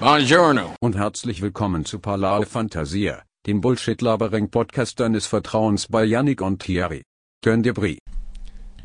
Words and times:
Buongiorno. 0.00 0.76
und 0.80 0.96
herzlich 0.96 1.42
willkommen 1.42 1.84
zu 1.84 1.98
Palao 1.98 2.42
Fantasia, 2.42 3.22
dem 3.48 3.60
Bullshit-Labering-Podcast 3.60 5.00
deines 5.00 5.26
Vertrauens 5.26 5.88
bei 5.88 6.04
Yannick 6.04 6.40
und 6.40 6.62
Thierry. 6.62 7.02
Turn 7.42 7.64
de 7.64 7.72
Brie. 7.72 7.98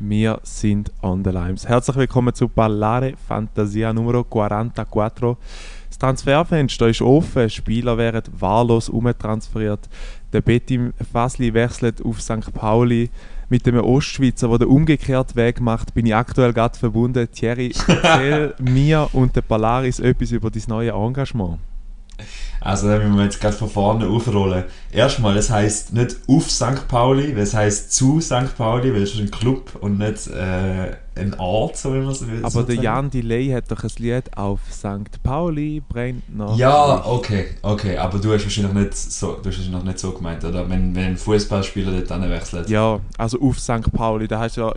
Wir 0.00 0.40
sind 0.42 0.90
on 1.02 1.22
the 1.22 1.30
limes. 1.30 1.68
Herzlich 1.68 1.96
willkommen 1.96 2.34
zu 2.34 2.48
Ballare 2.48 3.14
Fantasia 3.28 3.92
Numero 3.92 4.24
44. 4.24 5.36
Das 5.88 5.98
Transferfenster 5.98 6.88
ist 6.88 7.00
offen, 7.00 7.48
Spieler 7.48 7.96
werden 7.96 8.34
wahllos 8.36 8.88
umtransferiert. 8.88 9.88
Der 10.32 10.40
Betim 10.40 10.94
Fasli 11.12 11.54
wechselt 11.54 12.04
auf 12.04 12.20
St. 12.20 12.52
Pauli. 12.52 13.08
Mit 13.54 13.66
dem 13.66 13.76
Ostschweizer, 13.76 14.48
der 14.48 14.58
den 14.58 14.66
umgekehrten 14.66 15.36
Weg 15.36 15.60
macht, 15.60 15.94
bin 15.94 16.06
ich 16.06 16.14
aktuell 16.16 16.52
gerade 16.52 16.76
verbunden. 16.76 17.28
Thierry, 17.30 17.72
erzähl 17.86 18.52
mir 18.60 19.08
und 19.12 19.36
der 19.36 19.42
Polaris 19.42 20.00
etwas 20.00 20.32
über 20.32 20.50
dein 20.50 20.64
neue 20.66 20.90
Engagement. 20.90 21.60
Also 22.60 22.88
da 22.88 22.98
müssen 22.98 23.14
wir 23.14 23.22
jetzt 23.22 23.40
gerade 23.40 23.54
von 23.54 23.70
vorne 23.70 24.08
aufrollen. 24.08 24.64
Erstmal, 24.90 25.36
es 25.36 25.50
heisst 25.50 25.92
nicht 25.92 26.16
auf 26.26 26.50
St. 26.50 26.88
Pauli, 26.88 27.30
es 27.30 27.54
heisst 27.54 27.92
zu 27.92 28.20
St. 28.20 28.56
Pauli, 28.58 28.92
weil 28.92 29.02
es 29.02 29.14
ist 29.14 29.20
ein 29.20 29.30
Club 29.30 29.78
und 29.80 30.00
nicht 30.00 30.26
äh, 30.26 30.96
ein 31.16 31.34
Ort, 31.38 31.76
so 31.76 31.94
wie 31.94 31.98
man 31.98 32.08
es 32.10 32.26
will. 32.26 32.44
Aber 32.44 32.62
der 32.64 32.76
Jan 32.76 33.10
Delay 33.10 33.50
hat 33.50 33.70
doch 33.70 33.82
ein 33.84 33.90
Lied 33.98 34.36
auf 34.36 34.60
St. 34.70 35.22
Pauli, 35.22 35.82
brennt 35.88 36.34
noch. 36.34 36.56
Ja, 36.58 37.04
okay, 37.06 37.46
okay, 37.62 37.96
aber 37.96 38.18
du 38.18 38.32
hast 38.32 38.44
wahrscheinlich 38.44 38.72
nicht 38.74 38.96
so, 38.96 39.34
du 39.34 39.48
hast 39.48 39.58
wahrscheinlich 39.58 39.84
nicht 39.84 39.98
so 39.98 40.12
gemeint, 40.12 40.44
oder? 40.44 40.68
Wenn, 40.68 40.94
wenn 40.94 41.04
ein 41.04 41.16
Fußballspieler 41.16 42.00
dort 42.02 42.30
wechselt. 42.30 42.68
Ja, 42.68 43.00
also 43.16 43.40
auf 43.40 43.58
St. 43.60 43.92
Pauli, 43.92 44.26
da 44.26 44.40
hast 44.40 44.56
du 44.56 44.62
ja 44.62 44.74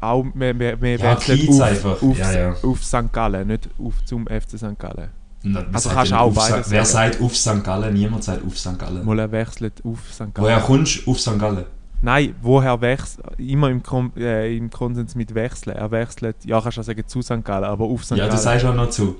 auch 0.00 0.24
mehr, 0.34 0.54
mehr, 0.54 0.76
mehr 0.76 0.98
Ja, 0.98 1.12
wechselt 1.12 1.48
auf, 1.48 1.60
einfach. 1.60 2.02
auf, 2.02 2.18
Ja, 2.18 2.32
ja. 2.32 2.54
auf 2.62 2.84
St. 2.84 3.12
Gallen, 3.12 3.48
nicht 3.48 3.68
auf 3.78 4.04
zum 4.04 4.26
FC 4.26 4.58
St. 4.58 4.78
Gallen. 4.78 5.10
Na, 5.42 5.64
Also 5.72 5.88
kannst 5.90 6.12
auch 6.12 6.32
beides. 6.34 6.70
Wer 6.70 6.84
sagt 6.84 7.20
auf 7.20 7.36
St. 7.36 7.64
Gallen? 7.64 7.94
Niemand 7.94 8.24
sagt 8.24 8.44
auf 8.44 8.58
St. 8.58 8.78
Gallen. 8.78 9.04
Mal 9.04 9.18
er 9.18 9.32
wechselt 9.32 9.82
auf 9.84 9.98
St. 10.12 10.18
Gallen. 10.18 10.32
Woher 10.36 10.60
kommst 10.60 11.06
du 11.06 11.10
auf 11.10 11.20
St. 11.20 11.38
Gallen? 11.38 11.64
Nein, 12.02 12.34
woher 12.40 12.80
wechselt? 12.80 13.26
Immer 13.38 13.70
im, 13.70 13.82
Kom 13.82 14.12
äh, 14.16 14.56
im 14.56 14.70
Konsens 14.70 15.14
mit 15.14 15.34
wechseln. 15.34 15.76
Er 15.76 15.90
wechselt, 15.90 16.36
ja, 16.44 16.60
kannst 16.60 16.78
du 16.78 16.80
auch 16.80 16.84
sagen 16.84 17.06
zu 17.06 17.22
St. 17.22 17.44
Gallen, 17.44 17.64
aber 17.64 17.84
auf 17.84 18.04
St. 18.04 18.12
Ja, 18.12 18.16
Gallen. 18.18 18.30
du 18.30 18.38
sagst 18.38 18.64
auch 18.64 18.74
noch 18.74 18.90
zu. 18.90 19.16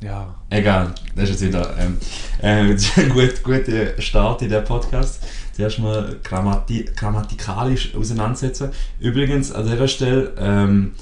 Ja. 0.00 0.34
Egal, 0.50 0.94
das 1.14 1.30
ist 1.30 1.40
jetzt 1.40 1.48
wieder 1.48 1.74
ähm, 1.78 1.96
äh, 2.42 2.74
gut, 3.08 3.42
guter 3.42 4.00
Start 4.00 4.42
in 4.42 4.50
den 4.50 4.64
Podcast. 4.64 5.22
Zuerst 5.52 5.78
mal 5.78 6.16
grammati 6.22 6.84
grammatikalisch 6.96 7.94
auseinandersetzen. 7.94 8.70
Übrigens, 9.00 9.52
an 9.52 9.66
dieser 9.66 9.88
Stelle, 9.88 10.32
ähm, 10.38 10.92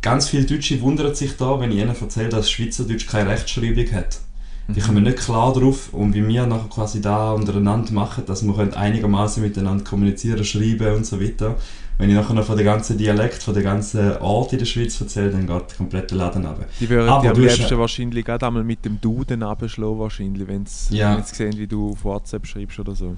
ganz 0.00 0.28
viele 0.28 0.44
Deutsche 0.44 0.80
wundern 0.80 1.14
sich 1.14 1.36
da, 1.36 1.58
wenn 1.58 1.72
ich 1.72 1.78
ihnen 1.78 1.96
erzähle, 1.98 2.28
dass 2.28 2.50
Schweizerdeutsch 2.50 3.06
keine 3.06 3.30
Rechtschreibung 3.30 3.90
hat. 3.92 4.20
Die 4.68 4.80
kommen 4.80 5.02
nicht 5.02 5.18
klar 5.18 5.52
drauf 5.52 5.92
und 5.92 6.14
wie 6.14 6.26
wir 6.26 6.46
nachher 6.46 6.68
quasi 6.68 7.00
da 7.00 7.32
untereinander 7.32 7.92
machen, 7.92 8.24
dass 8.26 8.42
wir 8.44 8.76
einigermaßen 8.76 9.42
miteinander 9.42 9.84
kommunizieren, 9.84 10.44
schreiben 10.44 10.94
und 10.96 11.06
so 11.06 11.20
weiter. 11.20 11.56
Wenn 11.98 12.08
ich 12.08 12.14
nachher 12.16 12.34
noch 12.34 12.44
von 12.44 12.56
der 12.56 12.64
ganzen 12.64 12.96
Dialekt, 12.96 13.42
von 13.42 13.54
der 13.54 13.62
ganzen 13.62 14.16
Ort 14.18 14.52
in 14.52 14.58
der 14.60 14.66
Schweiz 14.66 15.00
erzähle, 15.00 15.30
dann 15.30 15.46
geht 15.46 15.70
der 15.70 15.76
komplette 15.76 16.14
Laden 16.14 16.46
runter. 16.46 16.64
Die 16.80 16.88
würden 16.88 17.08
Aber 17.08 17.30
am 17.30 17.40
liebsten 17.40 17.78
wahrscheinlich 17.78 18.24
gerade 18.24 18.46
einmal 18.46 18.64
mit 18.64 18.84
dem 18.84 19.00
Duden 19.00 19.42
abschlagen, 19.42 19.98
wahrscheinlich, 19.98 20.48
wenn 20.48 20.64
sie 20.64 20.96
Ja. 20.96 21.22
sehen, 21.22 21.56
wie 21.58 21.66
du 21.66 21.90
auf 21.90 22.04
WhatsApp 22.04 22.46
schreibst 22.46 22.78
oder 22.80 22.94
so. 22.94 23.16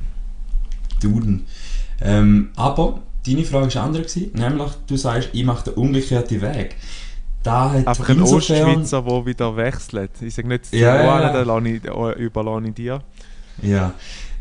Duden. 1.01 1.47
Ähm, 2.01 2.51
aber 2.56 3.01
deine 3.27 3.45
Frage 3.45 3.75
war 3.75 3.84
andere, 3.84 4.05
nämlich 4.34 4.73
du 4.86 4.97
sagst, 4.97 5.31
ich 5.33 5.45
mache 5.45 5.64
den 5.70 5.75
umgekehrten 5.75 6.42
Weg. 6.42 6.77
Da 7.45 7.70
hat 7.73 7.87
Einfach 7.87 8.09
ein 8.09 8.23
Ostschweizer, 8.23 9.03
der 9.03 9.27
wieder 9.27 9.56
wechselt. 9.56 10.11
Ich 10.20 10.34
sage 10.34 10.48
nicht, 10.48 10.73
Ja, 10.73 10.97
ja, 10.97 11.20
ja. 11.20 11.33
den 11.33 11.47
lasse 11.47 11.69
ich, 11.69 11.84
äh, 11.84 12.23
überlasse 12.25 12.67
ich 12.67 12.75
dir. 12.75 13.01
Ja. 13.62 13.92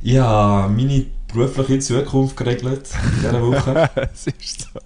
Ich 0.01 0.17
habe 0.17 0.73
meine 0.73 1.05
berufliche 1.31 1.79
Zukunft 1.79 2.35
geregelt 2.35 2.89
in 3.03 3.21
dieser 3.21 3.41
Woche. 3.41 3.89
es 4.13 4.27
ist 4.27 4.61
so. 4.73 4.79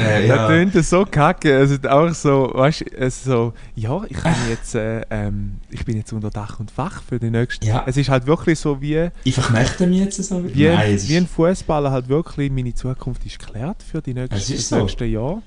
äh, 0.00 0.26
Das 0.26 0.36
ja, 0.36 0.46
tönt 0.48 0.84
so 0.84 1.04
kacke. 1.04 1.58
Es 1.60 1.70
ist 1.70 1.86
auch 1.86 2.08
so, 2.12 2.50
weißt 2.54 2.84
du, 2.98 3.10
so, 3.10 3.52
ja, 3.76 4.02
ich 4.08 4.20
bin 4.22 4.32
jetzt, 4.50 4.74
äh, 4.74 5.02
ähm, 5.10 5.60
ich 5.70 5.84
bin 5.84 5.96
jetzt 5.96 6.12
unter 6.12 6.30
Dach 6.30 6.58
und 6.58 6.70
Fach 6.70 7.02
für 7.02 7.18
die 7.18 7.30
nächste. 7.30 7.66
Ja. 7.66 7.84
Es 7.86 7.96
ist 7.96 8.08
halt 8.08 8.26
wirklich 8.26 8.58
so 8.58 8.80
wie, 8.80 9.08
ich 9.24 9.34
verknechte 9.34 9.86
mich 9.86 10.00
jetzt 10.00 10.22
so. 10.22 10.42
wie, 10.54 10.68
Nein, 10.68 10.98
wie 11.02 11.16
ein 11.16 11.26
Fußballer 11.26 11.90
halt 11.90 12.08
wirklich, 12.08 12.50
meine 12.50 12.74
Zukunft 12.74 13.24
ist 13.26 13.38
geklärt 13.38 13.82
für 13.82 14.00
die 14.02 14.14
nächste, 14.14 14.36
Es 14.36 14.50
ist 14.50 14.70
das 14.72 14.78
so. 14.78 14.84
nächste 14.84 15.04
Jahr. 15.04 15.42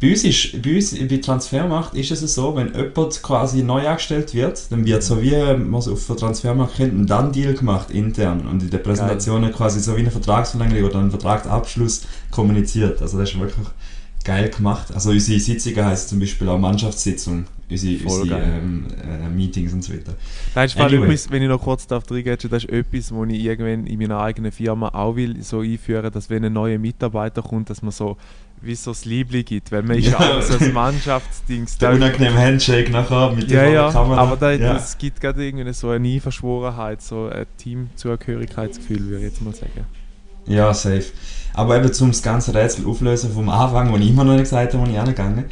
Bei 0.00 0.10
uns 0.10 0.24
ist, 0.24 0.62
bei 0.62 0.76
uns 0.76 0.94
bei 0.98 1.16
Transfermarkt 1.16 1.94
ist 1.94 2.10
es 2.10 2.34
so, 2.34 2.54
wenn 2.54 2.74
jemand 2.74 3.22
quasi 3.22 3.62
neu 3.62 3.88
angestellt 3.88 4.34
wird, 4.34 4.70
dann 4.70 4.84
wird 4.84 5.02
so 5.02 5.22
wie 5.22 5.30
man 5.56 5.80
es 5.80 5.88
auf 5.88 6.06
der 6.06 6.16
Transfermarkt 6.16 6.76
kennt, 6.76 6.92
ein 6.92 7.06
Done-Deal 7.06 7.54
gemacht 7.54 7.90
intern 7.90 8.46
und 8.46 8.62
in 8.62 8.70
der 8.70 8.78
Präsentation 8.78 9.50
quasi 9.52 9.80
so 9.80 9.96
wie 9.96 10.00
eine 10.00 10.10
Vertragsverlängerung 10.10 10.90
oder 10.90 10.98
ein 10.98 11.10
Vertragsabschluss 11.10 12.02
kommuniziert. 12.30 13.00
Also 13.00 13.18
das 13.18 13.30
ist 13.30 13.40
wirklich 13.40 13.66
geil 14.26 14.50
gemacht. 14.50 14.92
Also 14.92 15.10
unsere 15.10 15.38
Sitzungen 15.40 15.84
heisst 15.84 16.08
zum 16.10 16.18
Beispiel 16.20 16.48
auch 16.48 16.58
Mannschaftssitzung, 16.58 17.44
unsere, 17.70 17.98
Voll 18.00 18.22
unsere 18.22 18.42
ähm, 18.42 18.86
äh, 19.24 19.28
Meetings 19.28 19.72
und 19.72 19.82
so 19.84 19.92
weiter. 19.94 20.14
Das 20.54 20.74
ist 20.74 20.80
Anyway. 20.80 21.06
etwas, 21.06 21.30
wenn 21.30 21.42
ich 21.42 21.48
noch 21.48 21.62
kurz 21.62 21.86
darf 21.86 22.04
reingehen, 22.10 22.36
das 22.50 22.64
ist 22.64 22.70
etwas, 22.70 23.12
wo 23.12 23.24
ich 23.24 23.42
irgendwann 23.44 23.86
in 23.86 23.98
meiner 23.98 24.18
eigenen 24.20 24.52
Firma 24.52 24.88
auch 24.88 25.16
will 25.16 25.42
so 25.42 25.60
einführen, 25.60 26.10
dass 26.12 26.28
wenn 26.28 26.44
ein 26.44 26.52
neuer 26.52 26.78
Mitarbeiter 26.78 27.40
kommt, 27.42 27.70
dass 27.70 27.82
man 27.82 27.92
so 27.92 28.16
wie 28.62 28.74
so 28.74 28.90
das 28.90 29.04
Liebling 29.04 29.44
gibt, 29.44 29.70
weil 29.70 29.82
man 29.82 29.98
ist 29.98 30.06
ja 30.06 30.18
Ja. 30.20 30.38
auch 30.38 30.42
so 30.42 30.58
ein 30.58 30.72
Mannschaftsdings. 30.72 31.76
Der 31.78 31.90
Da- 31.90 31.94
unangenehme 31.96 32.38
Handshake 32.38 32.90
nachher 32.90 33.32
mit 33.32 33.50
Ja, 33.50 33.60
der 33.62 33.70
ja, 33.70 33.92
Kamera. 33.92 34.20
aber 34.22 34.36
da, 34.36 34.50
ja. 34.52 34.72
das 34.74 34.96
gibt 34.98 35.20
gerade 35.20 35.44
irgendwie 35.46 35.72
so 35.74 35.90
eine 35.90 36.08
Einverschworenheit, 36.08 37.02
so 37.02 37.28
ein 37.28 37.44
Teamzugehörigkeitsgefühl, 37.58 39.00
würde 39.08 39.18
ich 39.26 39.30
jetzt 39.32 39.42
mal 39.42 39.54
sagen. 39.54 39.84
Ja, 40.46 40.72
safe. 40.72 41.04
Aber 41.56 41.76
eben 41.76 41.92
zum 41.92 42.12
das 42.12 42.22
ganze 42.22 42.54
Rätsel 42.54 42.86
auflösen 42.86 43.32
vom 43.32 43.48
Anfang, 43.48 43.90
wo 43.90 43.96
ich 43.96 44.10
immer 44.10 44.24
noch 44.24 44.34
nicht 44.34 44.42
gesagt 44.44 44.74
habe, 44.74 44.86
wo 44.86 44.90
ich 44.90 44.98
angegangen 44.98 45.46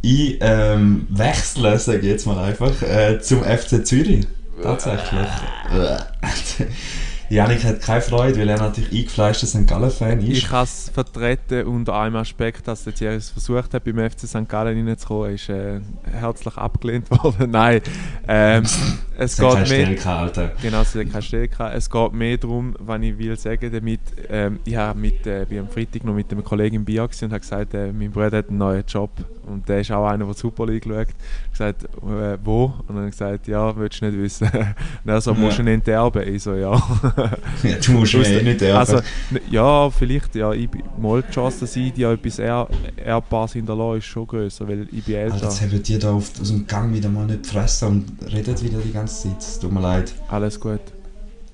Ich 0.00 0.38
ähm, 0.40 1.06
wechsle, 1.10 1.78
sage 1.78 1.98
ich 1.98 2.06
jetzt 2.06 2.26
mal 2.26 2.38
einfach, 2.38 2.82
äh, 2.82 3.20
zum 3.20 3.44
FC 3.44 3.86
Zürich. 3.86 4.26
Tatsächlich. 4.62 5.28
Janik 7.30 7.62
hat 7.64 7.80
keine 7.80 8.00
Freude, 8.00 8.38
weil 8.38 8.48
er 8.48 8.58
natürlich 8.58 8.92
eingefleischter 8.92 9.46
St. 9.46 9.66
Gallen-Fan 9.66 10.20
ist. 10.20 10.38
Ich 10.38 10.48
kann 10.48 10.64
es 10.64 10.90
vertreten 10.92 11.64
unter 11.64 11.94
einem 11.94 12.16
Aspekt, 12.16 12.66
dass 12.66 12.82
der 12.82 12.92
Thierry 12.92 13.14
es 13.14 13.30
versucht 13.30 13.72
hat, 13.72 13.84
beim 13.84 13.98
FC 13.98 14.26
St. 14.26 14.48
Gallen 14.48 14.86
reinzukommen, 14.86 15.34
ist 15.34 15.48
äh, 15.48 15.80
herzlich 16.10 16.56
abgelehnt 16.56 17.08
worden. 17.22 17.52
Nein, 17.52 17.82
ähm, 18.26 18.64
es 18.64 19.38
Es 19.38 19.38
hat 19.38 19.54
keine 19.54 19.64
geht 19.64 20.04
mehr... 20.04 20.16
Alter. 20.16 20.52
Genau, 20.60 20.80
es 20.80 20.94
hat 20.94 21.12
keine 21.12 21.48
gehabt. 21.48 21.76
Es 21.76 21.88
geht 21.88 22.12
mehr 22.12 22.36
darum, 22.36 22.74
was 22.78 23.00
ich 23.00 23.16
will 23.16 23.36
sagen 23.36 23.70
damit. 23.72 24.00
Ähm, 24.28 24.58
ich 24.64 24.74
habe 24.74 24.98
mit, 24.98 25.26
äh, 25.26 25.46
bin 25.48 25.60
am 25.60 25.68
Freitag 25.68 26.04
noch 26.04 26.14
mit 26.14 26.32
einem 26.32 26.42
Kollegen 26.42 26.76
im 26.76 26.84
Bier 26.84 27.02
und 27.02 27.22
habe 27.22 27.40
gesagt, 27.40 27.74
äh, 27.74 27.92
mein 27.92 28.10
Bruder 28.10 28.38
hat 28.38 28.48
einen 28.48 28.58
neuen 28.58 28.84
Job 28.88 29.10
und 29.50 29.68
der 29.68 29.80
ist 29.80 29.90
auch 29.90 30.06
einer, 30.06 30.24
der 30.24 30.34
die 30.34 30.40
Super 30.40 30.66
League 30.66 30.84
schaut. 30.84 31.08
Ich 31.52 31.60
habe 31.60 31.74
gesagt, 31.74 31.84
äh, 31.84 32.38
wo? 32.42 32.72
Und 32.86 32.96
dann 32.96 33.10
gesagt, 33.10 33.48
ja, 33.48 33.76
willst 33.76 34.00
du 34.00 34.06
nicht 34.06 34.18
wissen. 34.18 34.48
und 35.04 35.10
er 35.10 35.20
so, 35.20 35.34
musst 35.34 35.58
du 35.58 35.62
ihn 35.62 35.68
enterben? 35.68 36.22
Ich 36.26 36.42
so, 36.42 36.54
ja. 36.54 36.80
Du 37.86 37.92
musst 37.92 38.14
mich 38.14 38.28
eh 38.28 38.42
nicht 38.42 38.62
Also, 38.62 38.96
erben. 38.96 39.06
n- 39.32 39.40
ja, 39.50 39.90
vielleicht, 39.90 40.34
ja, 40.34 40.52
ich 40.52 40.68
bin 40.70 40.82
mal 41.00 41.22
die 41.22 41.32
Chance, 41.32 41.60
dass 41.60 41.76
ich 41.76 41.92
dir 41.92 42.10
etwas 42.10 42.38
ehr, 42.38 42.66
Erbbares 42.96 43.52
hinterlasse, 43.54 43.98
ist 43.98 44.04
schon 44.06 44.26
grösser, 44.26 44.68
weil 44.68 44.86
ich 44.92 45.04
bin 45.04 45.16
Alter, 45.16 45.34
älter. 45.34 45.44
jetzt 45.46 45.60
haben 45.62 45.82
die 45.82 45.98
da 45.98 46.12
auf, 46.12 46.30
aus 46.40 46.48
dem 46.48 46.66
Gang 46.66 46.92
wieder 46.94 47.08
mal 47.08 47.26
nicht 47.26 47.42
gefressen 47.44 47.88
und 47.88 48.32
redet 48.32 48.62
wieder 48.62 48.78
die 48.78 48.92
ganze 48.92 49.28
Zeit. 49.28 49.38
Es 49.40 49.58
tut 49.58 49.72
mir 49.72 49.80
leid. 49.80 50.12
Alles 50.28 50.58
gut. 50.58 50.80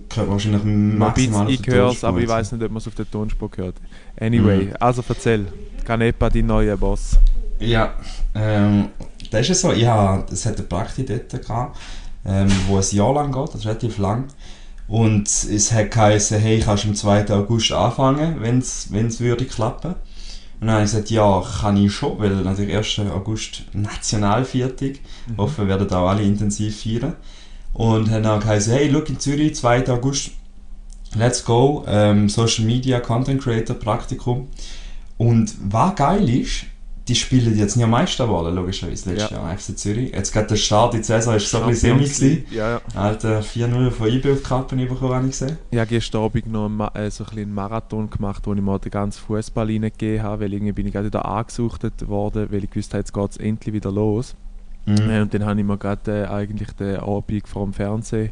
Gehört 0.09 0.31
wahrscheinlich 0.31 0.63
Ein 0.63 0.99
maximal 0.99 1.51
ich 1.51 1.67
höre 1.67 1.91
es, 1.91 2.05
aber 2.05 2.21
ich 2.21 2.29
weiß 2.29 2.53
nicht, 2.53 2.63
ob 2.63 2.71
man 2.71 2.79
es 2.79 2.87
auf 2.87 2.95
der 2.95 3.11
Tonspur 3.11 3.51
hört. 3.57 3.75
Anyway, 4.21 4.67
Mhm. 4.67 4.73
also 4.79 5.03
erzähl. 5.09 5.47
Canepa, 5.85 6.31
dein 6.31 6.47
neuer 6.47 6.77
Boss. 6.77 7.17
Ja, 7.59 7.95
ähm, 8.35 8.89
das 9.31 9.41
ist 9.43 9.49
ja 9.49 9.55
so, 9.55 9.73
ich 9.73 9.87
habe, 9.87 10.25
es 10.33 10.45
hat 10.47 10.57
eine 10.59 10.67
Praktik 10.67 11.07
dort 11.09 11.47
gehabt, 11.47 11.77
ähm, 12.25 12.49
wo 12.69 12.77
ein 12.77 12.85
Jahr 12.91 13.15
lang 13.15 13.33
geht, 13.33 13.49
das 13.49 13.55
ist 13.57 13.67
relativ 13.67 13.99
lang. 13.99 14.25
Und 14.89 15.29
es 15.29 15.73
hat 15.73 15.91
geheißen, 15.91 16.39
hey, 16.39 16.61
kannst 16.61 16.85
du 16.85 16.89
am 16.89 16.95
2. 16.95 17.31
August 17.31 17.73
anfangen, 17.73 18.37
wenn 18.41 18.59
es 18.59 19.21
würde 19.21 19.45
klappen. 19.45 19.95
Und 20.61 20.69
dann 20.69 20.77
habe 20.77 20.85
ich 20.85 20.91
gesagt, 20.91 21.11
ja, 21.11 21.43
kann 21.61 21.77
ich 21.77 21.93
schon, 21.93 22.19
weil 22.19 22.31
natürlich 22.37 22.75
1. 22.75 23.11
August 23.11 23.65
Nationalviertag. 23.73 25.01
Mhm. 25.27 25.37
Hoffen, 25.37 25.69
wir 25.69 25.79
werden 25.79 25.91
auch 25.91 26.09
alle 26.09 26.23
intensiv 26.23 26.83
feiern. 26.83 27.17
Und 27.75 28.11
haben 28.11 28.23
dann 28.23 28.41
geheißen, 28.41 28.73
hey, 28.73 28.89
look 28.89 29.11
in 29.11 29.19
Zürich, 29.19 29.55
2. 29.57 29.89
August, 29.89 30.31
let's 31.15 31.45
go, 31.45 31.85
ähm, 31.87 32.29
Social 32.29 32.65
Media 32.65 33.01
Content 33.01 33.43
Creator 33.43 33.77
Praktikum. 33.77 34.49
Und 35.19 35.55
was 35.69 35.95
geil 35.97 36.29
ist, 36.29 36.67
die 37.09 37.15
spielen 37.15 37.57
jetzt 37.57 37.77
nicht 37.77 37.85
am 37.85 37.91
Meisterwahlen, 37.91 38.55
logischerweise, 38.55 39.11
letztes 39.11 39.31
Ja. 39.31 39.37
Jahr 39.37 39.57
FC 39.57 39.79
Zürich. 39.79 40.13
Jetzt 40.13 40.33
gerade 40.33 40.49
der 40.49 40.57
Start 40.57 40.95
in 40.95 41.01
die 41.01 41.07
Saison 41.07 41.37
ist 41.37 41.49
so 41.49 41.61
ein 41.61 41.69
bisschen 41.69 42.09
semi. 42.09 42.45
Ja, 42.51 42.71
ja. 42.73 42.81
Alter, 42.95 43.41
4-0 43.43 43.91
von 43.93 44.09
IB 44.09 44.33
auf 44.33 44.39
die 44.39 44.43
Kappen 44.45 44.79
bekommen, 44.79 45.15
habe 45.15 45.25
ich 45.27 45.31
gesehen. 45.39 45.57
Ich 45.71 45.79
habe 45.79 45.89
gestern 45.89 46.23
Abend 46.25 46.47
noch 46.49 46.67
einen, 46.67 46.81
äh, 46.81 47.11
so 47.11 47.23
ein 47.23 47.27
bisschen 47.29 47.43
einen 47.43 47.55
Marathon 47.55 48.11
gemacht, 48.11 48.43
wo 48.47 48.55
ich 48.55 48.61
mal 48.61 48.79
den 48.81 48.91
ganzen 48.91 49.21
Fußball 49.21 49.67
reingegeben 49.67 50.23
habe, 50.25 50.45
weil 50.45 50.53
irgendwie 50.53 50.73
bin 50.73 50.87
ich 50.87 50.93
gerade 50.93 51.07
wieder 51.07 51.25
angesuchtet 51.25 52.09
worden, 52.09 52.49
weil 52.51 52.65
ich 52.65 52.71
gewusst 52.71 52.93
habe, 52.93 53.01
jetzt 53.03 53.15
geht 53.15 53.31
es 53.31 53.37
endlich 53.37 53.73
wieder 53.73 53.93
los. 53.93 54.35
Mhm. 54.87 55.11
Äh, 55.11 55.21
und 55.21 55.33
dann 55.33 55.45
habe 55.45 55.61
ich 55.61 55.67
mir 55.67 55.79
gerade 55.79 56.25
äh, 56.25 56.27
eigentlich 56.27 56.73
den 56.73 56.97
Abend 56.97 57.47
vor 57.47 57.65
dem 57.65 57.73
Fernsehen 57.73 58.31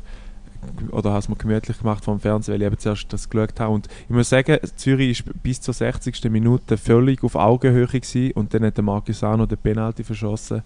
oder 0.91 1.11
habe 1.11 1.19
es 1.21 1.29
mir 1.29 1.37
gemütlich 1.37 1.79
gemacht 1.79 2.05
vor 2.05 2.15
dem 2.15 2.21
Fernsehen, 2.21 2.55
weil 2.55 2.63
ich 2.63 2.67
eben 2.67 2.79
zuerst 2.79 3.13
das 3.13 3.29
geschaut 3.29 3.59
habe. 3.61 3.73
Und 3.73 3.89
ich 4.05 4.11
muss 4.15 4.29
sagen, 4.29 4.59
Zürich 4.77 5.27
war 5.27 5.35
bis 5.43 5.61
zur 5.61 5.75
60. 5.75 6.25
Minute 6.31 6.77
völlig 6.77 7.23
auf 7.25 7.35
Augenhöhe 7.35 7.87
gewesen, 7.87 8.33
und 8.33 8.53
dann 8.55 8.65
hat 8.65 8.77
der 8.77 8.85
Marquisano 8.85 9.47
den 9.47 9.59
Penalty 9.59 10.05
verschossen 10.05 10.63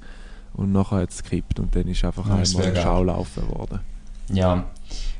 und 0.54 0.72
nachher 0.72 0.98
hat 0.98 1.10
es 1.10 1.22
gekippt 1.22 1.60
und 1.60 1.74
dann 1.76 1.86
ist 1.88 2.04
einfach 2.04 2.26
Ja, 2.26 2.34
einmal 2.34 2.64
ein 2.66 2.74
geil. 2.74 2.82
Schaulaufen 2.82 3.48
worden. 3.50 3.80
Ja. 4.32 4.64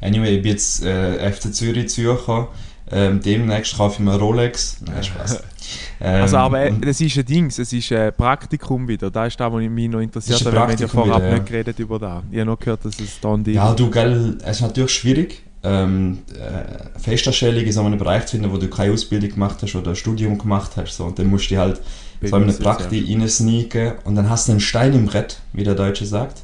Anyway, 0.01 0.37
ich 0.37 0.43
bin 0.43 0.53
jetzt 0.53 0.83
äh, 0.85 1.31
FC 1.33 1.55
Zürich 1.55 1.89
Zürcher. 1.91 2.49
Ähm, 2.91 3.21
demnächst 3.21 3.77
kaufe 3.77 3.95
ich 3.95 4.01
mir 4.01 4.17
Rolex. 4.17 4.81
Nein, 4.87 5.03
Spaß. 5.05 5.43
Ähm, 6.01 6.23
Also 6.23 6.37
aber 6.39 6.67
äh, 6.67 6.73
das 6.81 7.01
ist 7.01 7.17
ein 7.19 7.25
Ding, 7.25 7.47
es 7.47 7.59
ist 7.59 7.93
ein 7.93 8.13
Praktikum 8.15 8.87
wieder. 8.89 9.11
Da 9.11 9.27
ist 9.27 9.39
das, 9.39 9.53
was 9.53 9.63
mich 9.63 9.89
noch 9.89 10.01
interessiert 10.01 10.45
hat, 10.45 10.53
wir 10.53 10.61
haben 10.61 10.77
ja 10.77 10.89
vorab 10.89 11.17
wieder, 11.19 11.29
ja. 11.29 11.35
nicht 11.35 11.47
geredet 11.47 11.79
über 11.79 11.99
das. 11.99 12.23
Ich 12.31 12.39
habe 12.39 12.51
noch 12.51 12.59
gehört, 12.59 12.85
dass 12.85 12.99
es 13.01 13.21
da 13.21 13.35
ein 13.35 13.45
Ding 13.45 13.55
Ja, 13.55 13.73
du, 13.75 13.91
gell, 13.91 14.39
es 14.43 14.57
ist 14.57 14.63
natürlich 14.63 14.93
schwierig, 14.93 15.43
ähm, 15.63 16.19
äh, 16.35 16.99
Festanstellung 16.99 17.63
in 17.63 17.73
so 17.73 17.83
einem 17.83 17.99
Bereich 17.99 18.27
zu 18.27 18.37
finden, 18.37 18.53
wo 18.53 18.57
du 18.57 18.69
keine 18.69 18.93
Ausbildung 18.93 19.31
gemacht 19.31 19.59
hast 19.63 19.75
oder 19.75 19.91
ein 19.91 19.97
Studium 19.97 20.39
gemacht 20.39 20.73
hast. 20.77 20.97
So. 20.97 21.05
Und 21.05 21.19
dann 21.19 21.27
musst 21.27 21.51
du 21.51 21.57
halt 21.57 21.81
so 22.23 22.37
in 22.37 22.43
eine 22.45 22.53
Praktik 22.53 23.09
reinsneaken 23.09 23.93
und 24.05 24.15
dann 24.15 24.29
hast 24.29 24.49
du 24.49 24.53
einen 24.53 24.61
Stein 24.61 24.93
im 24.95 25.07
Brett, 25.07 25.41
wie 25.53 25.65
der 25.65 25.75
Deutsche 25.75 26.05
sagt. 26.05 26.43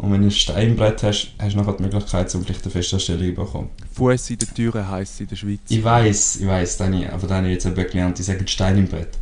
Mhm. 0.00 0.04
Und 0.04 0.12
wenn 0.12 0.20
du 0.20 0.24
einen 0.24 0.30
Stein 0.30 0.68
im 0.68 0.76
Brett 0.76 1.02
hast, 1.02 1.32
hast 1.38 1.54
du 1.54 1.58
nachher 1.58 1.74
die 1.74 1.82
Möglichkeit, 1.82 2.34
um 2.34 2.44
vielleicht 2.44 2.62
eine 2.62 2.70
Festanstellung 2.70 3.34
zu 3.34 3.34
bekommen. 3.34 3.70
Fuß 3.92 4.30
in 4.30 4.38
der 4.38 4.54
Türe 4.54 4.88
heisst 4.88 5.14
es 5.14 5.20
in 5.20 5.26
der 5.28 5.36
Schweiz. 5.36 5.60
Ich 5.68 5.84
weiß, 5.84 6.36
ich 6.36 6.46
weiß, 6.46 6.76
Dani, 6.78 7.06
aber 7.06 7.42
ich 7.42 7.52
jetzt 7.52 7.66
eben 7.66 7.74
gelernt, 7.74 8.18
die 8.18 8.22
sagen 8.22 8.46
Stein 8.46 8.78
im 8.78 8.88
Brett. 8.88 9.18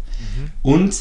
Und 0.63 0.95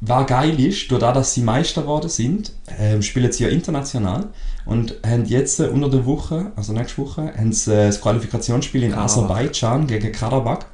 was 0.00 0.26
geil 0.26 0.58
ist, 0.58 0.90
durch 0.90 1.00
das, 1.00 1.14
dass 1.14 1.34
sie 1.34 1.42
Meister 1.42 1.82
geworden 1.82 2.08
sind, 2.08 2.52
ähm, 2.76 3.02
spielen 3.02 3.30
sie 3.30 3.44
ja 3.44 3.50
international 3.50 4.30
und 4.64 4.96
haben 5.06 5.24
jetzt 5.26 5.60
äh, 5.60 5.68
unter 5.68 5.88
der 5.88 6.04
Woche, 6.06 6.50
also 6.56 6.72
nächste 6.72 6.98
Woche, 6.98 7.32
haben 7.36 7.52
sie 7.52 7.72
äh, 7.72 7.86
das 7.86 8.00
Qualifikationsspiel 8.00 8.82
in 8.82 8.90
Karabach. 8.90 9.12
Aserbaidschan 9.12 9.86
gegen 9.86 10.10
Karabakh. 10.10 10.66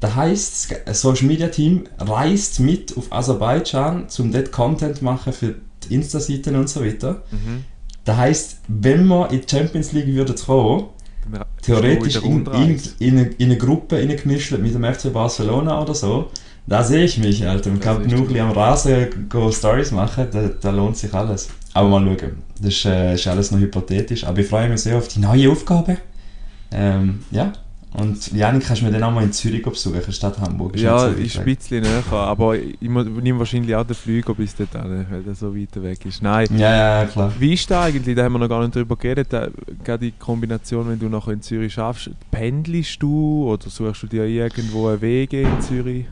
Das 0.00 0.14
heisst, 0.14 0.74
das 0.86 1.02
Social 1.02 1.26
Media 1.26 1.48
Team 1.48 1.84
reist 1.98 2.60
mit 2.60 2.96
auf 2.96 3.12
Aserbaidschan, 3.12 4.06
um 4.18 4.32
dort 4.32 4.50
Content 4.50 4.96
zu 4.96 5.04
machen 5.04 5.34
für 5.34 5.56
die 5.84 5.94
Insta-Seiten 5.94 6.56
und 6.56 6.70
so 6.70 6.82
weiter. 6.82 7.22
Mhm. 7.30 7.64
Das 8.04 8.16
heisst, 8.16 8.58
wenn 8.68 9.06
wir 9.06 9.30
in 9.30 9.40
die 9.40 9.46
Champions 9.48 9.92
League 9.92 10.06
würden 10.06 10.34
kommen, 10.36 10.86
theoretisch 11.62 12.16
in, 12.16 12.46
in 12.46 12.80
in, 12.98 13.18
eine, 13.18 13.28
in 13.28 13.46
eine 13.46 13.56
Gruppe 13.56 13.96
reingemischt 13.96 14.52
mit 14.52 14.74
dem 14.74 14.84
FC 14.84 15.12
Barcelona 15.12 15.80
oder 15.80 15.94
so. 15.94 16.30
Da 16.66 16.84
sehe 16.84 17.04
ich 17.04 17.18
mich, 17.18 17.46
Alter. 17.46 17.72
Ich 17.72 17.80
ist 17.80 18.10
nur 18.10 18.28
ein 18.28 18.40
am 18.40 18.50
Rasen 18.52 19.28
go 19.28 19.50
Stories 19.50 19.90
machen, 19.90 20.28
da, 20.30 20.48
da 20.48 20.70
lohnt 20.70 20.96
sich 20.96 21.12
alles. 21.12 21.48
Aber 21.72 21.88
mal 21.88 22.04
schauen. 22.18 22.42
Das 22.58 22.68
ist, 22.68 22.84
äh, 22.84 23.14
ist 23.14 23.26
alles 23.26 23.50
noch 23.50 23.58
hypothetisch. 23.58 24.24
Aber 24.24 24.38
ich 24.38 24.46
freue 24.46 24.68
mich 24.68 24.80
sehr 24.82 24.96
auf 24.96 25.08
die 25.08 25.20
neue 25.20 25.50
Aufgabe. 25.50 25.98
Ähm, 26.72 27.24
ja. 27.30 27.52
Und 27.92 28.32
Janik, 28.32 28.64
kannst 28.66 28.82
du 28.82 28.86
mir 28.86 28.92
dann 28.92 29.02
auch 29.02 29.10
mal 29.10 29.24
in 29.24 29.32
Zürich 29.32 29.62
besuchen, 29.62 30.12
Stadt 30.12 30.38
Hamburg? 30.38 30.78
Ja, 30.78 30.98
so 30.98 31.06
weit 31.06 31.18
ist 31.18 31.38
ein 31.38 31.44
bisschen 31.44 31.82
näher, 31.82 32.04
aber 32.12 32.56
ich 32.56 32.80
nehme 32.80 33.38
wahrscheinlich 33.38 33.74
auch 33.74 33.84
den 33.84 33.96
Flüger 33.96 34.32
bis 34.32 34.54
dorthin, 34.54 35.06
weil 35.10 35.22
der 35.22 35.34
so 35.34 35.56
weit 35.56 35.82
weg 35.82 36.06
ist. 36.06 36.22
Nein. 36.22 36.46
Ja, 36.56 37.00
ja, 37.00 37.06
klar. 37.06 37.32
Wie 37.38 37.54
ist 37.54 37.68
das 37.68 37.86
eigentlich? 37.86 38.14
Da 38.14 38.22
haben 38.22 38.34
wir 38.34 38.38
noch 38.38 38.48
gar 38.48 38.60
nicht 38.60 38.76
drüber 38.76 38.94
geredet. 38.94 39.32
Da, 39.32 39.48
gerade 39.82 40.06
die 40.06 40.12
Kombination, 40.12 40.88
wenn 40.88 41.00
du 41.00 41.08
nachher 41.08 41.32
in 41.32 41.42
Zürich 41.42 41.72
schaffst, 41.72 42.10
pendelst 42.30 43.02
du 43.02 43.48
oder 43.48 43.68
suchst 43.68 44.04
du 44.04 44.06
dir 44.06 44.24
irgendwo 44.24 44.86
einen 44.86 45.00
Weg 45.00 45.32
in 45.32 45.60
Zürich? 45.60 46.06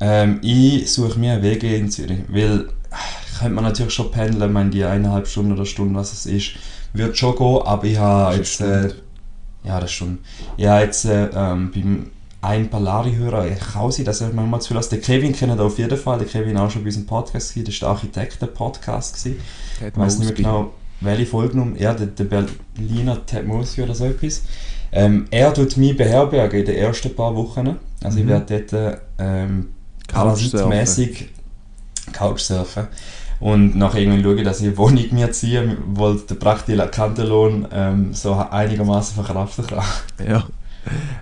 Ähm, 0.00 0.38
ich 0.42 0.90
suche 0.90 1.18
mir 1.18 1.34
einen 1.34 1.42
Weg 1.42 1.62
in 1.64 1.90
Zürich, 1.90 2.20
weil 2.28 2.68
könnte 3.38 3.54
man 3.54 3.64
natürlich 3.64 3.92
schon 3.92 4.10
pendeln, 4.10 4.42
ich 4.42 4.52
meine 4.52 4.70
die 4.70 4.84
eineinhalb 4.84 5.26
Stunden 5.26 5.52
oder 5.52 5.66
Stunde, 5.66 5.98
was 5.98 6.12
es 6.12 6.26
ist, 6.26 6.52
wird 6.92 7.16
schon 7.18 7.36
gehen, 7.36 7.62
aber 7.64 7.84
ich 7.84 7.98
habe 7.98 8.36
jetzt, 8.36 8.60
äh, 8.60 8.90
ja 9.64 9.80
das 9.80 9.90
schon, 9.92 10.18
ich 10.56 10.66
habe 10.66 10.84
jetzt 10.84 11.04
äh, 11.04 11.28
ähm, 11.34 11.70
beim 11.74 12.10
ein 12.42 12.68
Palari-Hörer, 12.68 13.46
ich 13.46 13.58
kann 13.58 13.90
sein, 13.90 14.04
dass 14.04 14.20
er 14.20 14.30
manchmal 14.32 14.60
zu 14.60 14.74
lassen. 14.74 14.90
Den 14.90 15.00
Kevin 15.00 15.32
kennt 15.32 15.58
auf 15.58 15.78
jeden 15.78 15.96
Fall, 15.96 16.18
der 16.18 16.26
Kevin 16.26 16.58
auch 16.58 16.70
schon 16.70 16.82
bei 16.82 16.88
unserem 16.88 17.06
Podcast 17.06 17.54
gewesen, 17.54 17.66
das 17.66 17.80
war 17.80 17.88
der 17.88 17.96
Architekten-Podcast 17.96 19.26
Ich 19.26 19.36
weiß 19.96 20.18
nicht 20.18 20.26
mehr 20.28 20.36
genau, 20.36 20.74
welche 21.00 21.24
Folgenummer. 21.26 21.78
Ja, 21.78 21.94
der, 21.94 22.08
der 22.08 22.24
Berliner 22.24 23.24
Ted 23.24 23.46
Mosby 23.46 23.82
oder 23.82 23.94
so 23.94 24.04
etwas. 24.04 24.42
Ähm, 24.92 25.26
er 25.30 25.54
tut 25.54 25.76
mich 25.78 25.96
beherbergen 25.96 26.60
in 26.60 26.66
den 26.66 26.76
ersten 26.76 27.14
paar 27.16 27.34
Wochen. 27.34 27.76
Also 28.02 28.18
ich 28.18 28.24
Mhm. 28.24 28.28
werde 28.28 28.60
dort 28.68 28.98
ähm, 29.18 29.68
Couchsurfen. 30.06 31.28
Couchsurfen. 32.12 32.86
Und 33.40 33.76
nachher 33.76 34.00
irgendwann 34.00 34.22
schauen, 34.22 34.44
dass 34.44 34.60
ich 34.60 34.68
eine 34.68 34.78
Wohnung 34.78 35.04
mir 35.12 35.30
ziehe, 35.32 35.76
wo 35.86 36.12
der 36.12 36.34
praktikante 36.36 37.24
Lohn 37.24 37.66
ähm, 37.72 38.14
so 38.14 38.34
einigermaßen 38.34 39.14
verkraften 39.14 39.66
kann. 39.66 39.84
Ja. 40.26 40.44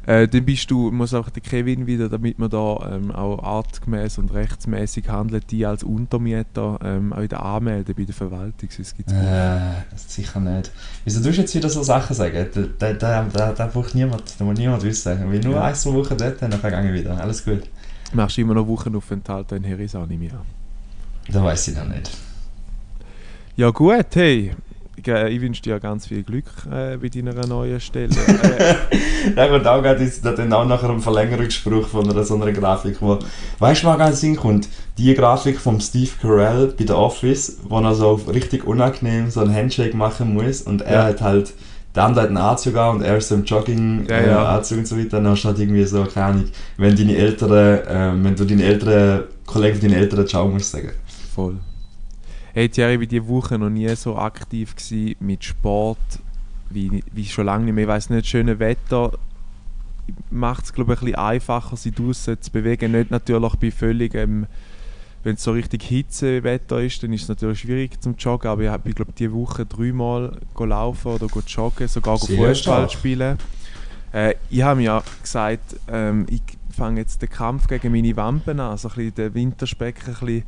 Äh, 0.07 0.27
dann 0.27 0.45
bist 0.45 0.71
du, 0.71 0.91
muss 0.91 1.15
auch 1.15 1.31
der 1.31 1.43
Kevin 1.43 1.87
wieder, 1.87 2.09
damit 2.09 2.39
man 2.39 2.51
da 2.51 2.91
ähm, 2.93 3.13
auch 3.13 3.43
artgemäß 3.43 4.19
und 4.19 4.35
rechtsmäßig 4.35 5.09
handelt, 5.09 5.51
die 5.51 5.65
als 5.65 5.85
Untermieter 5.85 6.79
ähm, 6.85 7.13
auch 7.13 7.21
wieder 7.21 7.45
anmelden 7.45 7.95
bei 7.97 8.05
der 8.05 8.15
Verwaltung. 8.15 8.69
Sonst 8.71 8.97
gibt's 8.97 9.13
Äh, 9.13 9.61
sicher 9.95 10.41
nicht. 10.41 10.73
Wieso 11.05 11.23
tust 11.23 11.37
du 11.39 11.43
jetzt 11.43 11.55
wieder 11.55 11.69
so 11.69 11.83
Sachen 11.83 12.15
sagen? 12.17 12.47
Da, 12.79 12.93
da, 12.93 13.23
da, 13.23 13.53
da, 13.53 13.67
braucht 13.67 13.95
niemand, 13.95 14.35
da 14.39 14.45
muss 14.45 14.59
niemand 14.59 14.83
wissen. 14.83 15.25
Ich 15.25 15.31
will 15.31 15.41
nur 15.41 15.55
Ja. 15.55 15.65
ein, 15.65 15.75
zwei 15.75 15.93
Wochen 15.93 16.17
dort, 16.17 16.43
dann 16.43 16.51
gehe 16.51 16.95
ich 16.95 17.01
wieder. 17.01 17.21
Alles 17.21 17.45
gut. 17.45 17.63
Machst 18.13 18.37
du 18.37 18.41
immer 18.41 18.55
noch 18.55 18.67
Wochenaufenthalte 18.67 19.57
in 19.57 19.65
ich 19.65 19.95
an. 19.95 20.09
Da 21.31 21.43
weiß 21.45 21.69
ich 21.69 21.77
noch 21.77 21.87
nicht. 21.89 22.11
Ja 23.57 23.71
gut, 23.71 24.07
hey. 24.15 24.53
Ich, 24.97 25.09
äh, 25.09 25.31
ich 25.31 25.41
wünsche 25.41 25.63
dir 25.63 25.81
ganz 25.81 26.07
viel 26.07 26.23
Glück 26.23 26.45
äh, 26.71 26.97
bei 26.97 27.09
deiner 27.09 27.47
neuen 27.47 27.81
Stelle. 27.81 28.11
äh, 28.43 28.75
Da 29.35 29.49
kommt 29.49 29.67
auch 29.67 29.83
gerade 29.83 30.11
da 30.23 30.33
dann 30.33 30.53
auch 30.53 30.67
nachher 30.67 30.91
ein 30.91 31.01
Verlängerungsspruch 31.01 31.89
von 31.89 32.09
einer, 32.09 32.23
so 32.25 32.35
einer 32.35 32.53
Grafik, 32.53 32.97
wo, 33.01 33.19
weißt 33.59 33.83
du, 33.83 33.87
was 33.89 33.99
ganz 33.99 34.21
Sinn 34.21 34.37
kommt? 34.37 34.69
Die 34.99 35.15
Grafik 35.15 35.59
vom 35.59 35.81
Steve 35.81 36.11
Carell 36.21 36.75
bei 36.79 36.85
The 36.87 36.93
Office, 36.93 37.59
wo 37.69 37.81
er 37.81 37.95
so 37.95 38.15
richtig 38.15 38.65
unangenehm 38.65 39.31
so 39.31 39.41
einen 39.41 39.55
Handshake 39.55 39.97
machen 39.97 40.35
muss 40.35 40.63
und 40.63 40.83
er 40.83 40.93
Ja. 41.01 41.05
hat 41.07 41.21
halt, 41.23 41.55
der 41.97 42.05
andere 42.05 42.23
hat 42.23 42.29
einen 42.29 42.37
Anzug 42.39 42.77
an 42.77 42.97
und 42.97 43.03
er 43.03 43.17
ist 43.17 43.29
so 43.29 43.35
im 43.35 43.45
Jogging 43.45 44.07
Ja, 44.09 44.17
äh, 44.17 44.29
ja. 44.29 44.45
Anzug 44.57 44.79
und 44.79 44.87
so 44.87 44.97
weiter, 44.99 45.09
dann 45.21 45.29
hast 45.29 45.43
du 45.43 45.49
halt 45.49 45.59
irgendwie 45.59 45.85
so, 45.85 46.05
keine 46.05 46.27
Ahnung, 46.27 46.45
wenn 46.77 46.95
deine 46.95 47.17
Eltern, 47.17 47.81
ähm, 47.89 48.25
wenn 48.25 48.37
du 48.37 48.45
deine 48.45 48.63
Eltern, 48.63 49.25
Kollegen 49.47 49.81
von 49.81 49.89
deinen 49.89 49.99
Eltern 50.01 50.27
Ciao 50.29 50.47
musst 50.49 50.71
sagen. 50.71 50.91
Voll. 51.33 51.61
Hey 52.53 52.69
Thierry, 52.69 52.95
ich 52.95 53.01
war 53.01 53.07
diese 53.07 53.29
Woche 53.29 53.59
noch 53.59 53.71
nie 53.71 53.89
so 53.97 54.17
aktiv 54.17 54.75
mit 55.21 55.45
Sport 55.45 55.99
wie, 56.69 57.03
wie 57.13 57.25
schon 57.25 57.47
lange 57.47 57.65
nicht 57.65 57.75
mehr. 57.75 57.85
Ich 57.85 57.89
weiss 57.89 58.11
nicht, 58.11 58.27
schönes 58.27 58.59
Wetter 58.59 59.13
macht 60.31 60.65
es 60.65 60.73
glaube 60.73 60.93
ich 60.93 60.99
ein 60.99 61.05
bisschen 61.07 61.19
einfacher, 61.19 61.77
sich 61.77 61.95
draußen 61.95 62.41
zu 62.41 62.51
bewegen. 62.51 62.93
Nicht 62.93 63.11
natürlich 63.11 63.55
bei 63.55 63.71
völligem, 63.71 64.47
wenn 65.25 65.35
es 65.35 65.43
so 65.43 65.53
richtig 65.53 65.85
Hitzewetter 65.85 66.81
ist, 66.83 67.03
dann 67.03 67.13
ist 67.13 67.23
es 67.23 67.29
natürlich 67.29 67.61
schwierig 67.61 68.01
zum 68.03 68.17
Joggen, 68.17 68.51
aber 68.51 68.63
ich 68.63 68.69
habe 68.69 68.93
glaube 68.93 69.13
diese 69.17 69.33
Woche 69.33 69.65
dreimal 69.65 70.39
laufen 70.59 71.13
oder 71.13 71.29
joggen, 71.47 71.89
sogar 71.89 72.19
Fußball 72.19 72.91
spielen. 72.91 73.39
Äh, 74.13 74.35
ich 74.51 74.63
habe 74.63 74.81
mir 74.81 74.85
ja 74.87 75.03
gesagt, 75.23 75.77
ähm, 75.89 76.27
ich 76.29 76.43
fange 76.73 77.01
jetzt 77.01 77.23
den 77.23 77.31
Kampf 77.31 77.67
gegen 77.69 77.93
meine 77.93 78.17
Wampen 78.17 78.61
an, 78.61 78.77
so 78.79 78.89
ein 78.89 78.95
bisschen 78.95 79.15
den 79.15 79.35
Winterspeck 79.35 79.97
ein 80.07 80.15
bisschen 80.15 80.43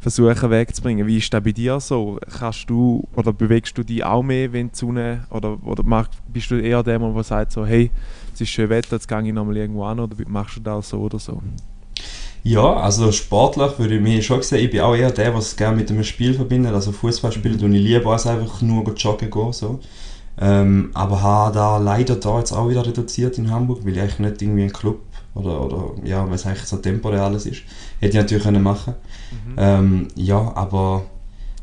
versuchen 0.00 0.50
wegzubringen. 0.50 1.06
Wie 1.06 1.18
ist 1.18 1.32
das 1.32 1.42
bei 1.42 1.52
dir 1.52 1.80
so? 1.80 2.18
Kannst 2.38 2.68
du 2.70 3.06
oder 3.16 3.32
bewegst 3.32 3.76
du 3.76 3.82
dich 3.82 4.04
auch 4.04 4.22
mehr, 4.22 4.52
wenn 4.52 4.70
die 4.70 4.76
Sonne 4.76 5.24
oder, 5.30 5.58
oder 5.64 5.82
mach, 5.82 6.08
bist 6.28 6.50
du 6.50 6.56
eher 6.56 6.82
der, 6.82 6.98
der 6.98 7.22
sagt 7.24 7.52
so, 7.52 7.66
hey, 7.66 7.90
es 8.32 8.40
ist 8.40 8.50
schön 8.50 8.68
Wetter, 8.68 8.96
jetzt 8.96 9.08
gehe 9.08 9.22
ich 9.22 9.32
nochmal 9.32 9.56
irgendwo 9.56 9.84
an 9.84 10.00
oder 10.00 10.16
machst 10.26 10.56
du 10.56 10.60
das 10.60 10.88
so 10.90 10.98
oder 11.00 11.18
so? 11.18 11.40
Ja, 12.42 12.74
also 12.74 13.12
sportlich 13.12 13.78
würde 13.78 13.96
ich 13.96 14.00
mich 14.00 14.24
schon 14.24 14.42
sehen, 14.42 14.64
ich 14.64 14.70
bin 14.70 14.80
auch 14.80 14.94
eher 14.94 15.10
der, 15.10 15.30
der 15.30 15.38
es 15.38 15.56
gerne 15.56 15.76
mit 15.76 15.90
einem 15.90 16.04
Spiel 16.04 16.32
verbindet. 16.32 16.72
Also 16.72 16.90
Fußball 16.90 17.32
spielen 17.32 17.58
tue 17.58 17.68
ich 17.68 17.82
lieber 17.82 18.12
als 18.12 18.26
einfach 18.26 18.62
nur 18.62 18.82
joggen 18.94 19.30
gehen. 19.30 19.52
So. 19.52 19.80
Ähm, 20.40 20.90
aber 20.94 21.22
habe 21.22 21.54
da 21.54 21.76
leider 21.76 22.16
da 22.16 22.38
jetzt 22.38 22.52
auch 22.52 22.70
wieder 22.70 22.86
reduziert 22.86 23.36
in 23.36 23.50
Hamburg, 23.50 23.84
weil 23.84 23.98
ich 23.98 24.18
nicht 24.18 24.40
irgendwie 24.40 24.62
ein 24.62 24.72
Club 24.72 25.00
oder, 25.34 25.60
oder 25.64 25.92
ja, 26.04 26.28
was 26.30 26.46
eigentlich 26.46 26.64
so 26.64 26.76
temporär 26.78 27.22
alles 27.22 27.46
ist. 27.46 27.62
Hätte 28.00 28.16
ich 28.16 28.22
natürlich 28.22 28.44
können 28.44 28.62
machen 28.62 28.94
ähm, 29.56 30.08
Ja, 30.16 30.52
aber 30.54 31.04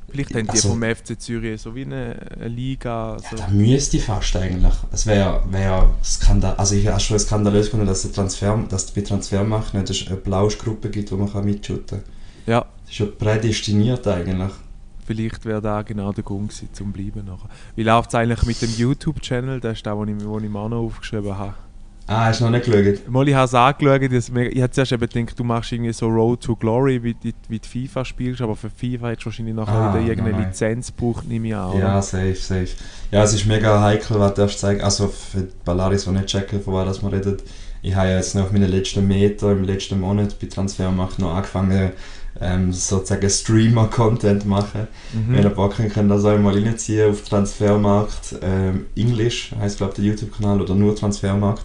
Vielleicht 0.10 0.34
haben 0.36 0.46
die 0.46 0.50
Also- 0.52 0.70
vom 0.70 0.82
FC 0.84 1.20
Zürich 1.20 1.62
so 1.62 1.76
wie 1.76 1.82
eine, 1.84 2.16
eine 2.38 2.48
Liga. 2.48 3.18
So. 3.30 3.36
da 3.36 3.48
müsste 3.50 3.98
ich 3.98 4.04
fast 4.06 4.36
eigentlich. 4.38 4.74
Es 4.94 5.06
wäre 5.06 5.44
wär 5.52 5.90
skandal, 6.02 6.56
also 6.56 6.76
ich 6.76 6.88
habe 6.88 7.00
schon 7.02 7.20
skandalös 7.20 7.66
gefunden, 7.66 7.86
dass 7.88 8.04
der 8.04 8.14
Transfer, 8.14 8.58
dass 8.70 8.86
es 8.86 8.92
bei 8.92 9.02
Transfer 9.02 9.44
machen, 9.44 9.82
dass 9.86 9.98
es 9.98 10.08
eine 10.08 10.16
Blauschgruppe 10.16 10.90
gibt, 10.90 11.12
wo 11.12 11.18
man 11.18 11.32
kann 11.32 11.44
mitschütten 11.44 12.00
kann. 12.04 12.14
Ja, 12.46 12.62
Das 12.84 12.90
ist 12.92 12.96
schon 12.96 13.18
prädestiniert 13.18 14.08
eigentlich. 14.08 14.52
vielleicht 15.06 15.44
wäre 15.46 15.62
da 15.62 15.82
genau 15.82 16.14
der 16.14 16.24
Grund 16.24 16.50
gewesen, 16.52 16.70
zum 16.72 16.94
bleiben 16.94 17.26
nachher. 17.26 17.50
Wie 17.76 17.84
läuft 17.84 18.10
es 18.10 18.16
eigentlich 18.16 18.44
mit 18.44 18.62
dem 18.62 18.74
YouTube-Channel? 18.78 19.60
Das 19.60 19.74
ist 19.78 19.86
der, 19.86 19.94
den 19.96 20.18
ich, 20.18 20.24
den 20.24 20.44
ich 20.46 20.50
mir 20.50 20.60
auch 20.60 20.70
noch 20.70 20.78
aufgeschrieben 20.84 21.38
habe. 21.38 21.54
Ah, 22.10 22.26
hast 22.28 22.40
du 22.40 22.46
noch 22.46 22.52
nicht 22.52 22.66
geschaut? 22.66 23.10
Mal, 23.10 23.28
ich 23.28 23.36
habe 23.36 23.46
es 23.46 23.54
angeschaut, 23.54 24.02
ich 24.02 24.62
habe 24.62 24.72
zuerst 24.72 24.92
eben 24.94 25.08
gedacht, 25.10 25.38
du 25.38 25.44
machst 25.44 25.72
irgendwie 25.74 25.92
so 25.92 26.08
Road 26.08 26.42
to 26.42 26.56
Glory, 26.56 27.04
wie, 27.04 27.14
du- 27.14 27.34
wie 27.50 27.60
du 27.60 27.68
FIFA 27.68 28.06
spielst, 28.06 28.42
aber 28.42 28.56
für 28.56 28.70
FIFA 28.70 29.08
hättest 29.10 29.26
du 29.26 29.26
wahrscheinlich 29.26 29.56
nachher 29.56 29.74
Ah, 29.74 29.94
wieder 29.94 30.08
irgendeine 30.08 30.38
nein. 30.38 30.48
Lizenz 30.48 30.88
gebraucht, 30.96 31.28
nehme 31.28 31.48
ich 31.50 31.56
an. 31.56 31.78
Ja, 31.78 32.02
safe, 32.02 32.36
safe. 32.36 32.70
Ja, 33.12 33.24
es 33.24 33.34
ist 33.34 33.46
mega 33.46 33.82
heikel, 33.82 34.18
was 34.20 34.34
du 34.36 34.42
darfst 34.42 34.60
zeigen. 34.60 34.82
Also 34.82 35.08
für 35.10 35.42
die 35.42 35.52
Ballaris, 35.66 36.06
die 36.06 36.12
nicht 36.12 36.28
checken, 36.28 36.62
von 36.62 36.74
was 36.76 37.02
wir 37.04 37.12
reden. 37.12 37.38
Ich 37.82 37.94
habe 37.94 38.08
ja 38.08 38.16
jetzt 38.16 38.36
noch 38.36 38.44
auf 38.46 38.52
meinen 38.54 38.70
letzten 38.72 39.06
Meter 39.06 39.52
im 39.52 39.64
letzten 39.66 40.00
Monat 40.00 40.40
bei 40.40 40.48
Transfermarkt 40.48 41.20
noch 41.20 41.36
angefangen, 41.36 41.92
ähm, 42.40 42.72
sozusagen 42.72 43.30
Streamer-Content 43.30 44.46
machen. 44.46 44.88
Mhm. 45.14 45.34
Wenn 45.34 45.44
ihr 45.44 45.50
Bock 45.50 45.78
habt, 45.78 45.94
könnt 45.94 46.10
ihr 46.12 46.16
das 46.16 46.24
auch 46.26 46.38
mal 46.38 46.54
reinziehen 46.54 47.10
auf 47.12 47.22
Transfermarkt. 47.24 48.36
Ähm, 48.42 48.86
Englisch 48.96 49.52
heisst, 49.60 49.78
glaube 49.78 49.92
ich, 49.92 49.96
der 49.98 50.06
YouTube-Kanal 50.06 50.62
oder 50.62 50.74
nur 50.74 50.96
Transfermarkt. 50.96 51.64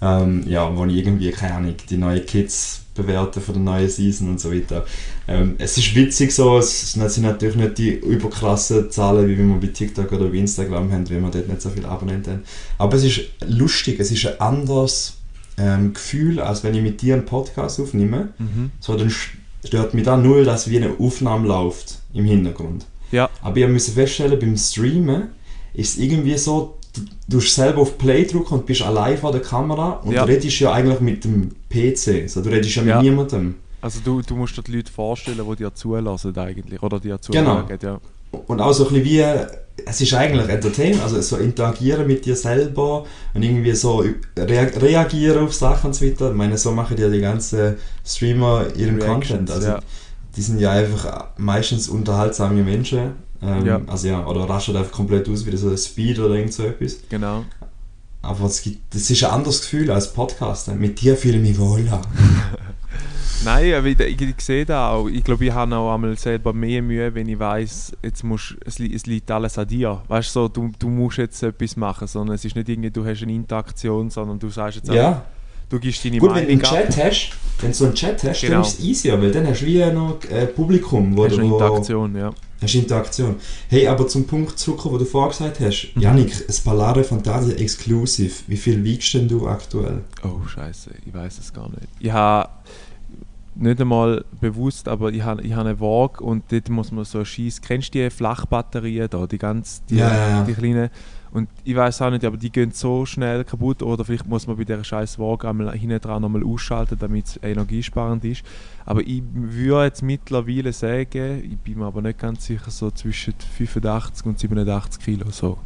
Ähm, 0.00 0.44
ja, 0.46 0.76
wo 0.76 0.84
ich 0.84 0.96
irgendwie, 0.96 1.30
keine 1.30 1.54
Ahnung, 1.54 1.74
die 1.90 1.96
neuen 1.96 2.24
Kids 2.24 2.82
bewerte 2.94 3.40
von 3.40 3.54
der 3.54 3.62
neuen 3.62 3.88
Season 3.88 4.28
und 4.28 4.40
so 4.40 4.52
weiter. 4.52 4.84
Ähm, 5.26 5.54
es 5.58 5.78
ist 5.78 5.94
witzig 5.94 6.32
so, 6.32 6.58
es 6.58 6.92
sind 6.92 7.22
natürlich 7.22 7.56
nicht 7.56 7.78
die 7.78 7.90
überkrassen 7.90 8.90
Zahlen, 8.90 9.28
wie 9.28 9.38
wir 9.38 9.60
bei 9.60 9.68
TikTok 9.68 10.12
oder 10.12 10.28
bei 10.28 10.36
Instagram 10.36 10.92
haben, 10.92 11.08
weil 11.08 11.20
wir 11.20 11.30
dort 11.30 11.48
nicht 11.48 11.62
so 11.62 11.70
viele 11.70 11.88
Abonnenten 11.88 12.32
haben. 12.32 12.42
Aber 12.76 12.96
es 12.96 13.04
ist 13.04 13.20
lustig, 13.46 13.98
es 14.00 14.10
ist 14.10 14.26
ein 14.26 14.40
anderes 14.40 15.16
ähm, 15.56 15.94
Gefühl, 15.94 16.40
als 16.40 16.64
wenn 16.64 16.74
ich 16.74 16.82
mit 16.82 17.00
dir 17.02 17.14
einen 17.14 17.24
Podcast 17.24 17.80
aufnehme. 17.80 18.30
Mhm. 18.38 18.70
So, 18.80 18.96
dann 18.96 19.12
stört 19.64 19.94
mich 19.94 20.04
da 20.04 20.16
null, 20.16 20.44
dass 20.44 20.68
wie 20.70 20.76
eine 20.76 20.94
Aufnahme 20.98 21.48
läuft 21.48 21.98
im 22.12 22.24
Hintergrund. 22.24 22.86
Ja, 23.10 23.30
Aber 23.42 23.56
ich 23.56 23.68
musste 23.68 23.92
feststellen, 23.92 24.38
beim 24.38 24.56
Streamen 24.56 25.28
ist 25.74 25.94
es 25.94 25.98
irgendwie 25.98 26.36
so, 26.36 26.76
du, 27.28 27.40
selber 27.40 27.80
auf 27.82 27.98
Play 27.98 28.24
drücken 28.26 28.54
und 28.54 28.66
bist 28.66 28.82
allein 28.82 29.16
vor 29.18 29.32
der 29.32 29.42
Kamera 29.42 30.00
und 30.04 30.12
Ja. 30.12 30.24
du 30.24 30.32
redest 30.32 30.58
ja 30.60 30.72
eigentlich 30.72 31.00
mit 31.00 31.24
dem 31.24 31.50
PC. 31.68 32.28
So, 32.28 32.40
du 32.42 32.50
redest 32.50 32.74
ja 32.76 32.82
mit 32.82 32.90
Ja. 32.90 33.02
niemandem. 33.02 33.54
also 33.80 34.00
du, 34.04 34.22
du 34.22 34.34
musst 34.36 34.56
dir 34.56 34.62
die 34.62 34.72
Leute 34.76 34.90
vorstellen, 34.92 35.40
die 35.50 35.56
dir 35.56 35.74
zulassen 35.74 36.36
eigentlich, 36.36 36.82
oder 36.82 36.98
dir 37.00 37.20
zuhören. 37.20 37.66
Genau. 37.68 37.92
Ja. 37.92 38.00
Und 38.46 38.60
auch 38.60 38.72
so 38.72 38.86
ein 38.88 38.92
bisschen 38.92 39.04
wie, 39.06 39.24
es 39.86 40.00
ist 40.00 40.12
eigentlich 40.14 40.48
Entertainment, 40.48 41.02
also 41.02 41.20
so 41.22 41.36
interagieren 41.36 42.06
mit 42.06 42.26
dir 42.26 42.36
selber 42.36 43.04
und 43.32 43.42
irgendwie 43.42 43.74
so 43.74 44.04
rea 44.36 44.64
reagieren 44.80 45.44
auf 45.44 45.54
Sachen 45.54 45.88
und 45.88 45.94
so 45.94 46.04
weiter. 46.04 46.30
Ich 46.30 46.36
meine, 46.36 46.58
so 46.58 46.72
machen 46.72 46.98
ja 46.98 47.08
die 47.08 47.20
ganzen 47.20 47.76
Streamer 48.04 48.66
ihren 48.76 48.96
Reactions, 49.00 49.28
Content. 49.28 49.50
Also, 49.50 49.68
ja. 49.68 49.80
Die 50.36 50.42
sind 50.42 50.60
ja 50.60 50.72
einfach 50.72 51.28
meistens 51.38 51.88
unterhaltsame 51.88 52.62
Menschen. 52.62 53.12
Ähm, 53.42 53.66
Ja. 53.66 53.80
Also 53.86 54.08
ja, 54.08 54.26
oder 54.26 54.48
raschen 54.48 54.76
einfach 54.76 54.92
komplett 54.92 55.28
aus 55.28 55.46
wie 55.46 55.56
so 55.56 55.68
ein 55.70 55.76
Speed 55.78 56.18
oder 56.18 56.34
irgend 56.34 56.52
so 56.52 56.64
etwas. 56.64 56.96
Genau. 57.08 57.44
Aber 58.22 58.46
es 58.46 58.60
gibt, 58.62 58.92
das 58.94 59.08
ist 59.10 59.22
ein 59.24 59.30
anderes 59.30 59.60
Gefühl 59.60 59.90
als 59.90 60.12
Podcast. 60.12 60.68
Mit 60.74 61.00
dir 61.00 61.16
fühle 61.16 61.36
ich 61.36 61.42
mich 61.42 61.58
wohler. 61.58 62.02
Nein, 63.44 63.72
aber 63.74 63.86
ich, 63.86 64.00
ich, 64.00 64.20
ich 64.20 64.40
sehe 64.40 64.64
das 64.66 64.76
auch. 64.76 65.06
Ich 65.06 65.22
glaube, 65.22 65.44
ich 65.44 65.52
habe 65.52 65.74
auch 65.76 65.94
einmal 65.94 66.18
selber 66.18 66.52
mehr 66.52 66.82
Mühe, 66.82 67.14
wenn 67.14 67.28
ich 67.28 67.38
weiß, 67.38 67.92
jetzt 68.02 68.24
musst, 68.24 68.56
es, 68.64 68.80
es 68.80 69.06
liegt 69.06 69.30
alles 69.30 69.56
an 69.58 69.68
dir. 69.68 70.02
Weißt 70.08 70.30
du, 70.34 70.40
so, 70.40 70.48
du, 70.48 70.72
du 70.76 70.88
musst 70.88 71.18
jetzt 71.18 71.40
etwas 71.44 71.76
machen, 71.76 72.08
sondern 72.08 72.34
es 72.34 72.44
ist 72.44 72.56
nicht 72.56 72.68
irgendwie, 72.68 72.90
du 72.90 73.06
hast 73.06 73.22
eine 73.22 73.32
Interaktion, 73.32 74.10
sondern 74.10 74.40
du 74.40 74.50
sagst 74.50 74.78
jetzt 74.78 74.88
Ja. 74.92 75.08
einfach, 75.08 75.22
du 75.68 75.78
gibst 75.78 76.04
deine 76.04 76.18
Gut, 76.18 76.30
wenn 76.34 76.44
du 76.46 76.50
einen 76.52 76.60
Meinung. 76.60 76.88
Chat 76.88 77.04
hast, 77.04 77.30
wenn 77.60 77.70
du 77.70 77.76
so 77.76 77.84
einen 77.86 77.94
Chat 77.94 78.22
hast, 78.24 78.40
Genau. 78.40 78.52
dann 78.54 78.62
ist 78.62 78.78
es 78.78 78.84
easier, 78.84 79.20
weil 79.20 79.30
dann 79.32 79.46
hast 79.46 79.60
du 79.62 79.66
wie 79.66 79.84
noch 79.92 80.18
äh, 80.30 80.46
Publikum, 80.46 81.16
wo, 81.16 81.24
Hast 81.26 81.36
du- 81.36 81.42
Interaktion, 81.42 82.16
ja. 82.16 82.32
Hast 82.60 82.74
Interaktion. 82.74 83.36
Hey, 83.68 83.86
aber 83.86 84.08
zum 84.08 84.26
Punkt 84.26 84.58
zurückkommen, 84.58 84.94
wo 84.94 84.98
du 84.98 85.04
vorher 85.04 85.30
gesagt 85.30 85.60
hast. 85.60 85.92
Mhm. 85.94 86.02
Janik, 86.02 86.32
ein 86.48 86.54
Ballare 86.64 87.04
Fantasia 87.04 87.54
Exclusive. 87.56 88.32
Wie 88.48 88.56
viel 88.56 88.82
wiegst 88.82 89.14
denn 89.14 89.28
du 89.28 89.46
aktuell? 89.46 90.02
Oh, 90.24 90.44
scheiße, 90.46 90.90
ich 91.06 91.14
weiß 91.14 91.38
es 91.38 91.52
gar 91.52 91.68
nicht. 91.68 91.82
Ich 92.00 92.10
habe 92.10 92.48
nicht 93.58 93.80
einmal 93.80 94.24
bewusst, 94.40 94.88
aber 94.88 95.12
ich 95.12 95.22
habe 95.22 95.42
ich 95.42 95.52
habe 95.52 95.68
eine 95.68 95.80
Waage 95.80 96.22
und 96.22 96.44
dort 96.50 96.68
muss 96.68 96.92
man 96.92 97.04
so 97.04 97.24
schießen. 97.24 97.62
Kennst 97.64 97.94
du 97.94 97.98
die 97.98 98.10
Flachbatterien 98.10 99.08
da, 99.10 99.26
die 99.26 99.38
ganz, 99.38 99.82
die, 99.86 99.96
ja. 99.96 100.44
die 100.44 100.54
kleinen? 100.54 100.90
Und 101.30 101.48
ich 101.64 101.76
weiß 101.76 102.00
auch 102.02 102.10
nicht, 102.10 102.24
aber 102.24 102.36
die 102.38 102.50
gehen 102.50 102.70
so 102.72 103.04
schnell 103.04 103.44
kaputt 103.44 103.82
oder 103.82 104.04
vielleicht 104.04 104.26
muss 104.26 104.46
man 104.46 104.56
bei 104.56 104.64
dieser 104.64 104.82
scheiß 104.82 105.18
Waage 105.18 105.48
einmal 105.48 105.76
hinten 105.76 106.00
dran 106.00 106.22
nochmal 106.22 106.42
ausschalten, 106.42 106.96
damit 106.98 107.26
es 107.26 107.40
energiesparend 107.42 108.24
ist. 108.24 108.42
Aber 108.86 109.02
ich 109.02 109.22
würde 109.32 109.84
jetzt 109.84 110.02
mittlerweile 110.02 110.72
sagen, 110.72 111.42
ich 111.44 111.58
bin 111.58 111.78
mir 111.78 111.86
aber 111.86 112.00
nicht 112.00 112.18
ganz 112.18 112.46
sicher, 112.46 112.70
so 112.70 112.90
zwischen 112.90 113.34
85 113.58 114.24
und 114.24 114.38
87 114.38 115.04
Kilo 115.04 115.30
so. 115.30 115.58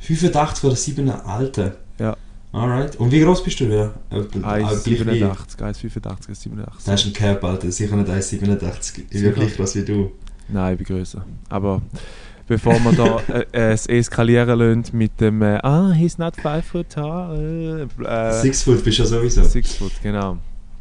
85 0.00 0.64
oder 0.64 0.76
7 0.76 1.10
Alte? 1.10 1.76
Ja. 2.00 2.16
Alright. 2.52 2.96
Und 2.96 3.10
wie 3.10 3.20
groß 3.20 3.42
bist 3.42 3.60
du 3.60 3.64
ich. 3.64 3.90
1,87, 4.10 5.58
1,85, 5.58 6.02
1,87. 6.02 6.66
Das 6.84 7.00
ist 7.00 7.06
ein 7.06 7.12
Cap, 7.14 7.42
Alter. 7.44 7.70
Sicher 7.70 7.96
nicht 7.96 8.10
1,87. 8.10 9.02
Ich 9.10 9.22
bin 9.22 9.32
gleich 9.34 9.56
groß 9.56 9.76
wie 9.76 9.84
du. 9.84 10.12
Nein, 10.48 10.72
ich 10.78 10.86
bin 10.86 10.96
größer. 10.98 11.24
Aber 11.48 11.80
bevor 12.46 12.74
wir 12.74 12.92
da 12.92 13.20
äh, 13.52 13.72
es 13.72 13.86
eskalieren 13.86 14.58
lassen 14.58 14.96
mit 14.96 15.18
dem 15.20 15.40
äh, 15.40 15.58
Ah, 15.62 15.92
he's 15.92 16.18
not 16.18 16.36
five 16.36 16.64
foot 16.64 16.90
tall. 16.90 17.88
Äh, 17.98 18.52
Foot 18.52 18.84
bist 18.84 18.98
du 18.98 19.02
ja 19.02 19.08
sowieso. 19.08 19.44
six 19.44 19.76
foot, 19.76 19.92
genau. 20.02 20.36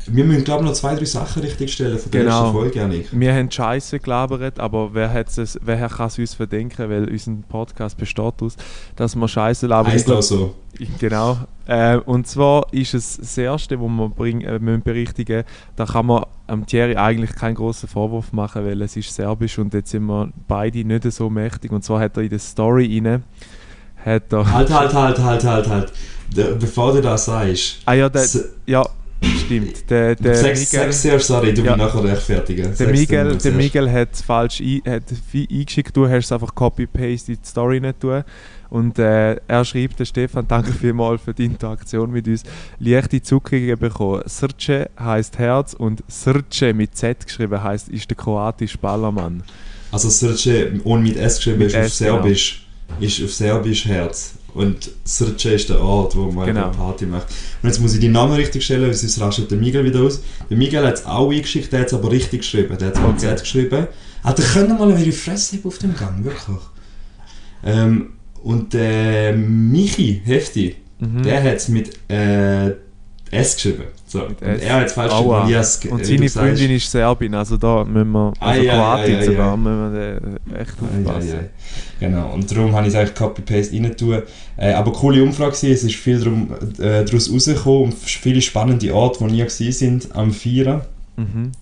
Wir 0.07 0.23
müssen, 0.23 0.43
glaube 0.43 0.63
ich, 0.63 0.69
noch 0.69 0.75
zwei, 0.75 0.95
drei 0.95 1.05
Sachen 1.05 1.41
richtigstellen 1.43 1.97
von 1.97 2.11
der 2.11 2.23
Genau. 2.23 2.39
letzten 2.43 2.53
Folge, 2.57 2.79
Janik. 2.79 3.07
Wir 3.11 3.33
haben 3.35 3.51
Scheiße 3.51 3.99
gelabert, 3.99 4.59
aber 4.59 4.93
wer, 4.93 5.13
hat's 5.13 5.37
es, 5.37 5.59
wer 5.63 5.87
kann 5.87 6.07
es 6.07 6.17
uns 6.17 6.33
verdenken, 6.33 6.89
weil 6.89 7.07
unser 7.09 7.33
Podcast 7.47 7.97
besteht 7.97 8.41
aus, 8.41 8.55
dass 8.95 9.15
wir 9.15 9.27
Scheiße 9.27 9.67
labern. 9.67 9.91
Heißt 9.93 10.09
auch 10.11 10.21
so. 10.21 10.55
Genau. 10.99 11.37
Äh, 11.67 11.97
und 11.97 12.25
zwar 12.27 12.65
ist 12.71 12.93
es 12.95 13.17
das 13.17 13.37
Erste, 13.37 13.79
was 13.79 13.87
wir 13.89 14.09
bring, 14.09 14.41
äh, 14.41 14.57
müssen 14.59 14.81
berichtigen 14.81 15.43
da 15.75 15.85
kann 15.85 16.07
man 16.07 16.25
am 16.47 16.65
Thierry 16.65 16.95
eigentlich 16.95 17.35
keinen 17.35 17.55
großen 17.55 17.87
Vorwurf 17.87 18.33
machen, 18.33 18.65
weil 18.65 18.81
es 18.81 18.97
ist 18.97 19.13
Serbisch 19.13 19.59
und 19.59 19.73
jetzt 19.73 19.91
sind 19.91 20.05
wir 20.05 20.29
beide 20.47 20.83
nicht 20.83 21.03
so 21.11 21.29
mächtig. 21.29 21.71
Und 21.71 21.83
zwar 21.83 21.99
hat 21.99 22.17
er 22.17 22.23
in 22.23 22.29
der 22.29 22.39
Story 22.39 22.99
rein, 23.05 23.23
hat 24.03 24.33
er... 24.33 24.51
Halt, 24.51 24.69
halt, 24.71 24.93
halt, 24.93 25.19
halt, 25.19 25.43
halt, 25.43 25.69
halt. 25.69 25.93
Bevor 26.59 26.93
du 26.93 27.01
das 27.01 27.25
sagst. 27.25 27.77
Ah 27.85 27.93
ja, 27.93 28.09
der, 28.09 28.23
s- 28.23 28.49
ja, 28.65 28.83
stimmt. 29.23 29.89
Der, 29.89 30.15
der 30.15 30.35
Sag 30.35 30.49
Miguel, 30.53 30.65
sag 30.65 30.93
sehr 30.93 31.19
sorry, 31.19 31.53
du 31.53 31.61
Ja. 31.63 31.75
mich 31.75 31.85
nachher 31.85 32.03
rechtfertigen. 32.03 32.75
der 32.77 32.87
Miguel, 32.87 33.37
der. 33.37 33.51
Miguel 33.51 33.91
hat 33.91 34.09
es 34.13 34.21
falsch 34.21 34.61
ein, 34.61 34.81
hat 34.85 35.03
eingeschickt, 35.33 35.95
du 35.95 36.07
hast 36.07 36.25
es 36.25 36.31
einfach 36.31 36.53
copy-paste 36.55 37.33
in 37.33 37.37
die 37.43 37.47
Story 37.47 37.79
nicht 37.79 37.99
tun. 37.99 38.23
Und 38.69 38.97
äh, 38.99 39.35
er 39.47 39.65
schreibt, 39.65 39.99
der 39.99 40.05
Stefan, 40.05 40.47
danke 40.47 40.71
vielmals 40.71 41.21
für 41.21 41.33
die 41.33 41.43
Interaktion 41.45 42.09
mit 42.11 42.25
uns. 42.27 42.43
Leichte 42.79 43.21
Zuckungen 43.21 43.77
bekommen. 43.77 44.23
Srce 44.27 44.89
heißt 44.97 45.37
Herz 45.39 45.73
und 45.73 46.03
Srce 46.09 46.73
mit 46.73 46.95
Z 46.95 47.25
geschrieben 47.25 47.61
heißt, 47.61 47.89
ist 47.89 48.09
der 48.09 48.15
kroatische 48.15 48.77
Ballermann. 48.77 49.43
Also 49.91 50.09
Srce, 50.09 50.79
ohne 50.85 51.03
mit 51.03 51.17
S 51.17 51.35
geschrieben, 51.35 51.59
Mit 51.59 51.67
ist 51.67 51.75
auf 51.75 51.81
S, 51.83 51.99
genau. 51.99 52.11
Serbisch. 52.13 52.65
Ist 53.01 53.21
auf 53.23 53.33
Serbisch 53.33 53.85
Herz. 53.85 54.35
Und 54.53 54.91
Srce 55.07 55.45
ist 55.53 55.69
der 55.69 55.81
Ort, 55.81 56.15
wo 56.15 56.29
man 56.31 56.45
Genau. 56.45 56.65
eine 56.65 56.71
Party 56.75 57.05
macht. 57.05 57.27
Und 57.61 57.69
jetzt 57.69 57.79
muss 57.79 57.93
ich 57.93 57.99
die 58.01 58.09
Namen 58.09 58.33
richtig 58.33 58.63
stellen, 58.63 58.83
weil 58.83 58.93
sonst 58.93 59.19
rastet 59.21 59.49
der 59.51 59.57
Miguel 59.57 59.85
wieder 59.85 60.01
aus. 60.01 60.21
Der 60.49 60.57
Miguel 60.57 60.85
hat 60.85 60.95
es 60.95 61.05
auch 61.05 61.31
eingeschickt, 61.31 61.71
der 61.71 61.81
hat 61.81 61.87
es 61.87 61.93
aber 61.93 62.11
richtig 62.11 62.41
geschrieben. 62.41 62.77
Der 62.77 62.87
hat 62.89 62.95
es 62.95 63.01
Okay. 63.01 63.17
Z 63.35 63.39
geschrieben. 63.39 63.87
Ah, 64.23 64.33
der 64.33 64.45
könnte 64.45 64.73
mal 64.73 64.91
eine 64.91 65.11
Fresse 65.11 65.57
auf 65.63 65.77
dem 65.77 65.95
Gang, 65.95 66.23
wirklich. 66.23 66.57
Ähm, 67.63 68.13
und 68.43 68.73
der 68.73 69.33
Michi 69.33 70.21
Hefti, 70.25 70.75
Mhm. 70.99 71.23
der 71.23 71.43
hat 71.43 71.55
es 71.57 71.67
mit 71.69 71.91
äh, 72.09 72.71
S 73.31 73.55
geschrieben. 73.55 73.83
So. 74.11 74.23
Und 74.25 74.41
er 74.41 74.75
hat 74.75 74.87
es 74.87 74.91
falsch 74.91 75.13
Aua. 75.13 75.45
ge- 75.47 75.89
Und 75.89 76.01
wie 76.01 76.05
seine 76.05 76.27
sagst. 76.27 76.33
Freundin 76.35 76.71
ist 76.75 76.91
Serbin, 76.91 77.33
also 77.33 77.55
da 77.55 77.85
müssen 77.85 78.11
wir, 78.11 78.33
also 78.41 78.61
ja, 78.61 78.73
Kroatin 78.73 79.13
ja, 79.13 79.19
ja, 79.19 79.25
sogar, 79.25 79.55
müssen 79.57 79.93
wir 79.93 80.59
echt 80.59 80.73
aufpassen. 80.81 81.39
Genau, 82.01 82.33
und 82.33 82.51
darum 82.51 82.75
habe 82.75 82.87
ich 82.87 82.93
es 82.93 82.99
eigentlich 82.99 83.15
Copy-Paste 83.15 83.73
rein 83.73 83.95
tun. 83.95 84.21
Äh, 84.57 84.73
aber 84.73 84.91
coole 84.91 85.23
Umfrage 85.23 85.53
war, 85.53 85.69
es 85.69 85.83
ist 85.83 85.95
viel 85.95 86.19
drum, 86.19 86.49
äh, 86.79 87.05
daraus 87.05 87.31
rausgekommen 87.31 87.83
und 87.83 87.93
viele 87.93 88.41
spannende 88.41 88.93
Orte, 88.93 89.21
wo 89.21 89.27
nie 89.27 89.37
gewesen 89.37 89.71
sind, 89.71 90.13
am 90.13 90.33
Feiern. 90.33 90.81
Mhm. 91.15 91.53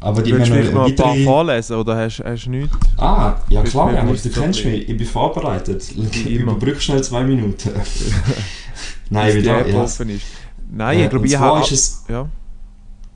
Aber 0.00 0.22
die 0.22 0.32
Willst 0.32 0.50
haben 0.50 0.58
vielleicht 0.58 0.74
noch 0.74 0.86
ein 0.86 0.96
paar 0.96 1.14
vorlesen 1.16 1.76
oder 1.76 1.96
hast 1.96 2.20
hast 2.24 2.46
du 2.46 2.50
nichts? 2.50 2.76
Ah, 2.96 3.34
ja 3.50 3.62
klar, 3.62 3.92
bewusst, 3.92 4.24
du 4.24 4.30
kennst 4.30 4.64
mich, 4.64 4.88
ich 4.88 4.96
bin 4.96 5.06
vorbereitet. 5.06 5.84
immer. 5.96 6.52
Überbrück 6.52 6.80
schnell 6.82 7.02
zwei 7.04 7.22
Minuten. 7.22 7.70
Nein, 9.10 9.28
ich 9.28 9.34
die 9.34 9.40
bin 9.42 9.48
da, 9.50 9.66
ja. 9.66 9.82
offen 9.82 10.10
ist. 10.10 10.22
Nein, 10.70 10.98
Äh, 10.98 11.04
ich 11.04 11.10
glaube, 11.10 11.26
ich 11.26 11.36
habe... 11.38 11.64
Ja. 12.08 12.28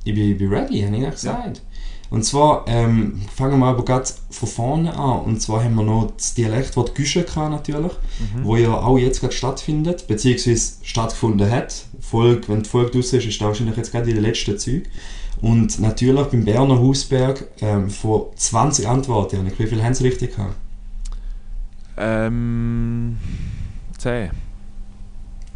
Ich 0.04 0.14
bin, 0.14 0.32
ich 0.32 0.38
bin 0.38 0.49
ready, 0.52 0.82
habe 0.82 0.97
ich 0.97 1.02
ja 1.02 1.11
gesagt. 1.11 1.62
Und 2.11 2.25
zwar 2.25 2.64
ähm, 2.66 3.23
fangen 3.35 3.59
wir 3.61 3.66
aber 3.66 3.85
gerade 3.85 4.06
von 4.30 4.49
vorne 4.49 4.94
an. 4.94 5.21
Und 5.21 5.40
zwar 5.40 5.64
haben 5.64 5.75
wir 5.76 5.82
noch 5.82 6.11
das 6.16 6.35
Dialekt, 6.35 6.76
das 6.76 6.85
die 6.87 6.94
Güsche 6.94 7.25
natürlich, 7.37 7.92
Mhm. 7.92 8.44
wo 8.44 8.56
ja 8.56 8.75
auch 8.75 8.99
jetzt 8.99 9.21
gerade 9.21 9.32
stattfindet, 9.32 10.06
beziehungsweise 10.09 10.75
stattgefunden 10.82 11.50
hat. 11.50 11.87
Folge, 12.00 12.49
wenn 12.49 12.62
die 12.64 12.68
Folge 12.68 12.90
draus 12.90 13.12
ist, 13.14 13.25
ist 13.25 13.40
das 13.40 13.47
wahrscheinlich 13.47 13.76
jetzt 13.78 13.92
gerade 13.92 14.11
in 14.11 14.16
den 14.16 14.25
letzten 14.25 14.59
Zügen. 14.59 14.88
Und 15.40 15.80
natürlich 15.80 16.26
beim 16.26 16.44
Berner 16.44 16.78
Hausberg 16.78 17.47
ähm, 17.62 17.88
von 17.88 18.25
20 18.37 18.87
Antworten, 18.87 19.37
Janik, 19.37 19.59
wie 19.59 19.66
viele 19.66 19.82
haben 19.82 19.94
sie 19.94 20.04
richtig 20.04 20.37
gehabt? 20.37 20.54
Ähm... 21.97 23.16
10. 23.99 24.30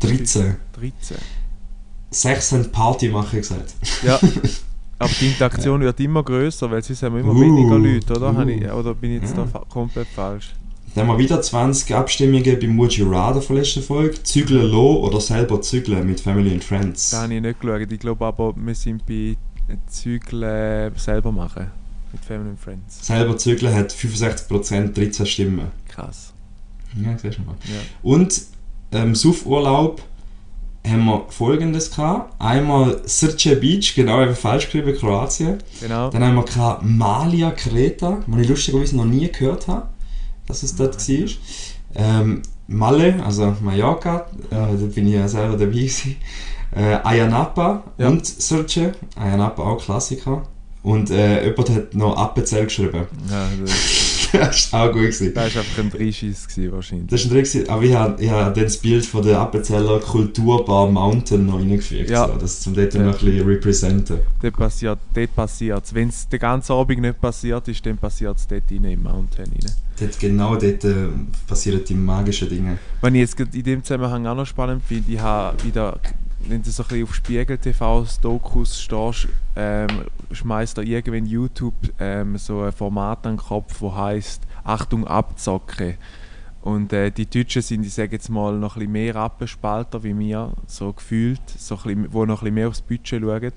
13. 0.01 0.57
13. 0.73 1.17
Sechs 2.11 2.53
haben 2.53 2.71
Party 2.71 3.09
machen 3.09 3.39
gesagt. 3.41 3.75
Ja. 4.03 4.19
Aber 4.99 5.11
die 5.21 5.27
Interaktion 5.29 5.81
wird 5.83 6.01
immer 6.01 6.23
größer, 6.23 6.71
weil 6.71 6.83
sonst 6.83 7.03
haben 7.03 7.17
wir 7.17 7.21
immer 7.21 7.35
Uh, 7.35 7.41
weniger 7.41 7.79
Leute, 7.79 8.15
oder? 8.15 8.33
uh. 8.33 8.49
Ich, 8.49 8.71
oder 8.73 8.95
bin 8.95 9.17
ich 9.17 9.23
jetzt 9.23 9.37
Ja. 9.37 9.45
da 9.45 9.47
fa 9.47 9.63
komplett 9.69 10.07
falsch? 10.09 10.55
Dann 10.95 11.07
haben 11.07 11.15
wir 11.19 11.23
wieder 11.23 11.43
20 11.43 11.95
Abstimmungen 11.95 12.89
You 12.91 13.11
Rather 13.11 13.43
von 13.43 13.57
letzter 13.57 13.83
Folge. 13.83 14.23
Zügeln 14.23 14.63
lassen 14.63 14.75
oder 15.03 15.21
selber 15.21 15.61
zügeln 15.61 16.07
mit 16.07 16.21
Family 16.21 16.51
and 16.53 16.65
Friends. 16.65 17.11
Da 17.11 17.25
habe 17.25 17.35
ich 17.35 17.43
nicht 17.43 17.61
geschaut. 17.61 17.93
Ich 17.93 17.99
glaube 18.01 18.25
aber, 18.25 18.55
wir 18.57 18.75
sind 18.75 19.05
bei 19.05 19.37
Zügeln 19.89 20.93
selber 20.97 21.33
machen. 21.33 21.67
Mit 22.13 22.25
Family 22.25 22.51
and 22.51 22.61
Friends. 22.61 23.07
Selber 23.07 23.37
zügeln 23.37 23.75
hat 23.75 23.93
65%, 23.93 24.95
13 24.95 25.27
Stimmen. 25.27 25.67
Krass. 25.89 26.33
Ja, 26.95 27.19
siehst 27.19 27.39
du 27.39 27.43
mal. 27.43 27.57
Ja. 27.65 27.81
Und 28.03 28.41
ähm, 28.93 29.15
Suffurlaub 29.15 30.01
haben 30.87 31.05
wir 31.05 31.25
folgendes 31.29 31.91
gehabt. 31.91 32.35
Einmal 32.41 33.01
Srce 33.07 33.57
Beach, 33.61 33.95
genau 33.95 34.23
eben 34.23 34.35
falsch 34.35 34.67
geschrieben, 34.67 34.97
Kroatien. 34.97 35.59
Genau. 35.81 36.11
Dann 36.11 36.25
haben 36.25 36.35
wir 36.37 36.45
gehabt 36.45 36.83
Malia 36.85 37.51
Kreta, 37.51 38.19
was 38.27 38.41
ich 38.41 38.49
lustigerweise 38.49 38.97
noch 38.97 39.05
nie 39.05 39.31
gehört 39.31 39.69
habe, 39.69 39.89
dass 40.47 40.63
es 40.63 40.75
dort 40.77 40.97
war. 41.09 41.29
Ähm, 41.95 42.43
Malle, 42.69 43.23
also 43.25 43.55
Mallorca, 43.61 44.27
äh, 44.51 44.55
da 44.55 44.67
bin 44.95 45.07
ich 45.07 45.15
ja 45.15 45.29
selber 45.29 45.53
dabei 45.57 45.67
gewesen. 45.73 46.17
Äh, 46.75 46.97
Ayanapa 47.05 47.83
Ja. 47.97 48.09
und 48.09 48.27
Srce, 48.27 48.93
Ayanapa 49.15 49.63
auch 49.63 49.83
Klassiker. 49.83 50.43
Und 50.83 51.11
äh, 51.11 51.45
jemand 51.49 51.71
hat 51.71 51.95
noch 51.95 52.17
Appenzell 52.17 52.65
geschrieben. 52.65 53.07
Ja, 53.31 53.49
das, 54.33 54.73
war 54.73 54.83
auch 54.89 54.93
gut. 54.93 55.03
Gewesen. 55.03 55.33
das 55.35 55.55
war 55.55 55.63
einfach 55.63 55.79
ein 55.83 55.91
Dreischiss 55.91 56.49
gewesen, 56.49 56.73
wahrscheinlich. 56.73 57.07
Das 57.09 57.21
ist 57.21 57.27
ein 57.27 57.31
gewesen, 57.37 57.69
aber 57.69 57.83
ich 57.83 57.95
habe, 57.95 58.23
ich 58.23 58.31
habe 58.31 58.53
dann 58.55 58.65
das 58.65 58.77
Bild 58.77 59.07
von 59.07 59.23
der 59.25 59.39
Appenzeller 59.41 60.01
Kulturbar 60.01 60.89
Mountain 60.91 61.47
noch 61.47 61.59
reingefügt, 61.59 62.11
Ja. 62.11 62.27
so, 62.27 62.35
das 62.35 62.61
zum 62.61 62.75
dort 62.75 62.95
Ja. 62.95 63.03
noch 63.03 63.19
ein 63.21 63.25
bisschen 63.27 63.47
representen. 63.47 64.19
Dort 64.43 64.57
passiert 64.57 64.99
dort 65.15 65.35
passiert's. 65.35 65.95
Wenn 65.95 66.09
es 66.09 66.29
den 66.29 66.41
ganzen 66.41 66.73
Abend 66.73 67.01
nicht 67.01 67.21
passiert 67.21 67.69
ist, 67.69 67.85
dann 67.87 67.97
passiert 67.99 68.37
es 68.39 68.47
dort 68.47 68.65
rein, 68.71 68.85
im 68.85 69.03
Mountain 69.03 69.47
rein. 69.47 69.73
Dort, 69.99 70.19
genau 70.21 70.57
dort 70.57 70.85
äh, 70.85 70.95
passieren 71.47 71.81
die 71.89 71.95
magischen 71.95 72.49
Dinge. 72.49 72.79
Was 73.01 73.13
ich 73.13 73.19
jetzt 73.19 73.41
in 73.41 73.63
dem 73.63 73.83
Zusammenhang 73.83 74.27
auch 74.27 74.35
noch 74.35 74.47
spannend 74.47 74.83
finde, 74.87 75.11
ich 75.13 75.19
habe 75.21 75.63
wieder, 75.65 75.99
wenn 76.49 76.63
du 76.63 76.71
so 76.71 76.83
ein 76.83 76.89
bisschen 76.89 77.05
auf 77.05 77.15
Spiegel 77.15 77.59
TV 77.59 78.07
Dokus 78.23 78.81
stehst, 78.81 79.29
ähm, 79.57 79.89
schmeißt 80.31 80.79
da 80.79 80.83
irgendwann 80.83 81.27
YouTube 81.27 81.75
ähm, 81.99 82.37
so 82.37 82.63
ein 82.63 82.73
Format 82.73 83.27
an 83.27 83.35
den 83.35 83.43
Kopf, 83.43 83.81
wo 83.81 83.95
heißt 83.95 84.43
Achtung 84.65 85.07
Abzocke. 85.07 85.97
Und 86.63 86.93
äh, 86.93 87.11
die 87.11 87.27
Deutschen 87.27 87.63
sind, 87.63 87.87
ich 87.87 87.95
sage 87.95 88.13
jetzt 88.13 88.29
mal, 88.29 88.59
noch 88.59 88.77
ein 88.77 88.81
bisschen 88.81 88.93
mehr 88.93 89.15
Rappespalter 89.15 90.03
wie 90.03 90.15
mir, 90.15 90.53
so 90.67 90.93
gefühlt, 90.93 91.41
so 91.57 91.77
ein 91.77 91.83
bisschen, 91.83 92.13
wo 92.13 92.25
noch 92.25 92.43
ein 92.43 92.45
bisschen 92.45 92.55
mehr 92.55 92.69
aufs 92.69 92.83
Budget 92.83 93.23
schauen. 93.23 93.53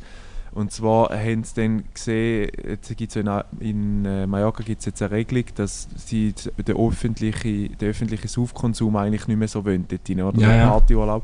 Und 0.52 0.72
zwar 0.72 1.10
haben 1.10 1.44
sie 1.44 1.56
dann 1.56 1.84
gesehen, 1.94 2.52
jetzt 2.68 2.96
gibt's 2.98 3.16
in, 3.16 3.30
in 3.60 4.06
äh, 4.06 4.26
Mallorca 4.26 4.64
gibt 4.64 4.80
es 4.80 4.86
jetzt 4.86 5.02
eine 5.02 5.12
Regelung, 5.12 5.46
dass 5.56 5.88
sie 5.96 6.34
den 6.58 6.76
öffentlichen, 6.76 7.78
den 7.78 7.90
öffentlichen 7.90 8.28
Saufkonsum 8.28 8.96
eigentlich 8.96 9.28
nicht 9.28 9.38
mehr 9.38 9.48
so 9.48 9.64
wollen 9.64 9.86
dort 9.88 10.10
rein, 10.10 10.22
oder? 10.22 10.42
Ja, 10.42 10.56
ja. 10.56 10.70
Partyurlaub. 10.70 11.24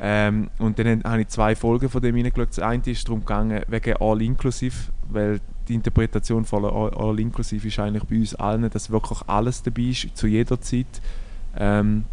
Ähm, 0.00 0.50
und 0.58 0.78
dann 0.78 1.02
habe 1.04 1.22
ich 1.22 1.28
zwei 1.28 1.56
Folgen 1.56 1.88
von 1.88 2.00
dem 2.00 2.14
reingeschaut. 2.14 2.50
Das 2.50 2.58
eine 2.60 2.82
ist 2.86 3.06
darum 3.08 3.20
gegangen, 3.20 3.62
wegen 3.68 3.96
All-Inclusive, 3.96 4.76
weil 5.10 5.40
die 5.66 5.74
Interpretation 5.74 6.44
von 6.44 6.64
All- 6.64 6.94
All-Inclusive 6.94 7.66
ist 7.66 7.78
eigentlich 7.78 8.04
bei 8.04 8.16
uns 8.16 8.34
allen, 8.34 8.70
dass 8.70 8.90
wirklich 8.90 9.20
alles 9.26 9.62
dabei 9.62 9.82
ist, 9.82 10.16
zu 10.16 10.26
jeder 10.26 10.60
Zeit. 10.60 10.86
Ähm, 11.56 12.04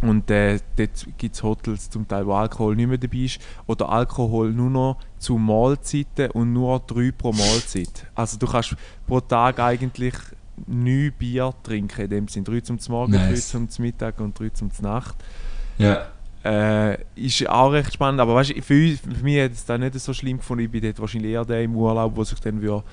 und 0.00 0.30
äh, 0.30 0.58
dort 0.76 1.06
gibt 1.16 1.34
es 1.34 1.42
Hotels 1.42 1.88
zum 1.88 2.06
Teil, 2.06 2.26
wo 2.26 2.34
Alkohol 2.34 2.76
nicht 2.76 2.88
mehr 2.88 2.98
dabei 2.98 3.18
ist. 3.18 3.40
Oder 3.66 3.88
Alkohol 3.88 4.52
nur 4.52 4.70
noch 4.70 4.98
zu 5.18 5.38
Mahlzeiten 5.38 6.30
und 6.32 6.52
nur 6.52 6.78
drei 6.80 7.10
pro 7.10 7.32
Mahlzeit. 7.32 8.06
Also 8.14 8.38
du 8.38 8.46
kannst 8.46 8.76
pro 9.06 9.20
Tag 9.20 9.58
eigentlich 9.60 10.14
neun 10.66 11.12
Bier 11.18 11.52
trinken, 11.62 12.02
in 12.02 12.10
dem 12.10 12.28
Sinn. 12.28 12.44
Drei 12.44 12.60
zum 12.60 12.78
Morgen, 12.88 13.12
Nice. 13.12 13.50
drei 13.50 13.66
zum 13.66 13.82
Mittag 13.84 14.20
und 14.20 14.38
drei 14.38 14.50
zum 14.50 14.70
Nacht. 14.82 15.16
Ja. 15.78 16.06
Äh, 16.44 16.98
ist 17.16 17.48
auch 17.48 17.70
recht 17.72 17.94
spannend, 17.94 18.20
aber 18.20 18.34
weißt, 18.34 18.52
für, 18.62 18.74
uns, 18.74 19.00
für 19.00 19.24
mich 19.24 19.40
hat 19.40 19.52
es 19.52 19.64
da 19.64 19.78
nicht 19.78 19.98
so 19.98 20.12
schlimm 20.12 20.36
gefunden. 20.36 20.64
Ich 20.64 20.70
bin 20.70 20.82
dort 20.82 21.00
wahrscheinlich 21.00 21.32
eher 21.32 21.44
der 21.44 21.62
im 21.62 21.74
Urlaub, 21.74 22.14
der 22.14 22.24
sich 22.26 22.38
dann 22.40 22.60
würde, 22.60 22.84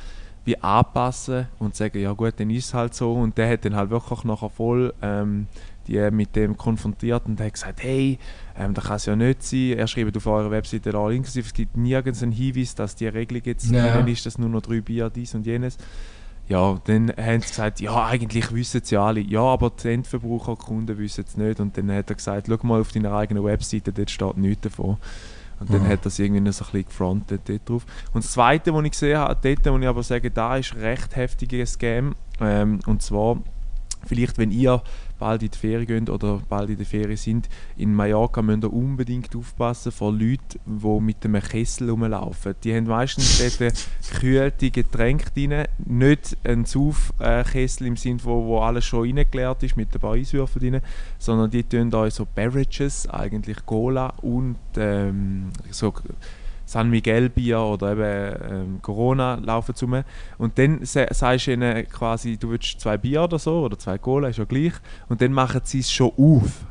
wie 0.45 0.57
anpassen 0.57 1.47
und 1.59 1.75
sagen, 1.75 1.99
ja 1.99 2.13
gut, 2.13 2.33
dann 2.37 2.49
ist 2.49 2.65
es 2.65 2.73
halt 2.73 2.93
so. 2.93 3.13
Und 3.13 3.37
der 3.37 3.51
hat 3.51 3.65
dann 3.65 3.75
halt 3.75 3.89
wirklich 3.89 4.23
nachher 4.23 4.49
voll 4.49 4.93
ähm, 5.01 5.47
die 5.87 6.11
mit 6.11 6.35
dem 6.35 6.55
konfrontiert 6.55 7.23
und 7.25 7.39
hat 7.41 7.53
gesagt, 7.53 7.83
hey, 7.83 8.17
ähm, 8.57 8.73
das 8.73 8.85
kann 8.85 8.95
es 8.95 9.05
ja 9.05 9.15
nicht 9.15 9.43
sein. 9.43 9.73
Er 9.77 9.87
schreibt 9.87 10.15
auf 10.15 10.27
eurer 10.27 10.51
Webseite 10.51 10.95
all 10.95 11.13
inklusive, 11.13 11.47
es 11.47 11.53
gibt 11.53 11.75
nirgends 11.75 12.21
einen 12.23 12.31
Hinweis, 12.31 12.75
dass 12.75 12.95
die 12.95 13.07
Regelung 13.07 13.43
jetzt 13.45 13.69
Ja. 13.71 13.99
ist, 14.05 14.25
dass 14.25 14.37
nur 14.37 14.49
noch 14.49 14.61
drei 14.61 14.81
Bier, 14.81 15.09
dies 15.09 15.33
und 15.35 15.45
jenes. 15.45 15.77
Ja, 16.51 16.77
dann 16.83 17.09
haben 17.17 17.39
sie 17.41 17.47
gesagt, 17.47 17.79
ja, 17.79 18.05
eigentlich 18.07 18.53
wissen 18.53 18.81
es 18.83 18.89
ja 18.91 19.05
alle. 19.05 19.21
Ja, 19.21 19.41
aber 19.41 19.69
die 19.69 19.87
Endverbraucher, 19.87 20.55
die 20.59 20.65
Kunden 20.65 20.97
wissen 20.97 21.23
es 21.25 21.37
nicht. 21.37 21.59
Und 21.61 21.77
dann 21.77 21.89
hat 21.91 22.09
er 22.09 22.15
gesagt, 22.17 22.47
schau 22.49 22.67
mal 22.67 22.81
auf 22.81 22.91
deiner 22.91 23.13
eigenen 23.13 23.43
Webseite, 23.45 23.93
dort 23.93 24.11
steht 24.11 24.35
nichts 24.37 24.61
davon. 24.63 24.97
Und 25.61 25.69
dann 25.71 25.83
Mhm. 25.83 25.87
hat 25.87 26.01
er 26.01 26.07
es 26.07 26.19
irgendwie 26.19 26.41
noch 26.41 26.51
so 26.51 26.65
ein 26.65 26.71
bisschen 26.71 26.87
gefrontet 26.89 27.41
dort 27.45 27.69
drauf. 27.69 27.85
Und 28.13 28.23
das 28.25 28.31
Zweite, 28.31 28.73
was 28.73 28.83
ich 28.83 28.91
gesehen 28.91 29.17
habe, 29.17 29.37
dort 29.41 29.65
muss 29.73 29.81
ich 29.81 29.87
aber 29.87 30.03
sagen, 30.03 30.31
da 30.33 30.57
ist 30.57 30.75
recht 30.75 31.15
heftiger 31.15 31.65
Scam. 31.65 32.15
Ähm, 32.41 32.79
und 32.85 33.01
zwar, 33.01 33.37
vielleicht 34.05 34.37
wenn 34.37 34.51
ihr 34.51 34.81
bald 35.21 35.43
in 35.43 35.51
die 35.51 35.57
Ferien 35.57 35.85
geht 35.85 36.09
oder 36.09 36.41
bald 36.49 36.71
in 36.71 36.77
der 36.77 36.85
Ferien 36.85 37.15
sind, 37.15 37.47
in 37.77 37.93
Mallorca 37.93 38.41
müsst 38.41 38.63
ihr 38.63 38.73
unbedingt 38.73 39.35
aufpassen 39.35 39.91
vor 39.91 40.11
Leuten, 40.11 40.59
die 40.65 40.99
mit 40.99 41.23
einem 41.23 41.41
Kessel 41.41 41.91
rumlaufen. 41.91 42.55
Die 42.63 42.75
haben 42.75 42.87
meistens 42.87 43.37
dort 43.59 43.87
gekühlte 44.11 44.71
Getränke 44.71 45.29
drin, 45.29 45.65
nicht 45.85 46.35
einen 46.43 46.65
Saufkessel 46.65 47.85
im 47.85 47.97
Sinne, 47.97 48.19
wo, 48.23 48.47
wo 48.47 48.59
alles 48.61 48.85
schon 48.85 49.01
reingeleert 49.01 49.61
ist 49.61 49.77
mit 49.77 49.93
ein 49.93 50.01
paar 50.01 50.15
Eiswürfeln 50.15 50.71
drin, 50.71 50.81
sondern 51.19 51.51
die 51.51 51.63
tun 51.63 51.91
da 51.91 52.09
so 52.09 52.25
Beverages, 52.25 53.07
eigentlich 53.07 53.63
Cola 53.63 54.13
und 54.21 54.57
ähm, 54.75 55.51
so 55.69 55.93
San 56.71 56.89
Miguel 56.89 57.27
Bier 57.29 57.59
oder 57.59 57.91
eben 57.91 58.51
ähm, 58.51 58.79
Corona 58.81 59.35
laufen 59.35 59.75
zu 59.75 59.87
mir. 59.87 60.05
Und 60.37 60.57
dann 60.57 60.85
sa- 60.85 61.13
sagst 61.13 61.47
du 61.47 61.51
ihnen 61.51 61.85
quasi, 61.89 62.37
du 62.37 62.49
willst 62.51 62.79
zwei 62.79 62.97
Bier 62.97 63.23
oder 63.23 63.37
so 63.39 63.59
oder 63.65 63.77
zwei 63.77 63.97
Cola, 63.97 64.29
ist 64.29 64.37
ja 64.39 64.45
gleich. 64.45 64.73
Und 65.09 65.21
dann 65.21 65.33
machen 65.33 65.61
sie 65.65 65.79
es 65.79 65.91
schon 65.91 66.11
auf, 66.17 66.65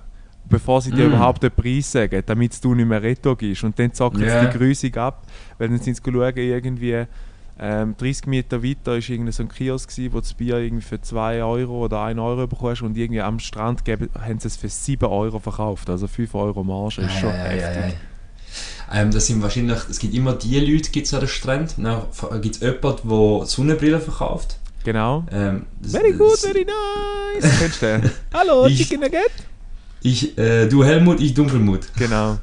bevor 0.48 0.80
sie 0.80 0.90
dir 0.90 1.04
Mm. 1.04 1.12
überhaupt 1.12 1.42
den 1.42 1.50
Preis 1.50 1.92
sagen, 1.92 2.22
damit 2.24 2.64
du 2.64 2.74
nicht 2.74 2.86
mehr 2.88 3.02
Retto 3.02 3.36
gibst. 3.36 3.62
Und 3.62 3.78
dann 3.78 3.92
zocken 3.92 4.22
Ja. 4.22 4.40
sie 4.40 4.46
die 4.50 4.56
Grüßung 4.58 4.94
ab, 4.96 5.22
weil 5.58 5.68
dann 5.68 5.78
sind 5.78 5.96
sie 5.96 6.02
schauen, 6.10 6.32
irgendwie 6.36 7.04
ähm, 7.62 7.94
30 7.98 8.26
Meter 8.26 8.62
weiter 8.64 8.96
ist 8.96 9.10
irgendwie 9.10 9.32
so 9.32 9.42
ein 9.42 9.50
Kiosk 9.50 9.90
gewesen, 9.90 10.14
wo 10.14 10.20
das 10.20 10.32
Bier 10.32 10.56
irgendwie 10.56 10.82
für 10.82 10.98
2 10.98 11.44
Euro 11.44 11.84
oder 11.84 12.00
1 12.04 12.18
Euro 12.18 12.46
bekommst 12.46 12.80
und 12.80 12.96
irgendwie 12.96 13.20
am 13.20 13.38
Strand 13.38 13.84
geben, 13.84 14.08
haben 14.18 14.38
sie 14.38 14.48
es 14.48 14.56
für 14.56 14.70
7 14.70 15.04
Euro 15.06 15.38
verkauft. 15.40 15.90
Also 15.90 16.06
5 16.06 16.34
Euro 16.34 16.64
Marge 16.64 17.02
ist 17.02 17.12
schon 17.20 17.30
heftig. 17.30 17.98
Ähm, 18.92 19.10
das 19.12 19.26
sind 19.26 19.40
wahrscheinlich, 19.42 19.78
es 19.88 19.98
gibt 19.98 20.14
immer 20.14 20.32
die 20.32 20.58
Leute 20.58 20.90
gibt's 20.90 21.14
an 21.14 21.20
den 21.20 21.28
Stränden, 21.28 21.84
dann 21.84 22.02
gibt 22.40 22.56
es 22.56 22.60
jemanden, 22.62 23.08
der 23.08 23.46
Sonnenbrillen 23.46 24.00
verkauft. 24.00 24.56
Genau. 24.84 25.24
Ähm, 25.30 25.66
das- 25.80 25.92
Very 25.92 26.12
good, 26.12 26.32
das- 26.32 26.40
very 26.46 26.64
nice. 26.66 27.58
Kennst 27.60 27.82
du? 27.82 28.10
Hallo, 28.34 28.66
Ich- 28.66 28.78
Chicken 28.78 29.00
Nugget? 29.00 29.30
Ich, 30.02 30.36
äh, 30.38 30.66
du 30.66 30.82
Helmut, 30.82 31.20
ich 31.20 31.34
Dunkelmut. 31.34 31.80
Genau, 31.98 32.38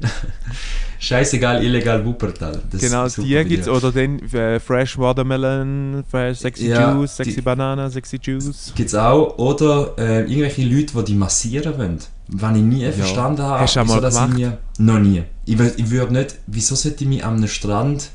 Scheißegal, 1.00 1.64
illegal 1.64 2.04
Wuppertal. 2.06 2.62
Das 2.70 2.80
genau 2.80 3.08
die 3.08 3.44
gibt 3.44 3.62
es. 3.62 3.68
Oder 3.68 3.90
den 3.90 4.20
äh, 4.32 4.60
Fresh 4.60 4.96
Watermelon, 4.98 6.04
fresh 6.08 6.38
Sexy 6.38 6.68
Ja, 6.68 6.94
Juice, 6.94 7.16
Sexy 7.16 7.34
die- 7.36 7.40
Banana, 7.40 7.90
Sexy 7.90 8.20
Juice. 8.22 8.72
Gibt 8.76 8.88
es 8.88 8.94
auch. 8.94 9.36
Oder 9.38 9.94
äh, 9.98 10.20
irgendwelche 10.20 10.62
Leute, 10.62 10.92
die 10.96 11.04
die 11.06 11.14
massieren 11.14 11.76
wollen. 11.76 11.98
Was 12.34 12.56
ich 12.56 12.62
nie 12.62 12.90
verstanden 12.92 13.42
habe. 13.42 13.60
Hast 13.60 13.76
du 13.76 13.82
wieso 13.84 14.00
das? 14.00 14.16
Ich 14.28 14.34
mir, 14.34 14.58
noch 14.78 14.98
nie. 14.98 15.22
Ich, 15.44 15.60
ich 15.60 15.90
würde 15.90 16.12
nicht, 16.14 16.36
wieso 16.46 16.74
sollte 16.74 17.04
ich 17.04 17.08
mich 17.10 17.24
am 17.24 17.46
Strand 17.46 18.10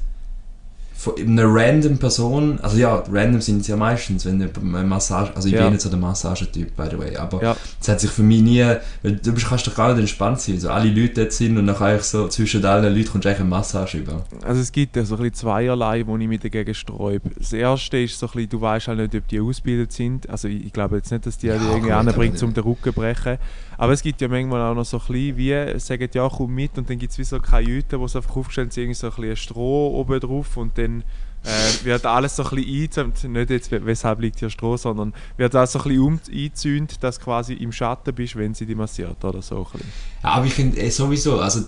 von 0.99 1.13
einer 1.19 1.43
random 1.45 1.99
Person, 1.99 2.59
also 2.63 2.75
ja, 2.75 3.03
random 3.11 3.39
sind 3.39 3.61
es 3.61 3.67
ja 3.67 3.77
meistens, 3.77 4.25
wenn 4.25 4.41
eine 4.41 4.83
Massage, 4.83 5.31
also 5.35 5.47
ich 5.47 5.53
Ja. 5.53 5.61
bin 5.65 5.73
nicht 5.73 5.81
so 5.81 5.89
der 5.89 5.99
Massagetyp, 5.99 6.75
by 6.75 6.85
the 6.89 6.97
way, 6.97 7.15
aber 7.15 7.39
Ja. 7.43 7.55
es 7.79 7.87
hat 7.87 7.99
sich 8.01 8.09
für 8.09 8.23
mich 8.23 8.41
nie, 8.41 8.65
weil 9.03 9.17
du 9.17 9.31
kannst 9.33 9.67
doch 9.67 9.75
gar 9.75 9.89
nicht 9.89 9.99
entspannt 9.99 10.41
sein, 10.41 10.59
so 10.59 10.69
alle 10.71 10.89
Leute 10.89 11.21
dort 11.21 11.33
sind 11.33 11.55
und 11.55 11.67
dann 11.67 11.75
eigentlich 11.75 12.01
so 12.01 12.27
zwischen 12.29 12.65
allen 12.65 12.95
Leuten 12.95 13.09
kommst 13.11 13.25
du 13.25 13.29
eigentlich 13.29 13.41
eine 13.41 13.49
Massage 13.49 13.99
über. 13.99 14.25
Also 14.43 14.59
es 14.59 14.71
gibt 14.71 14.95
ja 14.95 15.05
so 15.05 15.13
ein 15.15 15.19
bisschen 15.21 15.35
zweierlei, 15.35 16.03
wo 16.07 16.17
ich 16.17 16.27
mich 16.27 16.39
dagegen 16.39 16.73
sträube. 16.73 17.29
Das 17.37 17.53
erste 17.53 17.99
ist 17.99 18.17
so 18.17 18.25
ein 18.25 18.31
bisschen, 18.33 18.49
du 18.49 18.61
weißt 18.61 18.87
halt 18.87 18.97
nicht, 18.97 19.13
ob 19.15 19.27
die 19.27 19.39
ausgebildet 19.39 19.91
sind. 19.91 20.27
Also 20.27 20.47
ich, 20.47 20.65
ich 20.65 20.73
glaube 20.73 20.95
jetzt 20.95 21.11
nicht, 21.11 21.27
dass 21.27 21.37
die 21.37 21.45
Ja, 21.47 21.59
die 21.59 21.65
irgendwie 21.67 21.91
anbringt, 21.91 22.41
um 22.41 22.55
den 22.55 22.63
Rücken 22.63 22.85
zu 22.85 22.93
brechen. 22.93 23.37
Aber 23.77 23.93
es 23.93 24.01
gibt 24.01 24.21
ja 24.21 24.27
manchmal 24.27 24.61
auch 24.61 24.75
noch 24.75 24.85
so 24.85 24.97
ein 24.97 25.05
bisschen 25.07 25.37
wie, 25.37 25.79
sagen 25.79 26.09
ja, 26.13 26.29
komm 26.29 26.55
mit 26.55 26.77
und 26.77 26.89
dann 26.89 26.97
gibt 26.97 27.11
es 27.11 27.17
wie 27.19 27.23
so 27.23 27.39
Kajüten, 27.39 27.99
wo 27.99 28.07
so 28.07 28.19
einfach 28.19 28.35
aufgestellt 28.35 28.73
sind, 28.73 28.83
irgendwie 28.83 28.99
so 28.99 29.07
ein 29.07 29.15
bisschen 29.15 29.35
Stroh 29.35 29.99
oben 29.99 30.19
drauf 30.19 30.57
und 30.57 30.77
dann 30.77 31.03
äh, 31.43 31.85
wird 31.85 32.05
alles 32.05 32.35
so 32.35 32.43
ein 32.43 32.49
bisschen 32.49 32.73
eingezäumt, 32.73 33.23
nicht 33.23 33.49
jetzt, 33.49 33.71
weshalb 33.71 34.19
liegt 34.19 34.39
hier 34.39 34.49
Stroh, 34.49 34.77
sondern 34.77 35.13
wird 35.37 35.53
alles 35.55 35.73
so 35.73 35.79
ein 35.79 35.83
bisschen 35.83 36.01
um 36.01 36.19
eingezäunt, 36.27 37.03
dass 37.03 37.19
du 37.19 37.25
quasi 37.25 37.53
im 37.53 37.71
Schatten 37.71 38.13
bist, 38.13 38.35
wenn 38.35 38.53
sie 38.53 38.65
dich 38.65 38.75
massiert 38.75 39.23
oder 39.23 39.41
so. 39.41 39.57
Ein 39.57 39.63
bisschen. 39.71 39.91
Ja, 40.23 40.29
aber 40.31 40.45
ich 40.45 40.53
finde 40.53 40.77
eh 40.77 40.89
sowieso, 40.89 41.39
also 41.39 41.61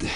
die 0.00 0.06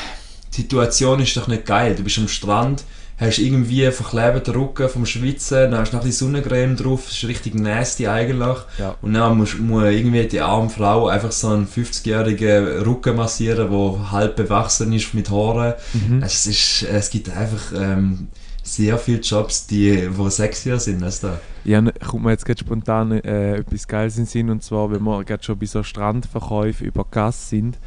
Situation 0.51 1.21
ist 1.21 1.37
doch 1.37 1.49
nicht 1.49 1.67
geil. 1.67 1.95
Du 1.97 2.05
bist 2.05 2.19
am 2.19 2.29
Strand, 2.29 2.85
hast 3.19 3.39
irgendwie 3.39 3.91
verklebten 3.91 4.55
Rücken 4.55 4.89
vom 4.89 5.07
Schwitzen, 5.07 5.71
dann 5.71 5.81
hast 5.81 5.93
du 5.93 5.97
noch 5.97 6.05
bisschen 6.05 6.29
Sonnencreme 6.29 6.77
drauf, 6.77 7.05
das 7.05 7.17
ist 7.17 7.29
richtig 7.29 7.55
nasty 7.55 8.09
eigentlich. 8.09 8.59
Ja. 8.79 8.97
Und 9.01 9.15
dann 9.15 9.37
muss, 9.37 9.59
muss 9.59 9.85
irgendwie 9.85 10.27
die 10.27 10.41
arme 10.41 10.71
Frau 10.71 11.09
einfach 11.09 11.33
so 11.33 11.49
einen 11.49 11.67
50-jährigen 11.67 12.83
Rücken 12.83 13.17
massieren, 13.17 13.71
der 13.71 14.11
halb 14.13 14.37
bewachsen 14.37 14.93
ist 14.93 15.15
mit 15.15 15.31
Haaren. 15.31 15.75
Mhm. 15.93 16.23
Es, 16.23 16.47
ist, 16.47 16.83
es 16.83 17.11
gibt 17.11 17.31
einfach 17.31 17.73
ähm, 17.77 18.29
sehr 18.63 18.97
viele 18.99 19.21
Jobs, 19.21 19.67
die 19.67 20.09
wo 20.17 20.29
sexier 20.29 20.79
sind 20.79 21.03
als 21.03 21.21
da. 21.21 21.39
Ja, 21.65 21.81
kommt 22.07 22.25
mir 22.25 22.31
jetzt 22.31 22.45
gerade 22.45 22.61
spontan 22.61 23.13
äh, 23.13 23.57
etwas 23.57 23.87
Geiles 23.87 24.17
in 24.17 24.25
den 24.25 24.29
Sinn, 24.29 24.51
und 24.51 24.63
zwar, 24.63 24.91
wenn 24.91 25.03
wir 25.03 25.25
gerade 25.25 25.43
schon 25.43 25.59
bei 25.59 25.67
so 25.67 25.83
Strandverkäufen 25.83 26.87
über 26.87 27.05
Gas 27.11 27.51
sind, 27.51 27.79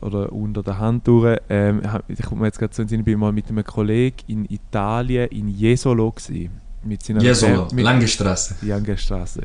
oder 0.00 0.32
unter 0.32 0.62
der 0.62 0.78
Hand 0.78 1.06
durch, 1.06 1.38
ähm, 1.48 1.82
ich 2.08 2.22
komme 2.22 2.46
jetzt 2.46 2.58
gerade 2.58 2.74
so 2.74 2.82
in 2.82 2.88
Sinn, 2.88 3.00
ich 3.00 3.04
bin 3.04 3.18
mal 3.18 3.32
mit 3.32 3.48
einem 3.48 3.64
Kollegen 3.64 4.16
in 4.26 4.44
Italien, 4.46 5.28
in 5.28 5.48
Jesolo 5.48 6.10
gewesen, 6.10 6.50
mit 6.84 7.02
seiner 7.02 7.22
Jesolo, 7.22 7.68
mit, 7.72 7.84
lange 7.84 8.08
Straße. 8.08 8.56
die 8.62 8.72
Angestraße. 8.72 9.42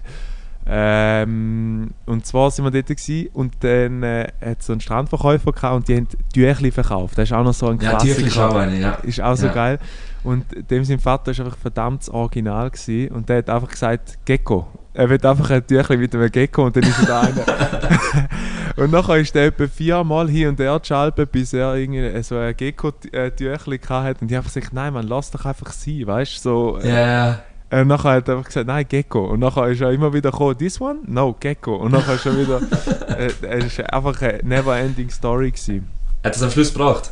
Ähm, 0.67 1.91
und 2.07 2.25
zwar 2.25 2.49
sind 2.49 2.65
wir 2.65 2.71
dort 2.71 2.87
gewesen, 2.87 3.29
und 3.33 3.53
dann 3.59 4.01
äh, 4.01 4.27
hat 4.43 4.63
so 4.63 4.73
einen 4.73 4.81
Strandverkäufer 4.81 5.51
gehabt 5.51 5.75
und 5.75 5.87
die 5.87 5.95
haben 5.95 6.07
Tüchli 6.33 6.71
verkauft. 6.71 7.17
Das 7.17 7.29
ist 7.29 7.33
auch 7.33 7.43
noch 7.43 7.53
so 7.53 7.67
ein 7.67 7.79
Ja, 7.79 7.91
Klassiker. 7.91 8.49
Auch 8.49 8.55
eine, 8.55 8.79
ja. 8.79 8.91
Ist 9.03 9.21
auch 9.21 9.35
so 9.35 9.45
Ja. 9.47 9.53
geil. 9.53 9.79
Und 10.23 10.43
dem 10.71 10.83
sein 10.83 10.97
Vater 10.99 11.31
ist 11.31 11.39
einfach 11.39 11.57
verdammt 11.57 12.09
Original 12.09 12.71
gewesen, 12.71 13.13
und 13.13 13.29
der 13.29 13.37
hat 13.39 13.49
einfach 13.49 13.69
gesagt 13.69 14.17
Gecko. 14.25 14.67
Er 14.95 15.09
will 15.09 15.25
einfach 15.25 15.49
ein 15.49 15.67
Tüchli 15.67 15.97
mit 15.97 16.15
einem 16.15 16.31
Gecko 16.31 16.65
und 16.65 16.75
dann 16.75 16.83
ist 16.83 16.99
er 16.99 17.05
da 17.05 17.21
einer. 17.21 18.29
und 18.77 18.91
nachher 18.91 19.17
ist 19.17 19.35
der 19.35 19.47
etwa 19.47 19.67
viermal 19.67 20.29
hin 20.29 20.47
und 20.47 20.59
her 20.59 20.79
geschaltet, 20.79 21.33
bis 21.33 21.51
er 21.51 21.75
irgendwie 21.75 22.23
so 22.23 22.37
ein 22.37 22.55
Gecko-Tüchli 22.55 23.79
hatte. 23.89 24.21
Und 24.21 24.31
ich 24.31 24.37
habe 24.37 24.45
gesagt, 24.45 24.73
nein, 24.73 24.93
man, 24.93 25.05
lass 25.05 25.31
doch 25.31 25.43
einfach 25.43 25.73
sein, 25.73 26.07
weißt 26.07 26.37
du? 26.37 26.49
So, 26.49 26.79
äh, 26.81 26.89
Ja, 26.89 27.39
äh, 27.69 27.83
nachher 27.83 28.11
hat 28.11 28.29
er 28.29 28.37
einfach 28.37 28.47
gesagt, 28.47 28.67
nein, 28.67 28.85
Gecko. 28.87 29.25
Und 29.25 29.41
nachher 29.41 29.67
ist 29.67 29.81
er 29.81 29.91
immer 29.91 30.13
wieder 30.13 30.31
gekommen, 30.31 30.57
this 30.57 30.79
one? 30.79 30.99
No, 31.05 31.35
Gecko. 31.37 31.75
Und 31.75 31.91
nachher 31.91 32.13
ist 32.13 32.25
er 32.25 32.37
wieder, 32.37 32.61
äh, 33.17 33.31
es 33.41 33.77
war 33.79 33.93
einfach 33.93 34.21
eine 34.21 34.39
never-ending 34.43 35.09
Story. 35.09 35.51
Gewesen. 35.51 35.89
hat 36.23 36.35
es 36.35 36.41
am 36.41 36.51
Schluss 36.51 36.71
gebracht? 36.71 37.11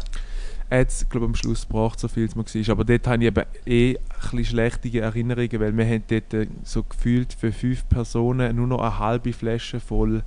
Hat 0.79 0.89
es, 0.89 1.07
glaube 1.09 1.27
am 1.27 1.35
Schluss 1.35 1.67
gebracht, 1.67 1.99
so 1.99 2.07
viel 2.07 2.25
es 2.25 2.35
mir 2.35 2.43
war. 2.43 2.71
Aber 2.71 2.83
dort 2.83 3.07
habe 3.07 3.23
ich 3.23 3.27
eben 3.27 3.45
eh 3.65 3.97
ein 4.31 4.45
schlechte 4.45 4.99
Erinnerungen, 4.99 5.59
weil 5.59 5.77
wir 5.77 5.85
haben 5.85 6.03
dort 6.07 6.33
äh, 6.33 6.47
so 6.63 6.83
gefühlt 6.83 7.33
für 7.33 7.51
fünf 7.51 7.87
Personen 7.89 8.55
nur 8.55 8.67
noch 8.67 8.81
eine 8.81 8.99
halbe 8.99 9.33
Flasche 9.33 9.79
voll 9.79 10.23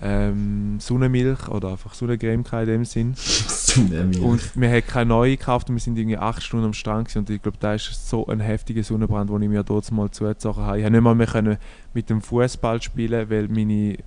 ähm, 0.00 0.78
Sonnenmilch 0.78 1.48
oder 1.48 1.72
einfach 1.72 1.94
Sonnencreme 1.94 2.44
in 2.52 2.66
dem 2.66 2.84
Sinn. 2.84 3.14
Und 4.22 4.56
wir 4.56 4.70
haben 4.70 4.86
keine 4.86 5.06
neue 5.06 5.36
gekauft 5.36 5.68
und 5.68 5.76
wir 5.76 5.80
sind 5.80 5.98
irgendwie 5.98 6.16
acht 6.16 6.42
Stunden 6.42 6.64
am 6.64 6.72
Strand 6.72 7.08
gewesen. 7.08 7.18
und 7.18 7.30
ich 7.30 7.42
glaube, 7.42 7.58
da 7.60 7.74
ist 7.74 8.08
so 8.08 8.26
ein 8.26 8.40
heftiger 8.40 8.82
Sonnenbrand, 8.82 9.28
den 9.28 9.42
ich 9.42 9.48
mir 9.50 9.62
dort 9.64 9.90
mal 9.92 10.10
zugezogen 10.10 10.62
habe. 10.62 10.78
Ich 10.78 10.84
habe 10.84 10.92
nicht 10.92 11.02
mal 11.02 11.14
mehr 11.14 11.26
können 11.26 11.58
mit 11.92 12.08
dem 12.08 12.22
Fußball 12.22 12.80
spielen, 12.80 13.28
weil 13.28 13.48
meine 13.48 13.98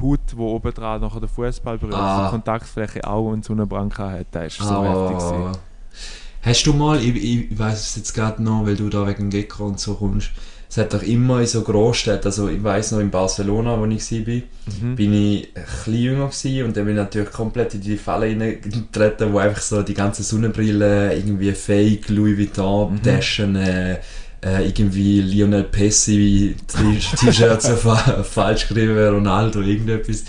Haut, 0.00 0.20
die 0.32 0.36
oben 0.36 0.72
dran 0.74 1.00
nachher 1.00 1.20
den 1.20 1.28
Fußball 1.28 1.78
berührt, 1.78 1.96
Ah. 1.96 2.26
die 2.26 2.30
Kontaktfläche 2.30 3.06
auch 3.06 3.32
einen 3.32 3.42
Sonnenbrand 3.42 3.96
hatte. 3.98 4.26
Das 4.32 4.52
ist 4.54 4.58
so 4.58 4.84
heftig. 4.84 5.16
Oh. 5.18 5.32
gewesen. 5.34 5.58
Hast 6.42 6.66
du 6.66 6.72
mal, 6.74 7.00
ich, 7.02 7.16
ich 7.50 7.58
weiß 7.58 7.80
es 7.80 7.96
jetzt 7.96 8.12
gerade 8.14 8.42
noch, 8.42 8.66
weil 8.66 8.76
du 8.76 8.88
da 8.90 9.06
wegen 9.06 9.30
Gecko 9.30 9.64
und 9.66 9.80
so 9.80 9.94
kommst, 9.94 10.30
es 10.68 10.76
hat 10.76 10.92
doch 10.92 11.02
immer 11.02 11.40
in 11.40 11.46
so 11.46 11.62
Großstädten, 11.62 12.24
also 12.26 12.48
ich 12.48 12.62
weiß 12.62 12.92
noch 12.92 12.98
in 12.98 13.10
Barcelona, 13.10 13.78
wo 13.78 13.86
ich 13.86 14.10
war, 14.12 14.42
Mhm. 14.82 14.96
bin 14.96 15.12
ich 15.14 15.48
ein 15.54 15.62
bisschen 15.62 15.94
jünger 15.94 16.26
gewesen 16.26 16.64
und 16.66 16.76
dann 16.76 16.84
bin 16.84 16.96
ich 16.96 17.02
natürlich 17.02 17.30
komplett 17.30 17.74
in 17.74 17.80
die 17.80 17.96
Falle 17.96 18.26
hineingetreten, 18.26 19.32
wo 19.32 19.38
einfach 19.38 19.62
so 19.62 19.82
die 19.82 19.94
ganzen 19.94 20.22
Sonnenbrillen, 20.24 21.12
irgendwie 21.12 21.52
Fake, 21.52 22.08
Louis 22.08 22.36
Vuitton, 22.36 22.94
Mhm. 22.94 23.02
Taschen, 23.02 23.56
äh, 23.56 23.98
äh, 24.44 24.66
irgendwie 24.66 25.20
Lionel 25.20 25.64
Pessi 25.64 26.56
T-Shirts 27.18 27.68
falsch 28.30 28.68
geschrieben, 28.68 28.98
Ronaldo, 28.98 29.60
irgendetwas. 29.60 30.24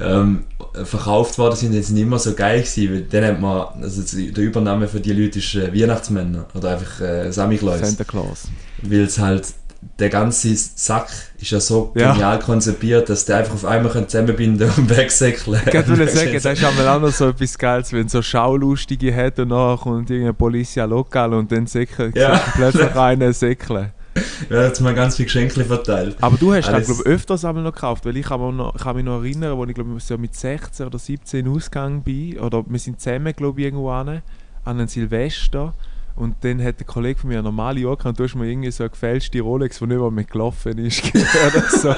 Ähm, 0.00 0.44
verkauft 0.82 1.38
worden 1.38 1.54
sind, 1.54 1.72
jetzt 1.72 1.90
nicht 1.90 2.02
immer 2.02 2.18
so 2.18 2.34
geil 2.34 2.62
gewesen, 2.62 2.92
weil 2.92 3.02
dann 3.02 3.24
hat 3.24 3.40
man, 3.40 3.84
also 3.84 4.02
der 4.16 4.42
Übernahme 4.42 4.88
für 4.88 4.98
die 4.98 5.12
Leute 5.12 5.38
ist 5.38 5.54
äh, 5.54 5.72
Weihnachtsmänner 5.72 6.46
oder 6.52 6.72
einfach 6.72 7.00
äh, 7.00 7.30
Samichlaus. 7.30 7.78
Santa 7.78 8.02
Claus. 8.02 8.48
Weil 8.82 9.02
es 9.02 9.18
halt, 9.20 9.46
der 9.98 10.08
ganze 10.08 10.54
Sack 10.56 11.08
ist 11.40 11.50
ja 11.50 11.60
so 11.60 11.92
Ja. 11.94 12.12
genial 12.12 12.38
konzipiert, 12.38 13.08
dass 13.08 13.24
der 13.24 13.38
einfach 13.38 13.54
auf 13.54 13.64
einmal 13.64 13.92
kann 13.92 14.08
zusammenbinden 14.08 14.70
und 14.76 14.88
wegsäckeln 14.96 15.60
Ich 15.66 15.74
wollte 15.74 16.08
sagen, 16.08 16.32
das 16.42 16.44
ist 16.44 16.64
einmal 16.64 16.88
auch 16.88 17.00
noch 17.00 17.12
so 17.12 17.28
etwas 17.28 17.56
Geiles, 17.58 17.92
wenn 17.92 18.08
so 18.08 18.22
Schaulustige 18.22 19.14
hat 19.14 19.38
und 19.38 19.48
nachher 19.48 19.78
kommt 19.82 20.10
irgendeine 20.10 20.34
Polizia 20.34 20.84
Lokal 20.84 21.34
und 21.34 21.50
dann 21.52 21.66
säckelt 21.66 22.16
Ja. 22.16 22.40
plötzlich 22.54 22.94
einer 22.94 23.32
säckeln. 23.32 23.90
Ja, 24.48 24.62
jetzt 24.66 24.80
mal 24.80 24.94
ganz 24.94 25.16
viele 25.16 25.24
Geschenke 25.26 25.64
verteilt. 25.64 26.16
Aber 26.20 26.36
du 26.36 26.54
hast 26.54 26.68
Alles- 26.68 26.86
das, 26.86 26.96
glaube 26.96 27.10
ich, 27.10 27.14
öfters 27.16 27.44
einmal 27.44 27.64
noch 27.64 27.72
gekauft, 27.74 28.04
weil 28.06 28.16
ich 28.16 28.26
kann, 28.26 28.40
mich 28.40 28.54
noch, 28.54 28.74
kann 28.76 28.94
mich 28.96 29.04
noch 29.04 29.18
erinnern, 29.22 29.58
als 29.58 29.68
ich 29.68 29.74
glaube 29.74 30.00
so 30.00 30.18
mit 30.18 30.34
16 30.36 30.86
oder 30.86 30.98
17 31.00 31.48
ausgegangen 31.48 32.02
bin, 32.02 32.38
oder 32.38 32.62
wir 32.68 32.78
sind 32.78 33.00
zusammen, 33.00 33.32
glaube 33.34 33.60
ich, 33.60 33.66
irgendwo 33.66 33.90
an, 33.90 34.08
an 34.08 34.22
einem 34.78 34.86
Silvester 34.86 35.74
und 36.16 36.36
dann 36.42 36.62
hat 36.62 36.76
ein 36.78 36.86
Kollege 36.86 37.18
von 37.18 37.28
mir 37.28 37.38
eine 37.38 37.44
normale 37.44 37.84
Uhr 37.84 37.98
und 38.04 38.18
du 38.18 38.24
hast 38.24 38.36
mir 38.36 38.48
irgendwie 38.48 38.70
so 38.70 38.84
eine 38.84 38.90
gefälschte 38.90 39.40
Rolex, 39.40 39.78
die 39.78 39.86
nicht 39.86 39.98
mal 39.98 40.12
mehr 40.12 40.24
gelaufen 40.24 40.78
ist, 40.78 41.02
oder 41.14 41.70
so. 41.70 41.90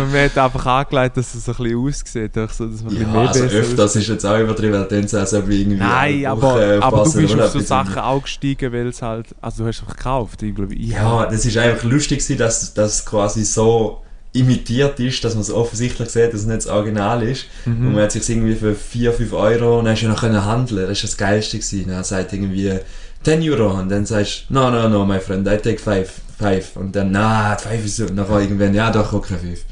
Und 0.00 0.12
mir 0.12 0.24
hat 0.24 0.36
einfach 0.36 0.66
angelegt, 0.66 1.16
dass 1.16 1.34
es 1.34 1.46
so 1.46 1.52
ein 1.52 1.56
bisschen 1.56 1.78
aussieht, 1.78 2.34
so, 2.34 2.40
dass 2.46 2.58
man 2.58 2.68
ein 2.68 2.72
bisschen 2.72 3.00
Ja, 3.00 3.06
mehr 3.08 3.28
also 3.28 3.42
besser 3.42 3.56
öfters 3.56 3.96
ist 3.96 4.08
jetzt 4.08 4.26
auch 4.26 4.38
übertrieben, 4.38 4.72
dann 4.72 5.04
ob 5.04 5.48
ich 5.48 5.60
irgendwie 5.60 5.76
Nein, 5.78 6.26
aber, 6.26 6.42
Woche 6.42 6.78
aber 6.82 7.04
du 7.04 7.12
bist 7.14 7.40
auf 7.40 7.50
so. 7.52 7.60
Sachen 7.60 7.98
auch 7.98 8.22
gestiegen, 8.22 8.72
weil 8.72 8.88
es 8.88 9.00
halt, 9.00 9.28
also 9.40 9.62
du 9.62 9.68
hast 9.68 9.82
es 9.82 9.88
gekauft, 9.88 10.42
ich 10.42 10.54
glaube, 10.54 10.74
ich 10.74 10.90
Ja, 10.90 11.24
das 11.24 11.46
ist 11.46 11.56
einfach 11.56 11.84
lustig 11.84 12.18
gewesen, 12.18 12.38
dass 12.38 12.74
das 12.74 13.06
quasi 13.06 13.42
so 13.44 14.02
imitiert 14.36 15.00
ist, 15.00 15.24
dass 15.24 15.34
man 15.34 15.40
es 15.40 15.50
offensichtlich 15.50 16.10
sieht, 16.10 16.32
dass 16.32 16.40
es 16.40 16.46
nicht 16.46 16.58
das 16.58 16.66
Original 16.66 17.22
ist. 17.22 17.46
Mhm. 17.64 17.86
Und 17.86 17.94
man 17.94 18.02
hat 18.02 18.12
sich 18.12 18.28
irgendwie 18.28 18.54
für 18.54 18.74
4, 18.74 19.14
5 19.14 19.32
Euro 19.32 19.78
und 19.78 19.86
dann 19.86 19.94
hast 19.94 20.02
du 20.02 20.06
ja 20.06 20.12
noch 20.12 20.44
handeln. 20.44 20.86
Das 20.86 20.98
ist 20.98 21.04
das 21.04 21.16
Geilste 21.16 21.58
gewesen. 21.58 21.86
Dann 21.88 22.04
sagt 22.04 22.32
irgendwie 22.34 22.78
10 23.26 23.42
Euro 23.50 23.72
und 23.80 23.88
dann 23.88 24.06
sagst 24.06 24.44
du, 24.48 24.54
no, 24.54 24.70
no, 24.70 24.88
no, 24.88 25.04
my 25.04 25.18
friend, 25.18 25.48
I 25.48 25.56
take 25.56 25.78
5. 25.80 26.08
5. 26.38 26.76
Und 26.76 26.94
dann, 26.94 27.10
na, 27.10 27.56
5 27.56 27.84
ist 27.84 27.96
so. 27.96 28.04
Und 28.04 28.14
nachher 28.14 28.38
irgendwann, 28.38 28.72
ja, 28.72 28.88
doch, 28.88 29.12
okay, 29.12 29.34
5. 29.36 29.64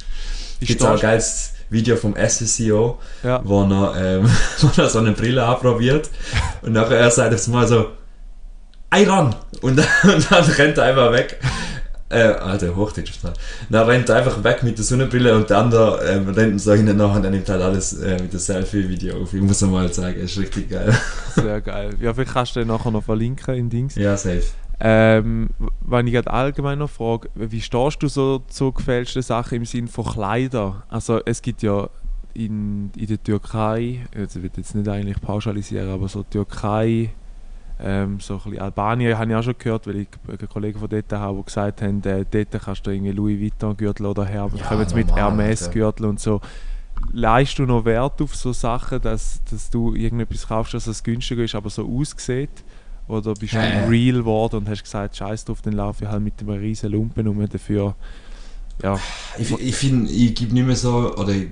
Wie 0.58 0.66
Gibt 0.66 0.82
auch 0.82 0.94
ein 0.94 0.98
geiles 0.98 1.52
Video 1.70 1.94
vom 1.94 2.16
SSCO, 2.16 2.98
Ja. 3.22 3.40
wo 3.44 3.62
er, 3.62 3.94
ähm, 3.96 4.28
wo 4.60 4.82
er 4.82 4.88
so 4.88 4.98
eine 4.98 5.12
Brille 5.12 5.44
anprobiert 5.44 6.10
und 6.62 6.72
nachher 6.72 6.98
er 6.98 7.12
sagt 7.12 7.30
jetzt 7.30 7.46
mal 7.46 7.64
so 7.68 7.92
I 8.92 9.04
run! 9.04 9.32
Und 9.60 9.78
dann, 9.78 9.86
und 10.14 10.32
dann 10.32 10.44
rennt 10.44 10.78
er 10.78 10.84
einfach 10.86 11.12
weg. 11.12 11.38
Äh, 12.10 12.22
Alter, 12.22 12.76
Hochdeutsch. 12.76 13.10
ist. 13.10 13.20
Dann 13.70 13.88
rennt 13.88 14.08
er 14.08 14.16
einfach 14.16 14.42
weg 14.44 14.62
mit 14.62 14.76
der 14.76 14.84
Sonnenbrille 14.84 15.34
und 15.34 15.48
der 15.50 15.58
andere 15.58 16.04
ähm, 16.06 16.28
rennt 16.28 16.60
so 16.60 16.72
hinten 16.74 16.96
nach 16.96 17.14
und 17.16 17.24
er 17.24 17.30
nimmt 17.30 17.48
halt 17.48 17.62
alles 17.62 17.94
äh, 17.94 18.20
mit 18.20 18.32
dem 18.32 18.38
Selfie-Video 18.38 19.22
auf. 19.22 19.32
Ich 19.32 19.40
muss 19.40 19.60
mal 19.62 19.92
sagen, 19.92 20.16
ist 20.16 20.38
richtig 20.38 20.70
geil. 20.70 20.94
Sehr 21.34 21.60
geil. 21.60 21.90
Ja, 22.00 22.12
vielleicht 22.12 22.32
kannst 22.32 22.56
du 22.56 22.60
den 22.60 22.68
nachher 22.68 22.90
noch 22.90 23.02
verlinken 23.02 23.54
in 23.54 23.70
Dings. 23.70 23.94
ja, 23.94 24.16
safe. 24.16 24.44
Ähm, 24.80 25.48
wenn 25.80 26.06
ich 26.06 26.12
gerade 26.12 26.30
allgemein 26.30 26.78
noch 26.78 26.90
frage, 26.90 27.30
wie 27.34 27.60
stehst 27.60 28.02
du 28.02 28.08
so 28.08 28.42
zu 28.48 28.72
gefälschten 28.72 29.22
Sachen 29.22 29.56
im 29.58 29.64
Sinne 29.64 29.88
von 29.88 30.04
Kleider? 30.04 30.82
Also 30.88 31.20
es 31.24 31.40
gibt 31.40 31.62
ja 31.62 31.88
in, 32.34 32.90
in 32.96 33.06
der 33.06 33.22
Türkei, 33.22 34.06
also 34.14 34.38
ich 34.38 34.42
will 34.42 34.50
jetzt 34.56 34.74
nicht 34.74 34.88
eigentlich 34.88 35.20
pauschalisieren, 35.20 35.88
aber 35.88 36.08
so 36.08 36.24
Türkei, 36.24 37.10
ähm, 37.80 38.20
so 38.20 38.34
ein 38.34 38.40
bisschen 38.44 38.58
Albanien 38.60 39.18
habe 39.18 39.30
ich 39.30 39.36
auch 39.36 39.42
schon 39.42 39.54
gehört, 39.58 39.86
weil 39.86 39.96
ich 39.96 40.08
einen 40.28 40.48
Kollegen 40.48 40.78
von 40.78 40.88
dort 40.88 41.12
habe, 41.12 41.38
die 41.38 41.44
gesagt 41.44 41.82
haben, 41.82 42.02
äh, 42.04 42.24
dort 42.30 42.62
kannst 42.64 42.86
du 42.86 42.90
irgendwie 42.90 43.12
Louis 43.12 43.40
Vuitton 43.40 43.76
Gürtel 43.76 44.06
oder 44.06 44.24
her, 44.24 44.48
Ja, 44.54 44.64
kommen 44.66 44.80
jetzt 44.82 44.94
mit 44.94 45.08
normal, 45.08 45.24
Hermes 45.24 45.62
Alter. 45.62 45.72
Gürtel 45.74 46.06
und 46.06 46.20
so. 46.20 46.40
Leist 47.12 47.58
du 47.58 47.64
noch 47.66 47.84
Wert 47.84 48.22
auf 48.22 48.34
so 48.36 48.52
Sachen, 48.52 49.00
dass, 49.02 49.40
dass 49.50 49.68
du 49.70 49.94
irgendetwas 49.94 50.46
kaufst, 50.46 50.74
dass 50.74 50.86
es 50.86 51.02
günstiger 51.02 51.42
ist, 51.42 51.54
aber 51.54 51.68
so 51.68 51.86
aussieht? 51.86 52.50
Oder 53.08 53.34
bist 53.34 53.52
du 53.54 53.58
Äh. 53.58 53.86
real 53.88 54.18
geworden 54.18 54.56
und 54.58 54.68
hast 54.68 54.84
gesagt, 54.84 55.16
scheiß 55.16 55.44
drauf, 55.44 55.60
dann 55.60 55.74
laufe 55.74 56.04
ich 56.04 56.10
halt 56.10 56.22
mit 56.22 56.34
einem 56.40 56.50
riesen 56.58 56.92
Lumpen 56.92 57.26
um 57.28 57.46
dafür. 57.46 57.94
Ja, 58.82 58.98
Ich, 59.38 59.50
ich 59.52 59.74
finde, 59.76 60.10
ich 60.10 60.34
gebe 60.34 60.54
nicht 60.54 60.66
mehr 60.66 60.76
so, 60.76 61.14
oder 61.16 61.30
ich, 61.32 61.48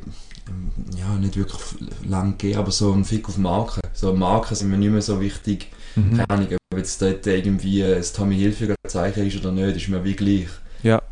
ja, 0.98 1.14
nicht 1.20 1.36
wirklich 1.36 1.60
lang 2.08 2.38
gegeben, 2.38 2.58
aber 2.60 2.70
so 2.70 2.92
ein 2.92 3.04
Fick 3.04 3.28
auf 3.28 3.36
Marken. 3.38 3.80
So 3.92 4.14
Marken 4.14 4.54
sind 4.54 4.70
mir 4.70 4.78
nicht 4.78 4.90
mehr 4.92 5.02
so 5.02 5.20
wichtig. 5.20 5.68
Mhm. 5.96 6.16
Keine 6.16 6.30
Ahnung, 6.30 6.46
ob 6.72 6.78
jetzt 6.78 7.00
dort 7.02 7.26
irgendwie 7.26 7.84
ein 7.84 8.02
Tommy 8.14 8.36
Hilfiger 8.36 8.74
Zeichen 8.88 9.26
ist 9.26 9.36
oder 9.38 9.52
nicht, 9.52 9.76
ist 9.76 9.88
mir 9.88 10.02
wie 10.04 10.14
gleich. 10.14 10.48
ja. 10.82 11.02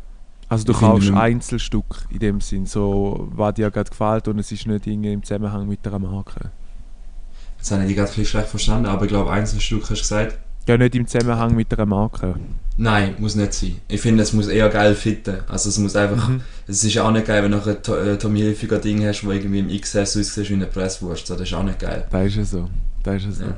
Also 0.49 0.65
du 0.65 0.73
kaufst 0.73 1.09
man- 1.11 1.21
Einzelstück 1.21 2.05
in 2.09 2.19
dem 2.19 2.41
Sinn, 2.41 2.65
so 2.65 3.29
was 3.33 3.53
dir 3.53 3.71
gerade 3.71 3.89
gefällt 3.89 4.27
und 4.27 4.37
es 4.37 4.51
ist 4.51 4.67
nicht 4.67 4.85
irgendwie 4.85 5.13
im 5.13 5.23
Zusammenhang 5.23 5.65
mit 5.65 5.87
einer 5.87 5.97
Marke. 5.97 6.51
Jetzt 7.57 7.71
habe 7.71 7.83
ich 7.83 7.87
dich 7.87 7.95
gerade 7.95 8.09
ein 8.09 8.15
bisschen 8.15 8.25
schlecht 8.25 8.47
verstanden, 8.49 8.87
aber 8.87 9.03
ich 9.05 9.09
glaube, 9.09 9.31
Einzelstück 9.31 9.83
hast 9.83 9.89
du 9.89 9.95
gesagt. 9.95 10.37
Ja, 10.67 10.77
nicht 10.77 10.93
im 10.95 11.07
Zusammenhang 11.07 11.55
mit 11.55 11.73
einer 11.73 11.85
Marke. 11.85 12.35
Nein, 12.75 13.15
muss 13.19 13.35
nicht 13.35 13.53
sein. 13.53 13.77
Ich 13.87 14.01
finde, 14.01 14.23
es 14.23 14.33
muss 14.33 14.47
eher 14.47 14.67
geil 14.67 14.93
fitten. 14.93 15.37
Also 15.47 15.69
es 15.69 15.77
muss 15.77 15.95
einfach, 15.95 16.27
Mhm. 16.27 16.41
es 16.67 16.83
ist 16.83 16.97
auch 16.97 17.11
nicht 17.11 17.27
geil, 17.27 17.43
wenn 17.43 17.51
du 17.51 17.57
ein 17.63 18.07
äh, 18.07 18.17
Tommy 18.17 18.39
Hilfiger 18.39 18.79
Ding 18.79 19.05
hast, 19.05 19.23
wo 19.25 19.31
irgendwie 19.31 19.59
im 19.59 19.69
XS 19.69 20.17
aussieht 20.17 20.49
wie 20.49 20.53
eine 20.55 20.65
Presswurst. 20.67 21.29
Das 21.29 21.39
ist 21.39 21.53
auch 21.53 21.63
nicht 21.63 21.79
geil. 21.79 22.05
Das 22.11 22.25
ist 22.27 22.35
ja 22.35 22.43
so. 22.43 22.69
Das 23.03 23.15
ist 23.15 23.23
ja 23.25 23.31
so. 23.31 23.43
Ja. 23.45 23.53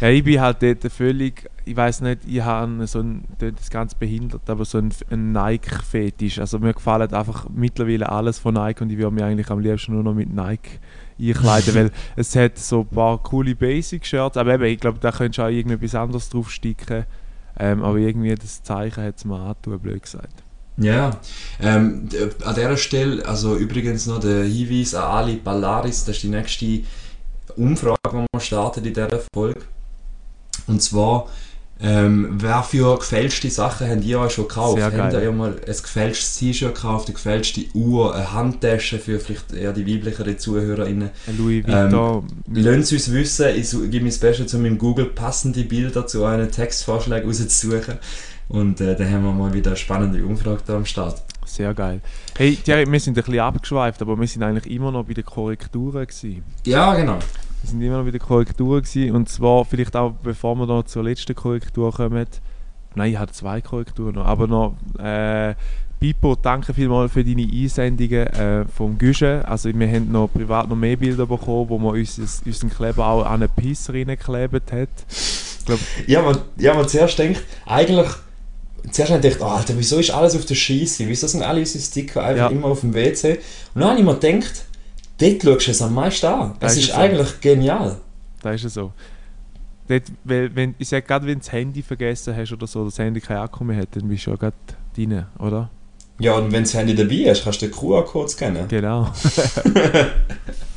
Ja, 0.00 0.08
ich 0.08 0.24
bin 0.24 0.40
halt 0.40 0.62
dort 0.62 0.92
völlig, 0.92 1.48
ich 1.64 1.76
weiß 1.76 2.00
nicht, 2.02 2.20
ich 2.26 2.42
habe 2.42 2.86
so 2.86 3.00
ein, 3.00 3.24
das 3.38 3.70
ganz 3.70 3.94
behindert, 3.94 4.48
aber 4.48 4.64
so 4.64 4.78
ein, 4.78 4.92
ein 5.10 5.32
Nike-Fetisch. 5.32 6.38
Also 6.38 6.58
mir 6.58 6.74
gefällt 6.74 7.12
einfach 7.12 7.46
mittlerweile 7.54 8.08
alles 8.08 8.38
von 8.38 8.54
Nike 8.54 8.82
und 8.82 8.90
ich 8.90 8.98
würde 8.98 9.14
mich 9.14 9.24
eigentlich 9.24 9.50
am 9.50 9.60
liebsten 9.60 9.92
nur 9.92 10.02
noch 10.02 10.14
mit 10.14 10.32
Nike 10.32 10.80
einkleiden, 11.18 11.74
weil 11.74 11.90
es 12.16 12.34
hat 12.36 12.58
so 12.58 12.80
ein 12.80 12.88
paar 12.88 13.22
coole 13.22 13.54
Basic-Shirts, 13.54 14.36
aber 14.36 14.54
eben, 14.54 14.64
ich 14.64 14.80
glaube, 14.80 14.98
da 15.00 15.10
könntest 15.12 15.38
du 15.38 15.42
auch 15.42 15.48
irgendetwas 15.48 15.94
anderes 15.94 16.28
draufsticken. 16.28 17.04
Ähm, 17.56 17.84
aber 17.84 17.98
irgendwie 17.98 18.34
das 18.34 18.62
Zeichen 18.62 19.04
hat 19.04 19.16
es 19.16 19.24
mir 19.24 19.38
angetan, 19.38 19.78
blöd 19.78 20.02
gesagt. 20.02 20.42
Ja, 20.76 21.10
ähm, 21.60 22.08
an 22.44 22.54
dieser 22.54 22.76
Stelle, 22.76 23.24
also 23.24 23.54
übrigens 23.54 24.06
noch 24.06 24.18
der 24.18 24.42
Hinweis 24.42 24.94
an 24.94 25.04
alle 25.04 25.34
Ballaris, 25.36 26.04
das 26.04 26.16
ist 26.16 26.24
die 26.24 26.28
nächste 26.28 26.80
Umfrage, 27.56 27.98
die 28.12 28.26
wir 28.32 28.40
starten 28.40 28.84
in 28.84 28.92
dieser 28.92 29.20
Folge. 29.32 29.60
Und 30.66 30.82
zwar, 30.82 31.28
ähm, 31.80 32.28
wer 32.38 32.62
für 32.62 32.98
gefälschte 32.98 33.50
Sachen 33.50 33.90
habt 33.90 34.04
ihr 34.04 34.20
euch 34.20 34.32
schon 34.32 34.48
gekauft? 34.48 34.78
Sehr 34.78 34.96
Habt 34.96 35.12
ihr 35.12 35.32
mal 35.32 35.50
ein 35.50 35.66
gefälschtes 35.66 36.36
T-Shirt 36.36 36.74
gekauft, 36.74 37.08
eine 37.08 37.14
gefälschte 37.14 37.62
Uhr, 37.74 38.14
eine 38.14 38.32
Handtasche 38.32 38.98
für 38.98 39.18
vielleicht 39.18 39.52
eher 39.52 39.72
die 39.72 39.86
weiblichere 39.86 40.36
ZuhörerInnen? 40.36 41.10
Louis 41.36 41.66
Vuitton. 41.66 42.26
Lasst 42.52 42.92
es 42.92 43.08
uns 43.08 43.12
wissen, 43.12 43.48
ich 43.56 43.70
gebe 43.90 44.04
mein 44.04 44.18
Bestes, 44.18 44.54
um 44.54 44.64
im 44.64 44.78
Google 44.78 45.06
passende 45.06 45.64
Bilder 45.64 46.06
zu 46.06 46.22
euren 46.22 46.50
Textvorschlägen 46.50 47.28
rauszusuchen. 47.28 47.98
Und 48.48 48.80
äh, 48.80 48.94
dann 48.94 49.10
haben 49.10 49.24
wir 49.24 49.32
mal 49.32 49.52
wieder 49.52 49.70
eine 49.70 49.76
spannende 49.76 50.24
Umfrage 50.24 50.62
da 50.66 50.76
am 50.76 50.86
Start. 50.86 51.22
Sehr 51.44 51.74
geil. 51.74 52.00
Hey, 52.36 52.56
Thierry, 52.56 52.90
wir 52.90 53.00
sind 53.00 53.16
ein 53.16 53.22
bisschen 53.22 53.40
abgeschweift, 53.40 54.00
aber 54.02 54.18
wir 54.18 54.26
sind 54.26 54.42
eigentlich 54.42 54.72
immer 54.72 54.90
noch 54.90 55.04
bei 55.04 55.14
den 55.14 55.24
Korrekturen 55.24 56.06
gewesen. 56.06 56.42
Ja, 56.66 56.94
genau. 56.94 57.18
Wir 57.64 57.70
sind 57.70 57.80
immer 57.80 58.02
noch 58.02 58.10
den 58.10 58.18
Korrekturen 58.20 58.82
gewesen. 58.82 59.12
Und 59.14 59.28
zwar 59.30 59.64
vielleicht 59.64 59.96
auch, 59.96 60.12
bevor 60.22 60.54
wir 60.56 60.66
noch 60.66 60.82
zur 60.84 61.02
letzten 61.04 61.34
Korrektur 61.34 61.92
kommen. 61.92 62.26
Nein, 62.94 63.12
ich 63.12 63.18
hatte 63.18 63.32
zwei 63.32 63.62
Korrekturen 63.62 64.16
noch. 64.16 64.26
Aber 64.26 64.46
noch, 64.46 64.74
äh, 65.02 65.54
Pipo, 65.98 66.36
danke 66.36 66.74
vielmals 66.74 67.12
für 67.12 67.24
deine 67.24 67.42
Einsendungen 67.50 68.26
äh, 68.26 68.64
vom 68.66 68.98
Güsche. 68.98 69.42
Also 69.48 69.70
wir 69.72 69.88
haben 69.88 70.12
noch 70.12 70.28
privat 70.30 70.68
noch 70.68 70.76
mehr 70.76 70.98
Bilder 70.98 71.24
bekommen, 71.26 71.70
wo 71.70 71.78
man 71.78 71.94
uns, 71.94 72.18
unseren 72.44 72.68
Kleber 72.68 73.06
auch 73.06 73.24
an 73.24 73.36
eine 73.36 73.48
Pisse 73.48 73.94
reingeklebt 73.94 74.70
hat. 74.70 74.88
Ich 75.08 75.64
glaub, 75.64 75.78
Ja, 76.06 76.20
man, 76.20 76.38
ja, 76.58 76.74
man 76.74 76.86
zuerst 76.86 77.18
denkt, 77.18 77.42
eigentlich, 77.64 78.08
zuerst 78.90 79.10
habe 79.10 79.26
ich 79.26 79.32
gedacht, 79.32 79.40
oh, 79.50 79.56
Alter, 79.56 79.72
wieso 79.78 79.98
ist 79.98 80.10
alles 80.10 80.36
auf 80.36 80.44
der 80.44 80.54
Scheisse? 80.54 81.08
Wieso 81.08 81.26
sind 81.26 81.42
alle 81.42 81.60
unsere 81.60 81.82
Sticker 81.82 82.22
einfach 82.22 82.50
Ja. 82.50 82.54
immer 82.54 82.66
auf 82.66 82.80
dem 82.80 82.92
WC? 82.92 83.38
Und 83.74 83.80
dann 83.80 83.88
habe 83.92 83.98
ich 83.98 84.04
mir 84.04 84.14
gedacht, 84.18 84.66
dort 85.18 85.42
schaust 85.42 85.66
du 85.66 85.70
es 85.70 85.82
am 85.82 85.94
meisten 85.94 86.26
an. 86.26 86.54
Das 86.60 86.72
Es 86.72 86.78
ist 86.78 86.84
ist 86.88 86.94
so. 86.94 87.00
eigentlich 87.00 87.40
genial. 87.40 87.96
Da 88.42 88.52
ist 88.52 88.64
es 88.64 88.74
so. 88.74 88.92
Dort, 89.88 90.04
weil, 90.24 90.54
wenn, 90.54 90.74
ich 90.78 90.88
sage 90.88 91.06
gerade, 91.06 91.26
wenn 91.26 91.34
du 91.34 91.38
das 91.40 91.52
Handy 91.52 91.82
vergessen 91.82 92.34
hast 92.36 92.52
oder 92.52 92.66
so, 92.66 92.84
das 92.84 92.98
Handy 92.98 93.20
keinen 93.20 93.38
Akku 93.38 93.64
mehr 93.64 93.76
hat, 93.76 93.88
dann 93.92 94.08
bist 94.08 94.26
du 94.26 94.30
ja 94.30 94.36
gerade 94.36 94.56
drin, 94.96 95.24
oder? 95.38 95.70
Ja, 96.18 96.34
und 96.34 96.52
wenn 96.52 96.62
das 96.62 96.74
Handy 96.74 96.94
dabei 96.94 97.30
ist, 97.30 97.42
kannst 97.44 97.60
du 97.60 97.66
den 97.66 97.74
QR-Code 97.74 98.28
scannen. 98.28 98.68
Genau. 98.68 99.04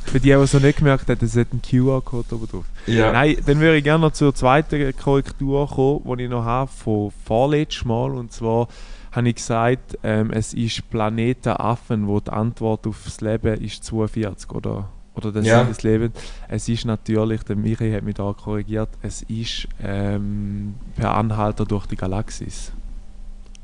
Für 0.04 0.20
die, 0.20 0.28
die 0.28 0.30
es 0.30 0.52
noch 0.52 0.60
nicht 0.60 0.78
gemerkt 0.78 1.08
haben, 1.08 1.24
es 1.24 1.36
hat 1.36 1.48
einen 1.52 1.62
QR-Code 1.62 2.34
oben 2.34 2.48
drauf. 2.48 2.64
Ja. 2.86 3.12
Nein, 3.12 3.36
dann 3.46 3.60
würde 3.60 3.76
ich 3.76 3.84
gerne 3.84 4.00
noch 4.00 4.12
zur 4.12 4.34
zweiten 4.34 4.96
Korrektur 4.96 5.68
kommen, 5.68 6.18
die 6.18 6.24
ich 6.24 6.30
noch 6.30 6.44
habe, 6.44 6.70
von 6.70 7.12
vorletztes 7.24 7.84
Mal. 7.84 8.10
Und 8.12 8.32
zwar 8.32 8.68
habe 9.12 9.28
ich 9.28 9.36
gesagt, 9.36 9.98
ähm, 10.02 10.30
es 10.30 10.54
ist 10.54 10.88
Planeten 10.90 11.50
Affen, 11.50 12.06
wo 12.06 12.20
die 12.20 12.30
Antwort 12.30 12.86
auf 12.86 13.00
das 13.04 13.20
Leben 13.20 13.60
ist 13.62 13.84
42 13.84 14.50
oder, 14.52 14.88
oder 15.14 15.32
der 15.32 15.42
Ja. 15.42 15.58
Sinn 15.60 15.68
des 15.68 15.82
Lebens. 15.82 16.12
Es 16.48 16.68
ist 16.68 16.84
natürlich, 16.84 17.42
der 17.42 17.56
Michi 17.56 17.90
hat 17.92 18.02
mich 18.04 18.14
da 18.16 18.32
korrigiert, 18.32 18.90
es 19.02 19.22
ist 19.22 19.66
ähm, 19.82 20.74
per 20.96 21.14
Anhalter 21.14 21.64
durch 21.64 21.86
die 21.86 21.96
Galaxis. 21.96 22.72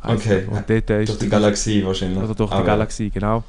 Heisst 0.02 0.26
Okay. 0.26 0.44
Und 0.50 0.68
dort 0.68 0.88
Durch 0.90 1.18
die 1.18 1.28
Galaxie 1.28 1.84
wahrscheinlich. 1.84 2.18
oder 2.22 2.34
durch 2.34 2.50
die 2.50 2.56
Aber- 2.56 2.64
Galaxie, 2.66 3.10
genau. 3.10 3.42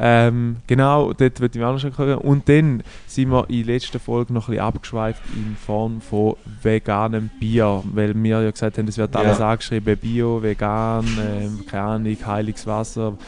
Ähm, 0.00 0.56
genau, 0.66 1.12
dort 1.12 1.40
würde 1.40 1.58
ich 1.58 1.64
auch 1.64 1.72
noch 1.72 1.80
schon 1.80 1.92
korrigieren. 1.92 2.20
Und 2.20 2.48
dann 2.48 2.82
sind 3.06 3.30
wir 3.30 3.48
in 3.50 3.64
der 3.66 3.74
letzten 3.74 3.98
Folge 3.98 4.32
noch 4.32 4.48
ein 4.48 4.52
bisschen 4.52 4.64
abgeschweift 4.64 5.22
in 5.34 5.56
Form 5.56 6.00
von 6.00 6.36
veganem 6.62 7.30
Bier, 7.40 7.82
weil 7.92 8.14
wir 8.22 8.42
ja 8.42 8.50
gesagt 8.50 8.78
haben, 8.78 8.86
es 8.86 8.96
wird 8.96 9.14
Ja. 9.14 9.20
alles 9.22 9.40
angeschrieben, 9.40 9.96
Bio, 9.96 10.42
vegan, 10.42 11.04
ähm, 11.20 11.66
keine 11.66 11.82
Ahnung, 11.82 12.16
heiliges 12.26 12.66
Wasser 12.66 13.18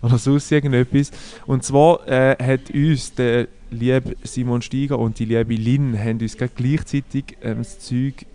oder 0.00 0.18
sonst 0.18 0.50
irgendetwas. 0.52 1.10
Und 1.46 1.64
zwar 1.64 2.06
äh, 2.06 2.36
hat 2.40 2.70
uns 2.72 3.14
der 3.14 3.48
liebe 3.70 4.16
Simon 4.22 4.62
Steiger 4.62 4.98
und 4.98 5.18
die 5.18 5.24
liebe 5.24 5.54
Lynn 5.54 5.98
haben 5.98 6.20
uns 6.20 6.36
gleichzeitig 6.36 7.36
ähm, 7.42 7.58
das 7.58 7.80
Zeug 7.80 8.26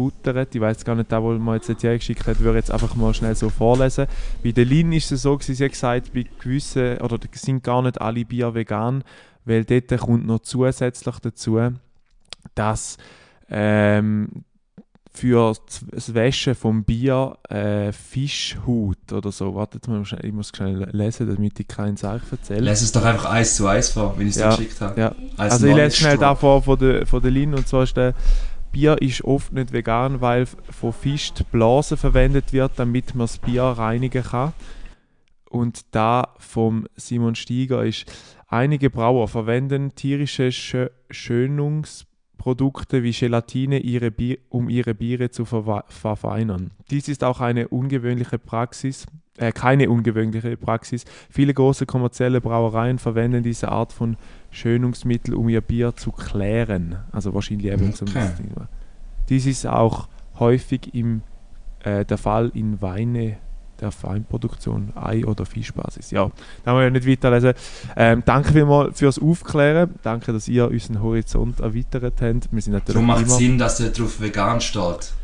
reingebuttert. 0.00 0.54
Ich 0.54 0.60
weiß 0.60 0.84
gar 0.84 0.94
nicht, 0.94 1.12
da, 1.12 1.22
wo 1.22 1.32
man 1.32 1.56
jetzt 1.56 1.68
nicht 1.68 1.80
geschickt 1.80 2.26
hat, 2.26 2.38
würde 2.40 2.58
ich 2.58 2.64
jetzt 2.64 2.70
einfach 2.70 2.94
mal 2.94 3.14
schnell 3.14 3.34
so 3.34 3.48
vorlesen. 3.50 4.06
Bei 4.42 4.52
der 4.52 4.64
Lynn 4.64 4.92
ist 4.92 5.12
es 5.12 5.22
so, 5.22 5.36
gewesen, 5.36 5.54
sie 5.54 5.64
hat 5.64 5.72
gesagt, 5.72 6.12
bei 6.14 6.24
gewissen, 6.42 6.98
oder 6.98 7.18
sind 7.32 7.62
gar 7.62 7.82
nicht 7.82 8.00
alle 8.00 8.24
Bier 8.24 8.54
vegan, 8.54 9.04
weil 9.44 9.64
dort 9.64 10.00
kommt 10.00 10.26
noch 10.26 10.40
zusätzlich 10.40 11.18
dazu, 11.20 11.58
dass 12.54 12.96
ähm, 13.48 14.44
für 15.12 15.54
das 15.90 16.14
Waschen 16.14 16.54
vom 16.54 16.84
Bier 16.84 17.36
äh, 17.48 17.90
Fischhaut 17.90 19.12
oder 19.12 19.32
so, 19.32 19.54
wartet 19.56 19.88
mal, 19.88 20.02
ich 20.22 20.32
muss 20.32 20.52
schnell 20.54 20.88
lesen, 20.92 21.28
damit 21.28 21.58
ich 21.58 21.66
keinen 21.66 21.96
Zeichen 21.96 22.26
erzähle. 22.30 22.60
Lass 22.60 22.80
es 22.80 22.92
doch 22.92 23.04
einfach 23.04 23.24
eins 23.28 23.56
zu 23.56 23.66
eins 23.66 23.88
vor, 23.88 24.14
wenn 24.16 24.28
ich 24.28 24.36
es 24.36 24.40
Ja, 24.40 24.50
dir 24.50 24.56
geschickt 24.56 24.80
habe. 24.80 25.00
ja. 25.00 25.14
Als 25.36 25.54
Also 25.54 25.66
ich 25.66 25.74
lese 25.74 25.96
schnell 25.96 26.16
da 26.16 26.36
vor 26.36 26.62
von 26.62 26.78
der, 26.78 27.06
von 27.06 27.20
der 27.20 27.32
Lin 27.32 27.54
und 27.54 27.66
zwar 27.66 27.82
ist 27.82 27.96
der 27.96 28.14
Bier 28.72 29.00
ist 29.02 29.24
oft 29.24 29.52
nicht 29.52 29.72
vegan, 29.72 30.20
weil 30.20 30.46
von 30.46 30.92
Fisch 30.92 31.32
die 31.32 31.44
Blase 31.44 31.96
verwendet 31.96 32.52
wird, 32.52 32.72
damit 32.76 33.14
man 33.14 33.24
das 33.24 33.38
Bier 33.38 33.62
reinigen 33.62 34.22
kann. 34.22 34.52
Und 35.48 35.86
da 35.90 36.34
vom 36.38 36.86
Simon 36.96 37.34
Steiger 37.34 37.84
ist, 37.84 38.04
einige 38.46 38.88
Brauer 38.90 39.26
verwenden 39.26 39.94
tierische 39.96 40.52
Schö 40.52 40.88
Schönungsprodukte 41.10 43.02
wie 43.02 43.10
Gelatine, 43.10 43.80
ihre 43.80 44.12
Bier, 44.12 44.38
um 44.48 44.68
ihre 44.68 44.94
Biere 44.94 45.30
zu 45.30 45.44
verfeinern. 45.44 46.70
Dies 46.90 47.08
ist 47.08 47.24
auch 47.24 47.40
eine 47.40 47.68
ungewöhnliche 47.68 48.38
Praxis, 48.38 49.06
äh, 49.40 49.52
keine 49.52 49.90
ungewöhnliche 49.90 50.56
Praxis. 50.56 51.04
Viele 51.30 51.54
große 51.54 51.86
kommerzielle 51.86 52.40
Brauereien 52.40 52.98
verwenden 52.98 53.42
diese 53.42 53.70
Art 53.70 53.92
von 53.92 54.16
Schönungsmittel, 54.50 55.34
um 55.34 55.48
ihr 55.48 55.62
Bier 55.62 55.96
zu 55.96 56.12
klären. 56.12 56.96
Also 57.10 57.34
wahrscheinlich 57.34 57.72
eben 57.72 57.94
zum 57.94 58.08
Okay. 58.08 58.28
Dies 59.28 59.46
ist 59.46 59.66
auch 59.66 60.08
häufig 60.38 60.94
im, 60.94 61.22
äh, 61.84 62.04
der 62.04 62.18
Fall 62.18 62.50
in 62.54 62.82
Weine 62.82 63.38
der 63.80 63.92
Feinproduktion, 63.92 64.92
Ei- 64.94 65.24
oder 65.24 65.46
Fischbasis. 65.46 66.10
Ja, 66.10 66.30
da 66.64 66.72
wollen 66.72 66.80
wir 66.80 66.84
ja 66.84 66.90
nicht 66.90 67.06
weiterlesen. 67.06 67.54
Ähm, 67.96 68.22
danke 68.26 68.52
vielmals 68.52 68.98
fürs 68.98 69.18
Aufklären. 69.18 69.94
Danke, 70.02 70.34
dass 70.34 70.48
ihr 70.48 70.68
unseren 70.68 71.00
Horizont 71.00 71.60
erweitert 71.60 72.20
habt. 72.20 72.52
Wir 72.52 72.60
sind 72.60 72.74
natürlich 72.74 72.94
Darum 72.94 73.06
macht. 73.06 73.30
Sinn, 73.30 73.56
dass 73.56 73.80
er 73.80 73.90
drauf 73.90 74.20
vegan 74.20 74.60
steht. 74.60 75.14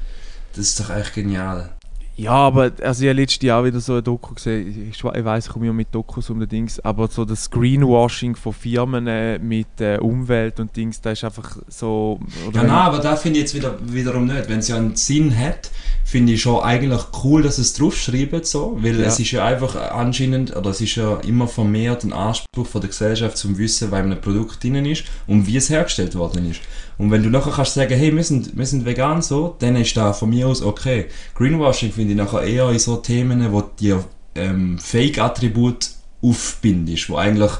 Das 0.54 0.58
ist 0.58 0.80
doch 0.80 0.88
echt 0.88 1.12
genial. 1.12 1.75
Ja, 2.18 2.32
aber 2.32 2.72
also 2.82 3.02
ich 3.02 3.10
habe 3.10 3.20
letztes 3.20 3.42
Jahr 3.42 3.62
wieder 3.62 3.78
so 3.78 3.96
ein 3.96 4.02
Doku 4.04 4.34
gesehen. 4.34 4.90
Ich, 4.90 4.96
ich 4.98 5.04
weiß, 5.04 5.46
ich 5.46 5.52
komme 5.52 5.66
ja 5.66 5.72
mit 5.72 5.94
Dokus 5.94 6.30
um 6.30 6.40
den 6.40 6.48
Dings, 6.48 6.80
aber 6.80 7.08
so 7.08 7.26
das 7.26 7.50
Greenwashing 7.50 8.34
von 8.36 8.54
Firmen 8.54 9.06
äh, 9.06 9.38
mit 9.38 9.80
äh, 9.80 9.98
Umwelt 9.98 10.58
und 10.58 10.74
Dings, 10.74 11.00
da 11.02 11.10
ist 11.10 11.24
einfach 11.24 11.58
so. 11.68 12.18
Ja, 12.54 12.62
nein, 12.62 12.70
aber 12.70 12.98
da 13.00 13.16
finde 13.16 13.38
ich 13.38 13.42
jetzt 13.42 13.54
wieder, 13.54 13.76
wiederum 13.82 14.26
nicht. 14.26 14.48
Wenn 14.48 14.60
es 14.60 14.68
ja 14.68 14.76
einen 14.76 14.96
Sinn 14.96 15.36
hat, 15.38 15.70
finde 16.06 16.32
ich 16.32 16.40
schon 16.40 16.62
eigentlich 16.62 17.02
cool, 17.22 17.42
dass 17.42 17.58
es 17.58 17.74
draufschreiben 17.74 18.44
so, 18.44 18.78
weil 18.80 18.98
Ja. 18.98 19.06
es 19.06 19.20
ist 19.20 19.32
ja 19.32 19.44
einfach 19.44 19.76
anscheinend, 19.92 20.56
oder 20.56 20.70
es 20.70 20.80
ist 20.80 20.94
ja 20.94 21.16
immer 21.18 21.46
vermehrt 21.48 22.04
ein 22.04 22.14
Anspruch 22.14 22.66
von 22.66 22.80
der 22.80 22.88
Gesellschaft 22.88 23.36
zum 23.36 23.58
Wissen, 23.58 23.90
weil 23.90 24.04
ein 24.10 24.20
Produkt 24.22 24.64
drin 24.64 24.86
ist 24.86 25.04
und 25.26 25.46
wie 25.46 25.56
es 25.56 25.68
hergestellt 25.68 26.14
worden 26.14 26.50
ist. 26.50 26.60
Und 26.98 27.10
wenn 27.10 27.22
du 27.22 27.28
nachher 27.28 27.52
kannst 27.52 27.74
sagen, 27.74 27.94
hey, 27.94 28.14
wir 28.14 28.24
sind, 28.24 28.56
wir 28.56 28.64
sind 28.64 28.86
vegan 28.86 29.20
so, 29.20 29.54
dann 29.58 29.76
ist 29.76 29.94
da 29.98 30.14
von 30.14 30.30
mir 30.30 30.48
aus 30.48 30.62
okay. 30.62 31.06
Greenwashing 31.34 31.92
finde 31.92 32.05
ich 32.10 32.16
nachher 32.16 32.42
eher 32.42 32.70
in 32.70 32.78
so 32.78 32.96
Themen, 32.96 33.52
wo 33.52 33.62
dir 33.62 34.04
ähm, 34.34 34.78
Fake-Attribute 34.78 35.90
aufbindest, 36.22 37.08
wo 37.10 37.16
eigentlich, 37.16 37.52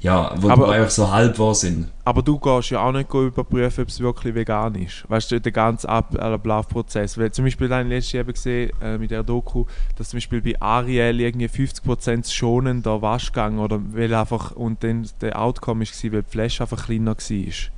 ja, 0.00 0.34
wo 0.36 0.50
Aber- 0.50 0.70
einfach 0.70 0.90
so 0.90 1.10
halb 1.10 1.38
wahr 1.38 1.54
sind. 1.54 1.88
Aber 2.06 2.20
du 2.22 2.38
gehst 2.38 2.68
ja 2.70 2.80
auch 2.80 2.92
nicht 2.92 3.12
überprüfen, 3.14 3.82
ob 3.82 3.88
es 3.88 3.98
wirklich 4.00 4.34
vegan 4.34 4.74
ist. 4.74 5.04
Weißt 5.08 5.30
du, 5.30 5.40
der 5.40 5.52
ganze 5.52 5.88
Ab 5.88 6.14
Ablaufprozess. 6.18 7.16
Weil 7.16 7.32
zum 7.32 7.46
Beispiel 7.46 7.70
habe 7.72 7.84
ich 7.84 7.88
letztes 7.88 8.12
Jahr 8.12 8.24
gesehen, 8.24 8.70
äh, 8.82 8.98
mit 8.98 9.10
der 9.10 9.22
Doku, 9.22 9.64
dass 9.96 10.10
zum 10.10 10.18
Beispiel 10.18 10.42
bei 10.42 10.60
Ariel 10.60 11.18
irgendwie 11.20 11.48
50% 11.48 12.30
schonender 12.30 13.00
Waschgang 13.00 13.58
oder 13.58 13.80
weil 13.92 14.12
einfach, 14.14 14.52
und 14.52 14.84
dann 14.84 15.08
der 15.22 15.40
Outcome 15.40 15.82
ist, 15.84 16.04
weil 16.12 16.22
die 16.22 16.30
Flasche 16.30 16.62
einfach 16.64 16.84
kleiner 16.86 17.16
war. 17.16 17.70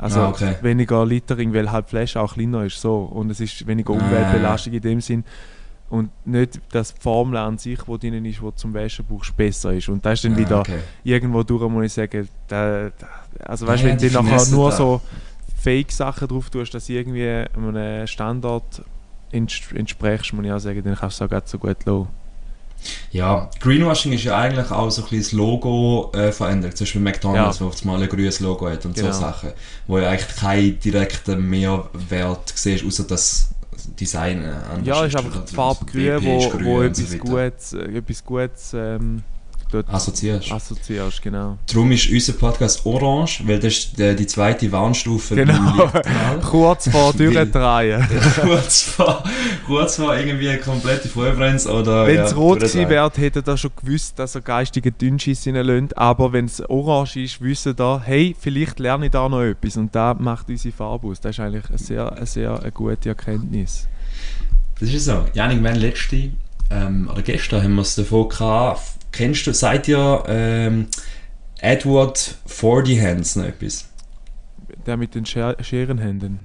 Also 0.00 0.20
Ah, 0.20 0.28
okay. 0.30 0.54
weniger 0.62 1.04
Littering, 1.04 1.52
weil 1.52 1.70
halt 1.70 1.86
die 1.86 1.90
Flasche 1.90 2.20
auch 2.20 2.32
kleiner 2.34 2.64
ist. 2.64 2.80
So. 2.80 3.00
Und 3.02 3.30
es 3.30 3.40
ist 3.40 3.66
weniger 3.66 3.92
Ah. 3.92 3.96
Umweltbelastung 3.98 4.72
in 4.72 4.80
dem 4.80 5.00
Sinn. 5.00 5.24
Und 5.90 6.10
nicht, 6.24 6.60
dass 6.70 6.94
die 6.94 7.00
Formel 7.00 7.36
an 7.36 7.58
sich, 7.58 7.80
die 7.82 7.98
drin 7.98 8.24
ist, 8.24 8.40
die 8.40 8.54
zum 8.54 8.72
Waschen 8.72 9.04
brauchst, 9.08 9.36
besser 9.36 9.72
ist. 9.74 9.88
Und 9.88 10.06
das 10.06 10.14
ist 10.20 10.24
dann 10.24 10.34
Ah, 10.34 10.38
wieder 10.38 10.60
okay. 10.60 10.78
irgendwo 11.04 11.42
durch, 11.42 11.68
muss 11.68 11.84
ich 11.86 11.92
sagen, 11.92 12.28
da, 12.48 12.90
da, 12.90 13.06
also 13.44 13.66
weißt, 13.66 13.82
Ja, 13.82 13.88
wenn 13.90 13.98
du 13.98 14.10
nachher 14.10 14.46
nur 14.52 14.70
da. 14.70 14.76
so 14.76 15.00
Fake-Sachen 15.60 16.28
drauf 16.28 16.48
tust, 16.48 16.72
dass 16.74 16.86
sie 16.86 16.96
irgendwie 16.96 17.26
einem 17.26 18.06
Standard 18.06 18.82
ents- 19.32 19.74
entsprichst, 19.74 20.32
muss 20.32 20.44
ich 20.46 20.52
auch 20.52 20.58
sagen, 20.60 20.82
dann 20.82 20.94
kannst 20.96 21.20
du 21.20 21.24
es 21.24 21.32
auch 21.32 21.42
so 21.46 21.58
gut 21.58 21.84
lassen. 21.84 22.08
Ja, 23.12 23.50
Greenwashing 23.60 24.12
ist 24.12 24.24
ja 24.24 24.38
eigentlich 24.38 24.70
auch 24.70 24.90
so 24.90 25.02
ein 25.02 25.08
bisschen 25.08 25.22
das 25.22 25.32
Logo 25.32 26.10
äh, 26.14 26.32
verändert. 26.32 26.76
Zum 26.76 26.84
Beispiel 26.84 27.00
McDonalds, 27.00 27.58
Ja. 27.58 27.64
wo 27.66 27.68
auf 27.70 27.80
einmal 27.82 28.02
ein 28.02 28.08
grünes 28.08 28.40
Logo 28.40 28.68
hat 28.68 28.84
und 28.86 28.94
Genau. 28.94 29.12
so 29.12 29.20
Sachen. 29.20 29.50
Wo 29.86 29.98
ja 29.98 30.10
eigentlich 30.10 30.36
keinen 30.36 30.80
direkten 30.80 31.48
Mehrwert 31.48 32.52
siehst, 32.54 32.84
außer 32.84 33.04
das 33.04 33.50
Design 33.98 34.44
äh, 34.44 34.48
anders 34.72 34.86
Ja, 34.86 35.04
ist 35.04 35.16
einfach 35.16 35.44
die 35.44 35.54
Farbe 35.54 35.84
grün, 35.86 36.24
wo, 36.24 36.52
wo 36.64 36.76
so 36.78 36.82
etwas, 36.82 37.12
weiter. 37.12 37.18
Gutes, 37.18 37.72
äh, 37.72 37.96
etwas 37.98 38.24
Gutes 38.24 38.72
ähm, 38.74 39.22
dort 39.70 39.88
Assoziierst. 39.88 40.52
assoziierst, 40.52 41.22
genau. 41.22 41.58
Darum 41.66 41.92
ist 41.92 42.10
unser 42.10 42.32
Podcast 42.34 42.84
orange, 42.86 43.42
weil 43.46 43.58
das 43.58 43.72
ist 43.74 43.98
die, 43.98 44.14
die 44.16 44.26
zweite 44.26 44.70
Warnstufe 44.72 45.34
Genau. 45.34 45.90
Kurz 46.42 46.88
vor 46.88 47.12
Durchdrehen. 47.16 48.06
kurz, 48.40 48.82
vor, 48.82 49.22
kurz 49.66 49.96
vor 49.96 50.16
irgendwie 50.16 50.48
eine 50.48 50.58
komplette 50.58 51.08
Vollbrenz 51.08 51.66
oder... 51.66 52.06
Wenn 52.06 52.16
ja, 52.16 52.24
es 52.24 52.36
rot 52.36 52.60
durchdrehen. 52.60 52.88
gewesen 52.88 52.90
wäre, 52.90 53.10
hätte 53.16 53.42
er 53.46 53.56
schon 53.56 53.70
gewusst, 53.76 54.18
dass 54.18 54.34
er 54.34 54.40
geistige 54.40 54.92
Dünnschiss 54.92 55.46
reinlässt. 55.46 55.96
Aber 55.96 56.32
wenn 56.32 56.46
es 56.46 56.60
orange 56.68 57.16
ist, 57.16 57.40
wissen 57.40 57.74
da, 57.76 58.00
hey, 58.04 58.34
vielleicht 58.38 58.78
lerne 58.78 59.06
ich 59.06 59.12
da 59.12 59.28
noch 59.28 59.42
etwas. 59.42 59.76
Und 59.76 59.94
da 59.94 60.14
macht 60.14 60.48
unsere 60.48 60.74
Farbe 60.74 61.08
aus. 61.08 61.20
Das 61.20 61.32
ist 61.36 61.40
eigentlich 61.40 61.68
eine 61.68 61.78
sehr, 61.78 62.12
eine 62.12 62.26
sehr 62.26 62.60
eine 62.60 62.72
gute 62.72 63.10
Erkenntnis. 63.10 63.86
Das 64.80 64.88
ist 64.88 65.04
so. 65.04 65.24
Janik, 65.34 65.60
mein 65.60 65.76
letzte, 65.76 66.30
ähm, 66.70 67.08
oder 67.12 67.22
gestern 67.22 67.62
haben 67.62 67.74
wir 67.74 67.82
es 67.82 67.94
davon 67.94 68.28
gehabt. 68.28 68.80
Kennst 69.12 69.46
du, 69.46 69.52
seid 69.52 69.88
ihr 69.88 70.24
ähm, 70.28 70.86
Edward 71.60 72.36
Forty 72.46 72.96
Hands 72.96 73.36
noch 73.36 73.44
etwas? 73.44 73.88
Der 74.86 74.96
mit 74.96 75.14
den 75.14 75.26
Scher 75.26 75.56
Scherenhänden. 75.60 76.40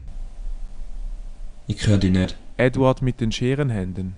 Ich 1.67 1.85
höre 1.87 1.97
die 1.97 2.09
nicht. 2.09 2.35
Edward 2.57 3.01
mit 3.01 3.21
den 3.21 3.31
Scherenhänden. 3.31 4.15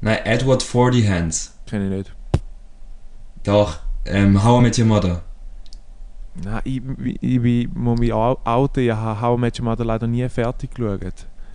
Nein, 0.00 0.18
Edward 0.24 0.62
Forty 0.62 1.02
Hands. 1.04 1.54
Kenne 1.66 1.86
ich 1.86 1.90
nicht. 1.90 2.12
Doch, 3.44 3.78
ähm, 4.04 4.42
How 4.42 4.60
I 4.60 4.62
Met 4.62 4.78
Your 4.78 4.86
Mother. 4.86 5.22
Nein, 6.42 6.60
ich, 6.64 6.82
ich, 7.20 7.44
ich, 7.44 7.68
muss 7.74 7.98
mich 7.98 8.12
outen. 8.12 8.84
Ich 8.84 8.90
habe 8.92 9.20
How 9.20 9.36
I 9.36 9.40
Met 9.40 9.58
Your 9.58 9.64
Mother 9.64 9.84
leider 9.84 10.06
nie 10.06 10.28
fertig 10.28 10.70
geschaut. 10.74 11.00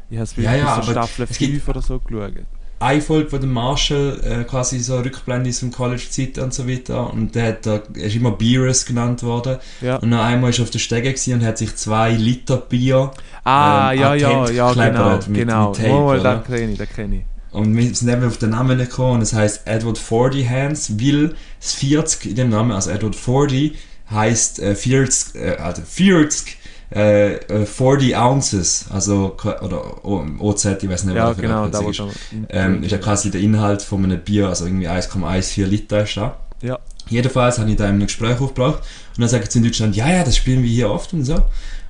Ich 0.10 0.18
habe 0.18 0.24
es 0.24 0.36
Ja, 0.36 0.42
vielleicht 0.52 0.64
ja, 0.66 0.76
bis 0.76 0.86
zur 0.86 0.94
Staffel 0.94 1.24
es 1.30 1.38
gibt- 1.38 1.52
5 1.54 1.68
oder 1.70 1.82
so 1.82 2.00
geschaut. 2.00 2.34
Eine 2.80 3.02
Folge, 3.02 3.32
wo 3.32 3.38
der 3.38 3.48
Marshall 3.48 4.20
äh, 4.24 4.44
quasi 4.44 4.80
so 4.80 4.98
Rückblende 5.00 5.50
ist 5.50 5.62
im 5.64 5.72
College-Zeit 5.72 6.38
und 6.38 6.54
so 6.54 6.68
weiter. 6.68 7.14
Und 7.14 7.34
der 7.34 7.48
hat 7.48 7.66
da, 7.66 7.82
er 7.96 8.04
ist 8.06 8.16
immer 8.16 8.32
Beerus 8.32 8.86
genannt 8.86 9.24
worden. 9.24 9.58
Ja. 9.82 9.96
Und 9.98 10.10
noch 10.10 10.22
einmal 10.24 10.50
ist 10.50 10.60
er 10.60 10.64
auf 10.64 10.70
der 10.70 10.80
Stege 10.80 11.16
und 11.34 11.44
hat 11.46 11.58
sich 11.58 11.76
zwei 11.78 12.12
Liter 12.12 12.58
Bier 12.58 13.12
Ah, 13.46 13.92
ähm, 13.94 14.00
ja, 14.00 14.16
ja, 14.16 14.50
ja, 14.50 14.74
genau. 14.74 15.16
mit- 15.16 15.34
genau. 15.34 15.70
mit 15.70 15.78
Tape, 15.78 15.90
oder? 15.92 16.36
den 16.36 16.44
kenne 16.44 16.72
ich, 16.74 16.78
den 16.78 16.90
kenne 16.90 17.16
ich. 17.18 17.24
Und 17.54 17.78
wir 17.78 17.94
sind 17.96 18.10
eben 18.10 18.26
auf 18.26 18.38
den 18.38 18.50
Namen 18.50 18.78
gekommen 18.78 19.14
und 19.16 19.22
es 19.22 19.34
heisst 19.34 19.62
Edward 19.68 19.98
Forty 19.98 20.44
Hands, 20.44 20.92
weil 21.00 21.36
das 21.62 21.74
40 21.74 22.26
in 22.32 22.36
dem 22.36 22.50
Namen, 22.50 22.72
also 22.72 22.90
Edward 22.90 23.16
Forty, 23.16 23.74
heisst 24.10 24.60
äh, 24.60 24.76
40, 24.76 25.36
äh, 25.36 25.50
also 25.58 25.84
40, 25.86 26.58
äh, 26.96 27.36
äh, 27.36 27.66
40 27.66 28.16
Ounces, 28.16 28.86
also, 28.90 29.36
oder 29.62 30.06
OZ, 30.06 30.66
ich 30.66 30.90
weiß 30.90 31.06
nicht, 31.06 31.16
Ja, 31.16 31.30
was 31.30 31.38
genau, 31.38 31.68
da 31.68 31.80
ist. 31.82 32.02
Ähm, 32.50 32.84
ist 32.84 32.92
ja 32.92 32.98
quasi 32.98 33.32
der 33.32 33.42
Inhalt 33.42 33.82
von 33.82 34.04
einem 34.04 34.20
Bier, 34.20 34.50
also 34.50 34.66
irgendwie 34.66 34.88
1,14 34.88 35.66
Liter 35.66 36.04
ist 36.04 36.18
da. 36.18 36.38
Ja. 36.62 36.80
Jedenfalls 37.10 37.60
habe 37.60 37.70
ich 37.70 37.76
da 37.76 37.86
in 37.86 37.92
einem 37.92 38.06
Gespräch 38.08 38.40
aufgebracht 38.40 38.80
und 39.16 39.22
dann 39.22 39.30
sagen 39.30 39.46
sie 39.50 39.60
in 39.60 39.66
Deutschland, 39.66 39.96
ja, 39.96 40.10
ja, 40.10 40.24
das 40.24 40.38
spielen 40.38 40.64
wir 40.64 40.70
hier 40.70 40.90
oft 40.90 41.14
und 41.14 41.26
so. 41.26 41.38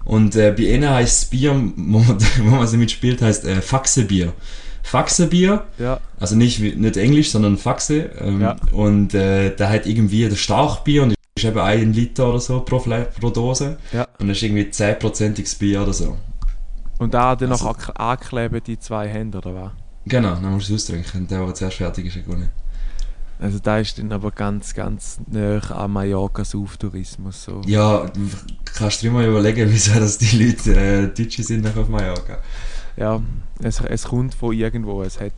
Und 0.05 0.35
äh, 0.35 0.51
bei 0.51 0.63
ihnen 0.63 0.89
heisst 0.89 1.23
das 1.23 1.29
Bier, 1.29 1.51
wo 1.75 1.99
man, 1.99 2.17
wo 2.39 2.55
man 2.55 2.71
damit 2.71 2.91
spielt, 2.91 3.21
heisst 3.21 3.45
äh, 3.45 3.61
Faxebier. 3.61 4.33
Faxebier, 4.83 5.63
Ja, 5.79 5.99
also 6.19 6.35
nicht, 6.35 6.59
nicht 6.59 6.97
Englisch, 6.97 7.31
sondern 7.31 7.57
Faxe. 7.57 8.09
Ähm, 8.19 8.41
Ja. 8.41 8.55
Und 8.71 9.13
äh, 9.13 9.55
da 9.55 9.69
hat 9.69 9.85
irgendwie 9.85 10.27
das 10.27 10.39
Starkbier 10.39 11.03
und 11.03 11.13
ist 11.43 11.49
eben 11.49 11.59
ein 11.59 11.93
Liter 11.93 12.29
oder 12.29 12.39
so 12.39 12.61
pro, 12.61 12.79
Fle 12.79 13.07
pro 13.19 13.29
Dose. 13.29 13.77
Ja. 13.91 14.07
Und 14.19 14.27
das 14.27 14.37
ist 14.37 14.43
irgendwie 14.43 14.63
10%iges 14.69 15.55
Bier 15.55 15.81
oder 15.83 15.93
so. 15.93 16.17
und 16.99 17.13
da 17.13 17.35
dann 17.35 17.51
Also- 17.51 17.65
noch 17.65 17.95
ankleben 17.95 18.61
die 18.65 18.79
zwei 18.79 19.07
Hände, 19.07 19.37
oder 19.39 19.53
was? 19.55 19.71
Genau, 20.05 20.35
dann 20.35 20.53
musst 20.53 20.69
du 20.69 20.75
es 20.75 20.83
austrinken. 20.83 21.27
Der, 21.27 21.45
der 21.45 21.53
zuerst 21.53 21.77
fertig 21.77 22.05
ist, 22.07 22.15
hat 22.17 22.25
gewonnen. 22.25 22.49
Also 23.39 23.59
da 23.59 23.79
ist 23.79 23.97
dann 23.97 24.11
aber 24.11 24.31
ganz, 24.31 24.73
ganz 24.73 25.19
näher 25.27 25.61
an 25.75 25.91
Mallorca 25.91 26.45
Sauftourismus. 26.45 27.43
So. 27.43 27.61
Ja, 27.65 28.05
du 28.05 28.21
kannst 28.75 29.01
dir 29.01 29.11
mal 29.11 29.25
überlegen, 29.25 29.69
wieso 29.71 29.99
dass 29.99 30.17
die 30.17 30.37
Leute 30.45 30.75
äh, 30.79 31.07
Deutsche 31.07 31.43
sind 31.43 31.65
auf 31.77 31.89
Mallorca. 31.89 32.37
Ja, 32.95 33.21
es, 33.61 33.81
es 33.81 34.03
kommt 34.05 34.35
von 34.35 34.53
irgendwo. 34.53 35.01
Es 35.03 35.19
hat, 35.19 35.33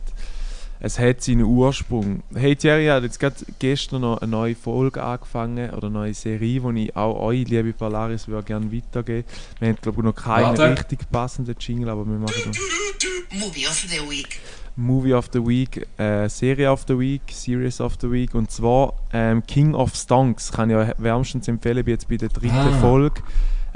es 0.80 0.98
hat 0.98 1.22
seinen 1.22 1.44
Ursprung. 1.44 2.22
Hey 2.34 2.54
Thierry 2.56 2.86
hat 2.86 3.02
jetzt 3.02 3.18
gerade 3.20 3.36
gestern 3.58 4.02
noch 4.02 4.18
eine 4.18 4.30
neue 4.30 4.54
Folge 4.54 5.02
angefangen 5.02 5.70
oder 5.70 5.86
eine 5.88 5.94
neue 5.98 6.14
Serie, 6.14 6.60
die 6.60 6.84
ich 6.84 6.96
auch 6.96 7.18
euch, 7.20 7.48
liebe 7.48 7.72
Polaris, 7.72 8.28
würde 8.28 8.44
gerne 8.44 8.72
weitergeben. 8.72 9.24
Wir 9.58 9.68
haben 9.68 9.76
glaube 9.80 10.00
ich 10.00 10.04
noch 10.04 10.14
keinen 10.14 10.58
Warte. 10.58 10.70
richtig 10.78 11.10
passenden 11.10 11.56
Jingle, 11.58 11.88
aber 11.88 12.04
wir 12.06 12.18
machen 12.18 12.34
noch 12.46 13.40
Movie 13.40 13.66
of 13.66 13.74
the 13.88 14.00
Week. 14.10 14.38
Movie 14.78 15.14
of 15.14 15.30
the 15.32 15.38
Week, 15.46 15.86
äh, 15.98 16.28
Serie 16.28 16.70
of 16.70 16.84
the 16.86 16.98
Week, 16.98 17.22
Series 17.30 17.80
of 17.80 17.94
the 18.00 18.10
Week 18.10 18.34
und 18.34 18.50
zwar 18.50 18.92
ähm, 19.12 19.42
King 19.46 19.74
of 19.74 19.94
Stonks 19.94 20.52
kann 20.52 20.68
ich 20.68 20.76
euch 20.76 20.90
wärmstens 20.98 21.48
empfehlen, 21.48 21.82
bin 21.84 21.94
jetzt 21.94 22.08
bei 22.08 22.18
der 22.18 22.28
dritten 22.28 22.54
Ah. 22.54 22.78
Folge. 22.80 23.22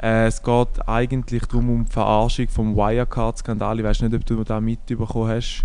Äh, 0.01 0.27
es 0.27 0.41
geht 0.43 0.87
eigentlich 0.87 1.43
darum, 1.47 1.69
um 1.71 1.85
die 1.85 1.91
Verarschung 1.91 2.47
vom 2.49 2.75
Wirecard-Skandal. 2.75 3.79
Ich 3.79 3.85
weiß 3.85 4.01
nicht, 4.01 4.13
ob 4.15 4.25
du 4.25 4.43
da 4.43 4.59
mitbekommen 4.61 5.29
hast. 5.29 5.63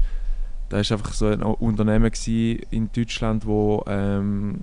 Da 0.68 0.76
war 0.76 0.90
einfach 0.90 1.12
so 1.12 1.26
ein 1.26 1.42
Unternehmen 1.42 2.10
in 2.70 2.90
Deutschland, 2.92 3.46
wo 3.46 3.84
ähm, 3.86 4.62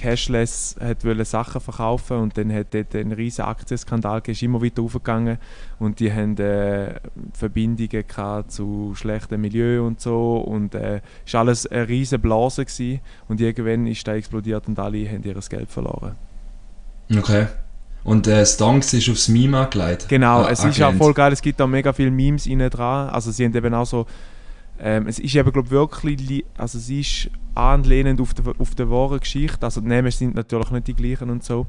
cashless 0.00 0.76
hat 0.80 1.04
wollte 1.04 1.24
Sachen 1.24 1.60
verkaufen 1.60 2.16
und 2.16 2.36
dann 2.36 2.52
hat 2.52 2.72
dort 2.72 2.94
einen 2.96 3.12
riesen 3.12 3.44
Aktienskandal 3.44 4.22
ist 4.26 4.42
immer 4.42 4.62
weiter 4.62 4.82
aufgegangen 4.82 5.38
und 5.78 6.00
die 6.00 6.12
haben 6.12 6.36
äh, 6.38 6.94
Verbindungen 7.32 8.04
zu 8.48 8.94
schlechtem 8.94 9.40
Milieu 9.40 9.86
und 9.86 10.00
so 10.00 10.38
und 10.38 10.74
äh, 10.74 11.00
ist 11.24 11.34
alles 11.34 11.66
eine 11.66 11.88
riesige 11.88 12.18
Blase 12.18 12.64
gewesen 12.64 13.00
und 13.28 13.40
irgendwann 13.40 13.86
ist 13.86 14.06
da 14.06 14.14
explodiert 14.14 14.66
und 14.68 14.78
alle 14.78 15.08
haben 15.08 15.22
ihr 15.22 15.34
Geld 15.34 15.70
verloren. 15.70 16.16
Okay. 17.16 17.46
Und 18.02 18.26
äh, 18.26 18.46
Stonks 18.46 18.94
ist 18.94 19.10
aufs 19.10 19.28
Meme 19.28 19.58
angelegt. 19.58 20.06
Genau, 20.08 20.42
Ah, 20.44 20.50
es 20.50 20.64
ist 20.64 20.80
auch 20.80 20.94
voll 20.94 21.12
geil, 21.12 21.32
es 21.32 21.42
gibt 21.42 21.60
da 21.60 21.66
mega 21.66 21.92
viele 21.92 22.10
Memes 22.10 22.46
innen 22.46 22.70
dran. 22.70 23.10
Also 23.10 23.30
sie 23.30 23.44
haben 23.44 23.54
eben 23.54 23.74
auch 23.74 23.84
so, 23.84 24.06
ähm, 24.82 25.06
es 25.06 25.18
ist 25.18 25.34
eben 25.34 25.52
glaube 25.52 25.70
wirklich, 25.70 26.20
li- 26.20 26.44
also 26.56 26.78
es 26.78 26.88
ist 26.90 27.30
anlehnend 27.54 28.20
auf 28.20 28.32
die, 28.34 28.42
auf 28.58 28.74
die 28.74 28.88
wahre 28.88 29.18
Geschichte. 29.20 29.64
Also 29.64 29.80
die 29.80 29.88
Namen 29.88 30.10
sind 30.10 30.34
natürlich 30.34 30.70
nicht 30.70 30.86
die 30.88 30.94
gleichen 30.94 31.30
und 31.30 31.44
so. 31.44 31.66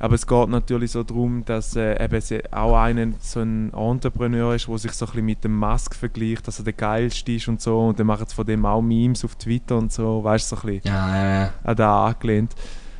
Aber 0.00 0.14
es 0.14 0.24
geht 0.28 0.48
natürlich 0.48 0.92
so 0.92 1.02
darum, 1.02 1.44
dass 1.44 1.74
äh, 1.74 2.02
eben 2.04 2.22
auch 2.52 2.76
einen, 2.76 3.16
so 3.18 3.40
ein 3.40 3.72
Entrepreneur 3.74 4.54
ist, 4.54 4.68
der 4.68 4.78
sich 4.78 4.92
so 4.92 5.06
ein 5.06 5.10
bisschen 5.10 5.24
mit 5.26 5.42
dem 5.42 5.56
Musk 5.58 5.96
vergleicht, 5.96 6.46
dass 6.46 6.60
er 6.60 6.64
der 6.66 6.72
geilste 6.74 7.32
ist 7.32 7.48
und 7.48 7.60
so. 7.60 7.80
Und 7.88 7.98
dann 7.98 8.06
machen 8.06 8.24
sie 8.28 8.34
von 8.34 8.46
dem 8.46 8.64
auch 8.64 8.80
Memes 8.80 9.24
auf 9.24 9.34
Twitter 9.34 9.76
und 9.76 9.92
so, 9.92 10.22
weißt 10.22 10.52
du, 10.52 10.56
so 10.56 10.62
ein 10.62 10.74
bisschen 10.74 10.94
Ja, 10.94 11.16
ja, 11.16 11.40
ja. 11.42 11.52
an 11.64 11.76
da 11.76 12.06
angelehnt. 12.06 12.54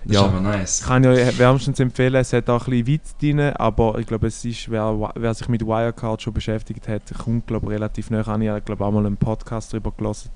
Das 0.04 0.14
Ja. 0.14 0.20
ist 0.22 0.28
aber 0.28 0.40
nice. 0.40 0.82
Kann 0.82 1.04
ich 1.04 1.10
euch 1.10 1.38
wärmstens 1.38 1.80
empfehlen, 1.80 2.14
es 2.14 2.32
hat 2.32 2.48
auch 2.48 2.66
ein 2.66 2.70
bisschen 2.70 2.86
Witz 2.86 3.16
drin, 3.20 3.40
aber 3.40 3.98
ich 3.98 4.06
glaube, 4.06 4.26
es 4.28 4.44
ist, 4.44 4.70
wer, 4.70 5.10
wer 5.14 5.34
sich 5.34 5.48
mit 5.48 5.62
Wirecard 5.66 6.22
schon 6.22 6.32
beschäftigt 6.32 6.88
hat, 6.88 7.02
kommt 7.18 7.46
glaube 7.46 7.66
ich, 7.66 7.72
relativ 7.72 8.10
näher 8.10 8.26
an. 8.28 8.40
Ich 8.42 8.48
habe 8.48 8.60
glaube 8.62 8.84
auch 8.84 8.92
mal 8.92 9.04
einen 9.04 9.16
Podcast 9.16 9.72
darüber 9.72 9.92
gelesen. 9.92 10.30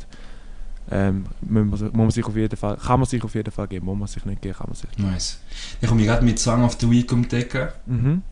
Ähm, 0.90 1.24
muss, 1.40 1.64
man, 1.64 1.76
sich- 1.78 1.92
muss 1.92 1.94
man 1.96 2.10
sich 2.10 2.24
auf 2.26 2.36
jeden 2.36 2.56
Fall, 2.56 2.76
kann 2.76 3.00
man 3.00 3.08
sich 3.08 3.22
auf 3.22 3.34
jeden 3.34 3.50
Fall 3.52 3.68
geben, 3.68 3.86
muss 3.86 3.98
man 3.98 4.08
sich 4.08 4.24
nicht 4.26 4.42
geben, 4.42 4.56
kann 4.56 4.66
man 4.68 4.74
sich 4.76 4.90
Nice. 4.98 5.40
Ich 5.80 5.88
komme 5.88 6.02
gerade 6.04 6.24
mit 6.24 6.38
Song 6.38 6.64
of 6.64 6.76
the 6.80 6.90
Week 6.90 7.10
umdecken. 7.12 7.68
mhm. 7.86 8.22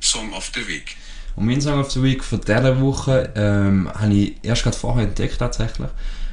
Song 0.00 0.32
of 0.32 0.50
the 0.54 0.66
Week. 0.66 0.96
Und 1.36 1.46
mein 1.46 1.60
Song 1.60 1.78
of 1.78 1.90
the 1.90 2.02
Week 2.02 2.24
von 2.24 2.40
dieser 2.40 2.80
Woche 2.80 3.30
ähm, 3.36 3.90
habe 3.94 4.14
ich 4.14 4.36
erst 4.42 4.62
gerade 4.62 4.76
vorher 4.76 5.04
entdeckt 5.06 5.38
tatsächlich. 5.38 5.88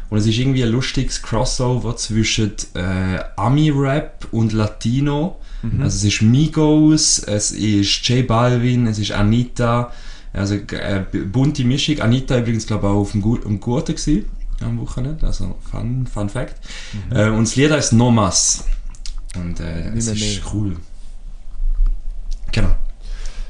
Und 0.09 0.19
es 0.19 0.27
ist 0.27 0.37
irgendwie 0.37 0.63
ein 0.63 0.69
lustiges 0.69 1.21
Crossover 1.21 1.95
zwischen 1.95 2.53
äh, 2.75 3.19
Ami-Rap 3.35 4.27
und 4.31 4.53
Latino. 4.53 5.37
Mhm. 5.61 5.81
Also 5.81 5.97
es 5.97 6.13
ist 6.13 6.21
Migos, 6.21 7.19
es 7.19 7.51
ist 7.51 8.07
J 8.07 8.27
Balvin, 8.27 8.87
es 8.87 8.99
ist 8.99 9.11
Anita. 9.11 9.91
Also 10.33 10.55
äh, 10.55 11.05
bunte 11.31 11.63
Mischung. 11.63 11.99
Anita 11.99 12.37
übrigens 12.37 12.67
glaube 12.67 12.87
ich 12.87 12.93
auch 12.93 12.97
auf 12.97 13.11
dem, 13.11 13.21
Gu 13.21 13.37
am 13.45 13.59
Gurten 13.59 13.95
gewesen, 13.95 14.25
am 14.61 14.79
Wochenende. 14.79 15.25
Also 15.25 15.57
Fun, 15.69 16.07
Fun 16.07 16.29
Fact. 16.29 16.55
Äh, 17.11 17.29
und 17.29 17.47
das 17.47 17.55
Lied 17.55 17.71
heißt 17.71 17.93
No 17.93 18.11
Mas. 18.11 18.65
Und 19.35 19.59
äh, 19.59 19.89
es 19.95 20.07
ist 20.07 20.19
mehr. 20.19 20.53
cool. 20.53 20.77
Genau. 22.51 22.75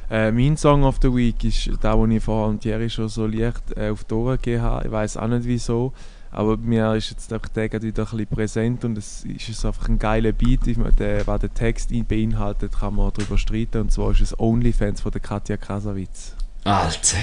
Äh, 0.09 0.31
mein 0.31 0.57
Song 0.57 0.83
of 0.83 0.97
the 1.01 1.13
Week 1.13 1.43
ist 1.43 1.69
der, 1.83 1.95
den 1.95 2.11
ich 2.11 2.23
vorher 2.23 2.49
und 2.49 2.61
Thierry 2.61 2.89
schon 2.89 3.09
so 3.09 3.25
leicht 3.25 3.63
äh, 3.75 3.89
auf 3.89 4.03
die 4.03 4.13
Ohren 4.13 4.37
gegeben 4.37 4.61
habe. 4.61 4.85
Ich 4.85 4.91
weiß 4.91 5.17
auch 5.17 5.27
nicht 5.27 5.45
wieso, 5.45 5.93
aber 6.33 6.57
mir 6.57 6.93
ist 6.95 7.09
jetzt 7.11 7.31
einfach 7.31 7.49
der 7.49 7.69
gerade 7.69 7.85
wieder 7.85 8.03
ein 8.03 8.09
bisschen 8.09 8.27
präsent 8.27 8.85
und 8.85 8.97
es 8.97 9.23
ist 9.23 9.65
einfach 9.65 9.87
ein 9.89 9.99
geiler 9.99 10.31
Beat. 10.31 10.67
Ich, 10.67 10.77
der, 10.97 11.25
was 11.27 11.39
der 11.41 11.53
Text 11.53 11.91
ihn 11.91 12.05
beinhaltet, 12.05 12.73
kann 12.79 12.95
man 12.95 13.11
darüber 13.15 13.37
streiten. 13.37 13.81
Und 13.81 13.91
zwar 13.91 14.11
ist 14.11 14.21
es 14.21 14.39
Onlyfans 14.39 15.01
von 15.01 15.11
der 15.11 15.21
Katja 15.21 15.57
Krasavitz. 15.57 16.35
Alter, 16.65 17.17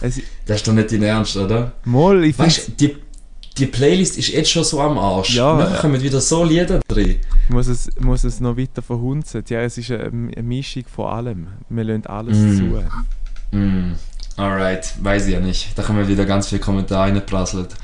Es, 0.00 0.20
das 0.46 0.56
ist 0.58 0.68
doch 0.68 0.72
nicht 0.72 0.92
dein 0.92 1.02
Ernst, 1.02 1.36
oder? 1.36 1.72
Moll, 1.84 2.24
ich 2.24 2.38
Weißt 2.38 2.68
du, 2.68 2.72
die, 2.72 2.96
die 3.58 3.66
Playlist 3.66 4.16
ist 4.18 4.28
jetzt 4.28 4.50
schon 4.50 4.62
so 4.64 4.80
am 4.80 4.96
Arsch. 4.98 5.34
Ja. 5.34 5.52
Und 5.52 5.58
dann 5.60 5.76
kommen 5.78 6.00
wieder 6.00 6.20
so 6.20 6.44
Lieder 6.44 6.80
drin. 6.86 7.16
Ich 7.44 7.50
muss 7.50 7.66
es, 7.68 7.88
muss 7.98 8.22
es 8.24 8.38
noch 8.40 8.56
weiter 8.56 8.82
verhunzen. 8.82 9.42
Ja, 9.48 9.60
es 9.62 9.76
ist 9.78 9.90
eine, 9.90 10.04
eine 10.06 10.42
Mischung 10.42 10.84
von 10.94 11.06
allem. 11.06 11.46
Wir 11.68 11.84
lassen 11.84 12.06
alles 12.06 12.38
Mm. 12.38 12.56
zu. 12.56 13.56
Mm, 13.56 13.94
alright, 14.36 14.94
weiß 15.02 15.26
ich 15.26 15.32
ja 15.32 15.40
nicht. 15.40 15.76
Da 15.78 15.82
kommen 15.82 16.06
wieder 16.06 16.24
ganz 16.26 16.48
viele 16.48 16.60
Kommentare 16.60 17.10
reinprasselt. 17.12 17.74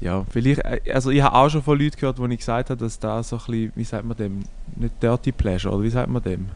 Ja, 0.00 0.24
vielleicht, 0.30 0.60
äh, 0.60 0.80
also 0.92 1.10
ich 1.10 1.22
habe 1.22 1.34
auch 1.34 1.48
schon 1.48 1.62
von 1.62 1.78
Leuten 1.78 1.96
gehört, 1.98 2.18
wo 2.18 2.26
ich 2.26 2.38
gesagt 2.38 2.70
habe, 2.70 2.82
dass 2.82 2.98
da 2.98 3.22
so 3.22 3.36
ein 3.36 3.42
bisschen, 3.46 3.72
wie 3.74 3.84
sagt 3.84 4.04
man 4.04 4.16
dem, 4.16 4.40
nicht 4.76 5.02
Dirty 5.02 5.32
Pleasure, 5.32 5.74
oder 5.74 5.84
wie 5.84 5.90
sagt 5.90 6.08
man 6.08 6.22
dem? 6.22 6.46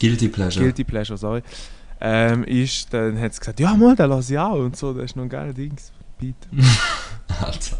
Guilty 0.00 0.28
Pleasure. 0.28 0.64
Guilty 0.64 0.84
Pleasure, 0.84 1.16
sorry. 1.16 1.42
Ähm, 2.00 2.42
ist, 2.44 2.92
dann 2.92 3.20
hat 3.20 3.32
sie 3.34 3.40
gesagt, 3.40 3.60
ja 3.60 3.74
mal, 3.74 3.94
den 3.94 4.10
lasse 4.10 4.32
ich 4.32 4.38
auch 4.38 4.54
und 4.56 4.76
so, 4.76 4.92
das 4.92 5.04
ist 5.04 5.16
noch 5.16 5.24
ein 5.24 5.28
geiler 5.28 5.52
Dings. 5.52 5.92
Beat. 6.18 6.34
Alter. 7.40 7.78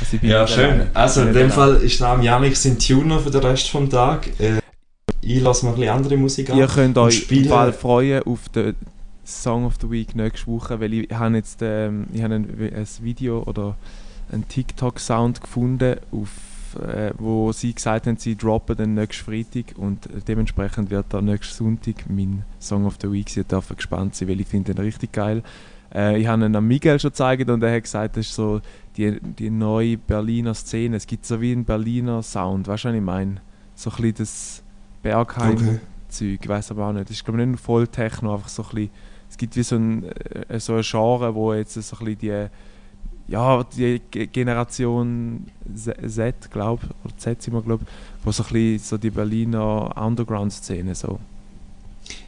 Also 0.00 0.16
Ja, 0.22 0.46
schön. 0.46 0.86
Also 0.94 1.22
in 1.22 1.32
dem. 1.32 1.50
Fall 1.50 1.76
ist 1.76 2.00
der 2.00 2.18
Janik 2.20 2.56
sein 2.56 2.78
Tuner 2.78 3.18
für 3.18 3.30
den 3.30 3.42
Rest 3.42 3.68
vom 3.70 3.88
Tag. 3.88 4.28
Äh, 4.40 4.60
ich 5.20 5.40
lasse 5.40 5.64
mal 5.64 5.72
ein 5.72 5.78
bisschen 5.78 5.94
andere 5.94 6.16
Musik 6.16 6.50
an. 6.50 6.58
Ihr 6.58 6.66
könnt 6.66 6.96
euch 6.98 7.26
Fall 7.48 7.72
freuen 7.72 8.22
auf 8.24 8.48
den 8.48 8.74
Song 9.30 9.64
of 9.64 9.76
the 9.80 9.90
Week 9.90 10.14
nächste 10.14 10.46
Woche, 10.46 10.80
weil 10.80 10.92
ich 10.92 11.10
habe 11.10 11.36
jetzt 11.36 11.60
ähm, 11.62 12.06
ich 12.12 12.22
habe 12.22 12.34
ein, 12.34 12.48
ein 12.60 12.86
Video 13.00 13.42
oder 13.42 13.76
einen 14.32 14.46
TikTok-Sound 14.46 15.40
gefunden, 15.40 15.96
auf, 16.12 16.76
äh, 16.80 17.12
wo 17.18 17.52
sie 17.52 17.74
gesagt 17.74 18.06
haben, 18.06 18.16
sie 18.16 18.36
droppen 18.36 18.76
den 18.76 18.94
nächsten 18.94 19.24
Freitag 19.24 19.76
und 19.76 20.08
dementsprechend 20.28 20.90
wird 20.90 21.12
der 21.12 21.22
nächste 21.22 21.54
Sonntag 21.54 22.08
mein 22.08 22.44
Song 22.60 22.86
of 22.86 22.96
the 23.00 23.10
Week 23.10 23.28
sein. 23.28 23.44
Dürft 23.48 23.76
gespannt 23.76 24.14
sein, 24.14 24.28
weil 24.28 24.40
ich 24.40 24.46
finde 24.46 24.74
den 24.74 24.84
richtig 24.84 25.12
geil. 25.12 25.42
Äh, 25.94 26.20
ich 26.20 26.26
habe 26.26 26.44
ihn 26.44 26.54
an 26.54 26.66
Miguel 26.66 27.00
schon 27.00 27.10
gezeigt 27.10 27.48
und 27.48 27.62
er 27.62 27.74
hat 27.74 27.82
gesagt, 27.82 28.16
das 28.16 28.26
ist 28.26 28.34
so 28.34 28.60
die, 28.96 29.20
die 29.20 29.50
neue 29.50 29.96
Berliner 29.96 30.54
Szene. 30.54 30.96
Es 30.96 31.06
gibt 31.06 31.26
so 31.26 31.40
wie 31.40 31.52
einen 31.52 31.64
Berliner 31.64 32.22
Sound, 32.22 32.68
weißt 32.68 32.84
du, 32.84 32.88
was 32.88 32.94
ich 32.94 33.02
meine? 33.02 33.36
So 33.74 33.90
ein 33.90 33.96
bisschen 33.96 34.14
das 34.18 34.62
Bergheim. 35.02 35.54
Okay. 35.54 35.80
Ich 36.40 36.48
weiß 36.48 36.72
aber 36.72 36.88
auch 36.88 36.92
nicht. 36.92 37.04
Das 37.04 37.16
ist 37.16 37.24
glaube 37.24 37.40
ich 37.40 37.46
nicht 37.46 37.60
voll 37.60 37.86
Techno, 37.86 38.34
einfach 38.34 38.48
so 38.48 38.62
ein 38.62 38.68
bisschen, 38.70 38.90
es 39.30 39.38
gibt 39.38 39.56
wie 39.56 39.62
so 39.62 39.76
ein, 39.76 40.04
äh, 40.48 40.58
so 40.58 40.74
ein 40.74 40.82
Genre, 40.82 41.34
wo 41.34 41.54
jetzt 41.54 41.74
so 41.74 41.96
ein 41.96 42.04
bisschen 42.04 42.18
die, 42.18 42.46
ja, 43.32 43.64
die 43.64 44.02
Ge- 44.10 44.26
Generation 44.26 45.46
Z, 45.74 46.50
glaube 46.50 46.82
oder 47.04 47.16
Z 47.16 47.40
sind 47.40 47.54
wir 47.54 47.62
glaube 47.62 47.84
wo 48.24 48.32
so 48.32 48.42
ein 48.42 48.52
bisschen 48.52 48.78
so 48.80 48.98
die 48.98 49.10
Berliner 49.10 49.96
Underground-Szene 49.96 50.94
so. 50.94 51.20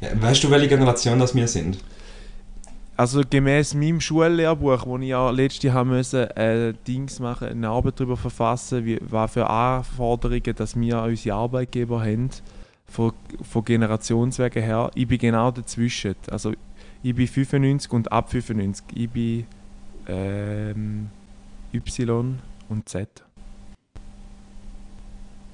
Ja, 0.01 0.11
weißt 0.23 0.45
du, 0.45 0.51
welche 0.51 0.69
Generation 0.69 1.19
das 1.19 1.35
wir 1.35 1.49
sind? 1.49 1.79
Also 2.97 3.23
gemäß 3.29 3.75
meinem 3.75 4.01
Schullehrbuch, 4.01 4.87
wo 4.87 4.97
ich 4.99 5.09
ja 5.09 5.29
letztes 5.31 5.65
Jahr 5.65 5.75
haben 5.77 5.91
müssen, 5.91 6.31
äh, 6.37 6.73
Dings 6.87 7.19
machen, 7.19 7.49
eine 7.49 7.69
Arbeit 7.69 7.99
darüber 7.99 8.17
verfassen, 8.17 8.85
wie, 8.85 8.99
was 9.01 9.33
für 9.33 9.49
Anforderungen, 9.49 10.55
dass 10.55 10.79
wir 10.79 10.99
an 10.99 11.11
unsere 11.11 11.35
Arbeitgeber 11.35 12.01
haben, 12.01 12.31
von, 12.87 13.13
von 13.51 13.65
Generationswegen 13.65 14.63
her. 14.63 14.91
Ich 14.95 15.09
bin 15.09 15.19
genau 15.19 15.51
dazwischen. 15.51 16.15
Also 16.31 16.53
ich 17.03 17.15
bin 17.15 17.27
95 17.27 17.93
und 17.93 18.13
ab 18.13 18.31
95. 18.31 18.85
Ich 18.95 19.11
bin 19.11 19.47
ähm, 20.09 21.09
Y 21.73 22.39
und 22.69 22.89
Z. 22.89 23.09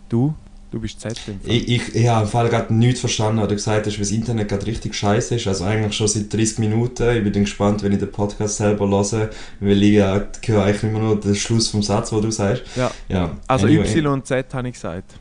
Du? 0.08 0.34
Du 0.70 0.78
bist 0.80 1.00
Z. 1.00 1.18
Ich, 1.44 1.68
ich, 1.68 1.94
ich 1.94 2.08
habe 2.08 2.26
im 2.26 2.30
Fall 2.30 2.50
gerade 2.50 2.74
nichts 2.74 3.00
verstanden 3.00 3.40
oder 3.42 3.54
gesagt, 3.54 3.86
hast, 3.86 3.94
weil 3.94 4.00
das 4.00 4.10
Internet 4.10 4.48
gerade 4.48 4.66
richtig 4.66 4.94
scheiße 4.94 5.36
ist. 5.36 5.46
Also 5.46 5.64
eigentlich 5.64 5.94
schon 5.94 6.08
seit 6.08 6.30
30 6.30 6.58
Minuten. 6.58 7.08
Ich 7.16 7.24
bin 7.24 7.32
dann 7.32 7.44
gespannt, 7.44 7.82
wenn 7.82 7.92
ich 7.92 7.98
den 7.98 8.12
Podcast 8.12 8.58
selber 8.58 8.86
höre, 8.86 9.30
weil 9.60 9.82
ich 9.82 9.94
ja, 9.94 10.26
höre 10.44 10.64
eigentlich 10.64 10.82
immer 10.82 10.98
nur 10.98 11.18
den 11.18 11.34
Schluss 11.34 11.68
vom 11.68 11.82
Satz, 11.82 12.10
den 12.10 12.20
du 12.20 12.30
sagst. 12.30 12.64
Ja. 12.76 12.90
ja. 13.08 13.36
Also 13.46 13.66
anyway. 13.66 13.88
Y 13.88 14.06
und 14.08 14.26
Z 14.26 14.52
habe 14.52 14.68
ich 14.68 14.74
gesagt. 14.74 15.14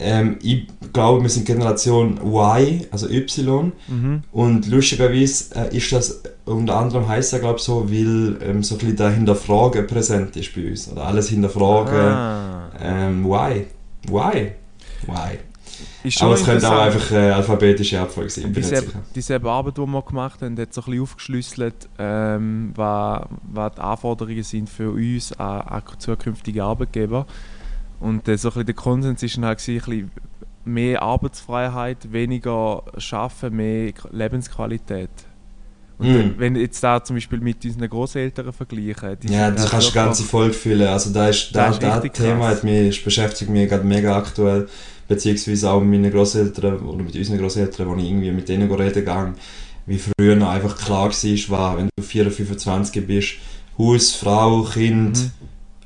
Ähm, 0.00 0.38
ich 0.42 0.66
glaube, 0.92 1.22
wir 1.22 1.28
sind 1.28 1.46
Generation 1.46 2.20
Y, 2.24 2.86
also 2.90 3.08
Y. 3.08 3.72
Mhm. 3.88 4.22
Und 4.32 4.68
lustigerweise 4.68 5.54
äh, 5.56 5.76
ist 5.76 5.90
das 5.92 6.22
unter 6.44 6.76
anderem 6.76 7.08
heisst 7.08 7.32
ja, 7.32 7.38
glaube 7.38 7.58
ich, 7.58 7.64
so, 7.64 7.90
weil 7.90 8.38
ähm, 8.42 8.62
so 8.62 8.76
ein 8.76 8.78
bisschen 8.78 8.96
der 8.96 9.10
Hinterfragen 9.10 9.86
präsent 9.86 10.36
ist 10.36 10.54
bei 10.54 10.68
uns. 10.68 10.90
Oder 10.90 11.04
alles 11.04 11.28
hinterfragen. 11.28 11.98
Ah. 11.98 12.70
Ähm, 12.80 13.24
why? 13.24 13.66
Why? 14.08 14.52
Why? 15.06 15.38
Aber 16.20 16.34
es 16.34 16.44
könnte 16.44 16.68
auch 16.70 16.80
einfach 16.80 17.10
äh, 17.10 17.30
alphabetische 17.30 18.00
Abfolge 18.00 18.30
sein, 18.30 18.52
Diese, 18.52 18.84
dieselbe 19.14 19.50
Arbeit, 19.50 19.76
die 19.76 19.86
wir 19.86 20.02
gemacht 20.02 20.40
haben, 20.42 20.58
hat 20.58 20.72
so 20.72 20.80
ein 20.80 20.84
bisschen 20.84 21.02
aufgeschlüsselt, 21.02 21.88
ähm, 21.98 22.72
was, 22.74 23.26
was 23.52 23.74
die 23.74 23.80
Anforderungen 23.80 24.42
sind 24.42 24.70
für 24.70 24.90
uns 24.90 25.32
an, 25.38 25.60
an 25.60 25.82
zukünftige 25.98 26.64
Arbeitgeber. 26.64 27.26
Und 28.00 28.28
äh, 28.28 28.36
so 28.38 28.52
ein 28.52 28.64
der 28.66 28.74
Konsens 28.74 29.22
ist 29.22 29.36
dann 29.36 29.44
halt 29.46 29.58
gewesen, 29.64 30.10
mehr 30.64 31.02
Arbeitsfreiheit, 31.02 32.12
weniger 32.12 32.82
Schaffen, 32.98 33.56
mehr 33.56 33.92
Lebensqualität. 34.12 35.08
Und 35.98 36.06
Mm. 36.12 36.14
wenn- 36.14 36.38
wenn 36.38 36.56
jetzt 36.56 36.82
da 36.84 37.02
zum 37.02 37.16
Beispiel 37.16 37.40
mit 37.40 37.64
unseren 37.64 37.88
Großeltern 37.88 38.52
vergleichen, 38.52 39.16
Ja, 39.28 39.50
das 39.50 39.68
kannst 39.70 39.88
du 39.94 39.98
locker- 39.98 40.14
Folge 40.24 40.54
füllen. 40.54 40.86
Also 40.88 41.10
da 41.12 41.28
ist, 41.28 41.50
da, 41.52 41.70
Das 41.70 41.78
Thema 42.12 42.48
hat 42.48 42.62
mich, 42.64 43.02
beschäftigt 43.02 43.50
mich 43.50 43.68
gerade 43.68 43.84
mega 43.84 44.16
aktuell. 44.16 44.68
Beziehungsweise 45.08 45.70
auch 45.70 45.80
mit 45.80 46.00
meinen 46.02 46.12
Großeltern 46.12 46.80
oder 46.80 47.02
mit 47.02 47.16
unseren 47.16 47.38
Großeltern, 47.38 47.88
wo 47.88 47.96
ich 47.96 48.04
irgendwie 48.04 48.30
mit 48.30 48.48
denen 48.48 48.70
reden 48.70 48.94
gegangen 48.94 49.34
wie 49.86 49.98
früher 49.98 50.36
noch 50.36 50.50
einfach 50.50 50.76
klar 50.76 51.08
war, 51.10 51.48
war, 51.58 51.78
wenn 51.78 51.88
du 51.96 52.02
24, 52.02 52.36
25 52.46 53.06
bist, 53.06 53.28
Haus, 53.78 54.14
Frau, 54.14 54.64
Kind, 54.64 55.16
Mhm. 55.16 55.30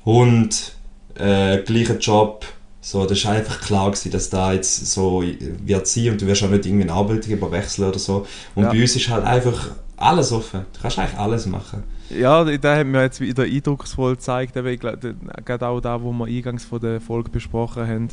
Hund, 0.05 0.73
äh, 1.19 1.59
gleicher 1.65 1.99
Job, 1.99 2.45
so, 2.81 3.07
das 3.07 3.25
war 3.25 3.33
einfach 3.33 3.61
klar 3.61 3.91
gewesen, 3.91 4.11
dass 4.11 4.29
da 4.29 4.53
jetzt 4.53 4.87
so 4.93 5.23
wird 5.23 5.87
sein 5.87 6.11
und 6.11 6.21
du 6.21 6.27
wirst 6.27 6.43
auch 6.43 6.51
nicht 6.51 6.67
irgendwie 6.67 6.83
einen 6.83 6.91
Arbeitgeber 6.91 7.53
wechseln 7.53 7.89
oder 7.89 7.99
so. 7.99 8.27
Und 8.57 8.65
Ja. 8.65 8.71
bei 8.71 8.81
uns 8.81 8.97
ist 8.97 9.09
halt 9.09 9.25
einfach 9.25 9.71
alles 9.97 10.33
offen. 10.33 10.65
Du 10.73 10.81
kannst 10.81 10.99
eigentlich 10.99 11.19
alles 11.19 11.47
machen. 11.47 11.85
Ja, 12.11 12.45
da 12.45 12.77
hat 12.77 12.87
mir 12.87 13.03
jetzt 13.03 13.21
wieder 13.21 13.45
eindrucksvoll 13.45 14.15
gezeigt, 14.17 14.57
eben, 14.57 14.79
gerade 14.79 15.69
auch 15.69 15.81
da, 15.81 16.03
wo 16.03 16.13
wir 16.13 16.27
eingangs 16.27 16.65
von 16.65 16.81
der 16.81 17.01
Folge 17.01 17.31
besprochen 17.31 17.87
haben, 17.87 18.09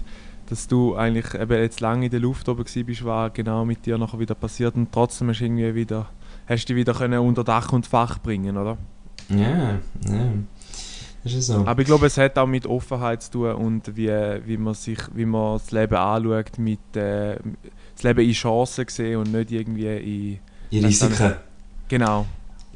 dass 0.50 0.68
du 0.68 0.96
eigentlich 0.96 1.34
eben 1.34 1.60
jetzt 1.62 1.80
lange 1.80 2.06
in 2.06 2.12
der 2.12 2.20
Luft 2.20 2.48
oben 2.48 2.64
bist, 2.64 3.06
was 3.06 3.34
genau 3.34 3.66
mit 3.66 3.86
dir 3.86 3.98
nachher 3.98 4.20
wieder 4.20 4.36
passiert 4.36 4.76
und 4.76 4.92
trotzdem 4.92 5.30
hast 5.30 5.40
du 5.40 5.46
irgendwie 5.46 5.76
wieder, 5.76 6.10
hast 6.48 6.66
du 6.66 6.74
dich 6.74 6.76
wieder 6.76 6.94
können 6.94 7.20
unter 7.20 7.44
Dach 7.44 7.74
und 7.74 7.88
Fach 7.88 8.20
bringen, 8.20 8.56
oder? 8.56 8.78
Ja, 9.30 9.40
ja. 9.40 9.80
Das 10.06 10.10
ist 10.10 10.59
so. 11.26 11.66
Aber 11.66 11.82
ich 11.82 11.88
glaube, 11.88 12.06
es 12.06 12.18
hat 12.18 12.38
auch 12.38 12.48
mit 12.48 12.66
Offenheit 12.66 13.24
zu 13.24 13.32
tun 13.32 13.52
und 13.54 13.98
wie, 13.98 14.08
wie 14.08 14.58
man 14.58 14.74
sich, 14.74 15.00
wie 15.14 15.26
man 15.26 15.58
das 15.58 15.72
Leben 15.72 15.96
anschaut, 15.96 16.58
mit 16.58 16.80
äh, 16.96 17.38
das 17.96 18.04
Leben 18.04 18.22
in 18.22 18.32
Chancen 18.32 18.86
sehen 18.88 19.18
und 19.18 19.32
nicht 19.32 19.52
irgendwie 19.52 20.40
in 20.72 20.80
Die 20.80 20.86
Risiken. 20.86 21.36
genau. 21.88 22.26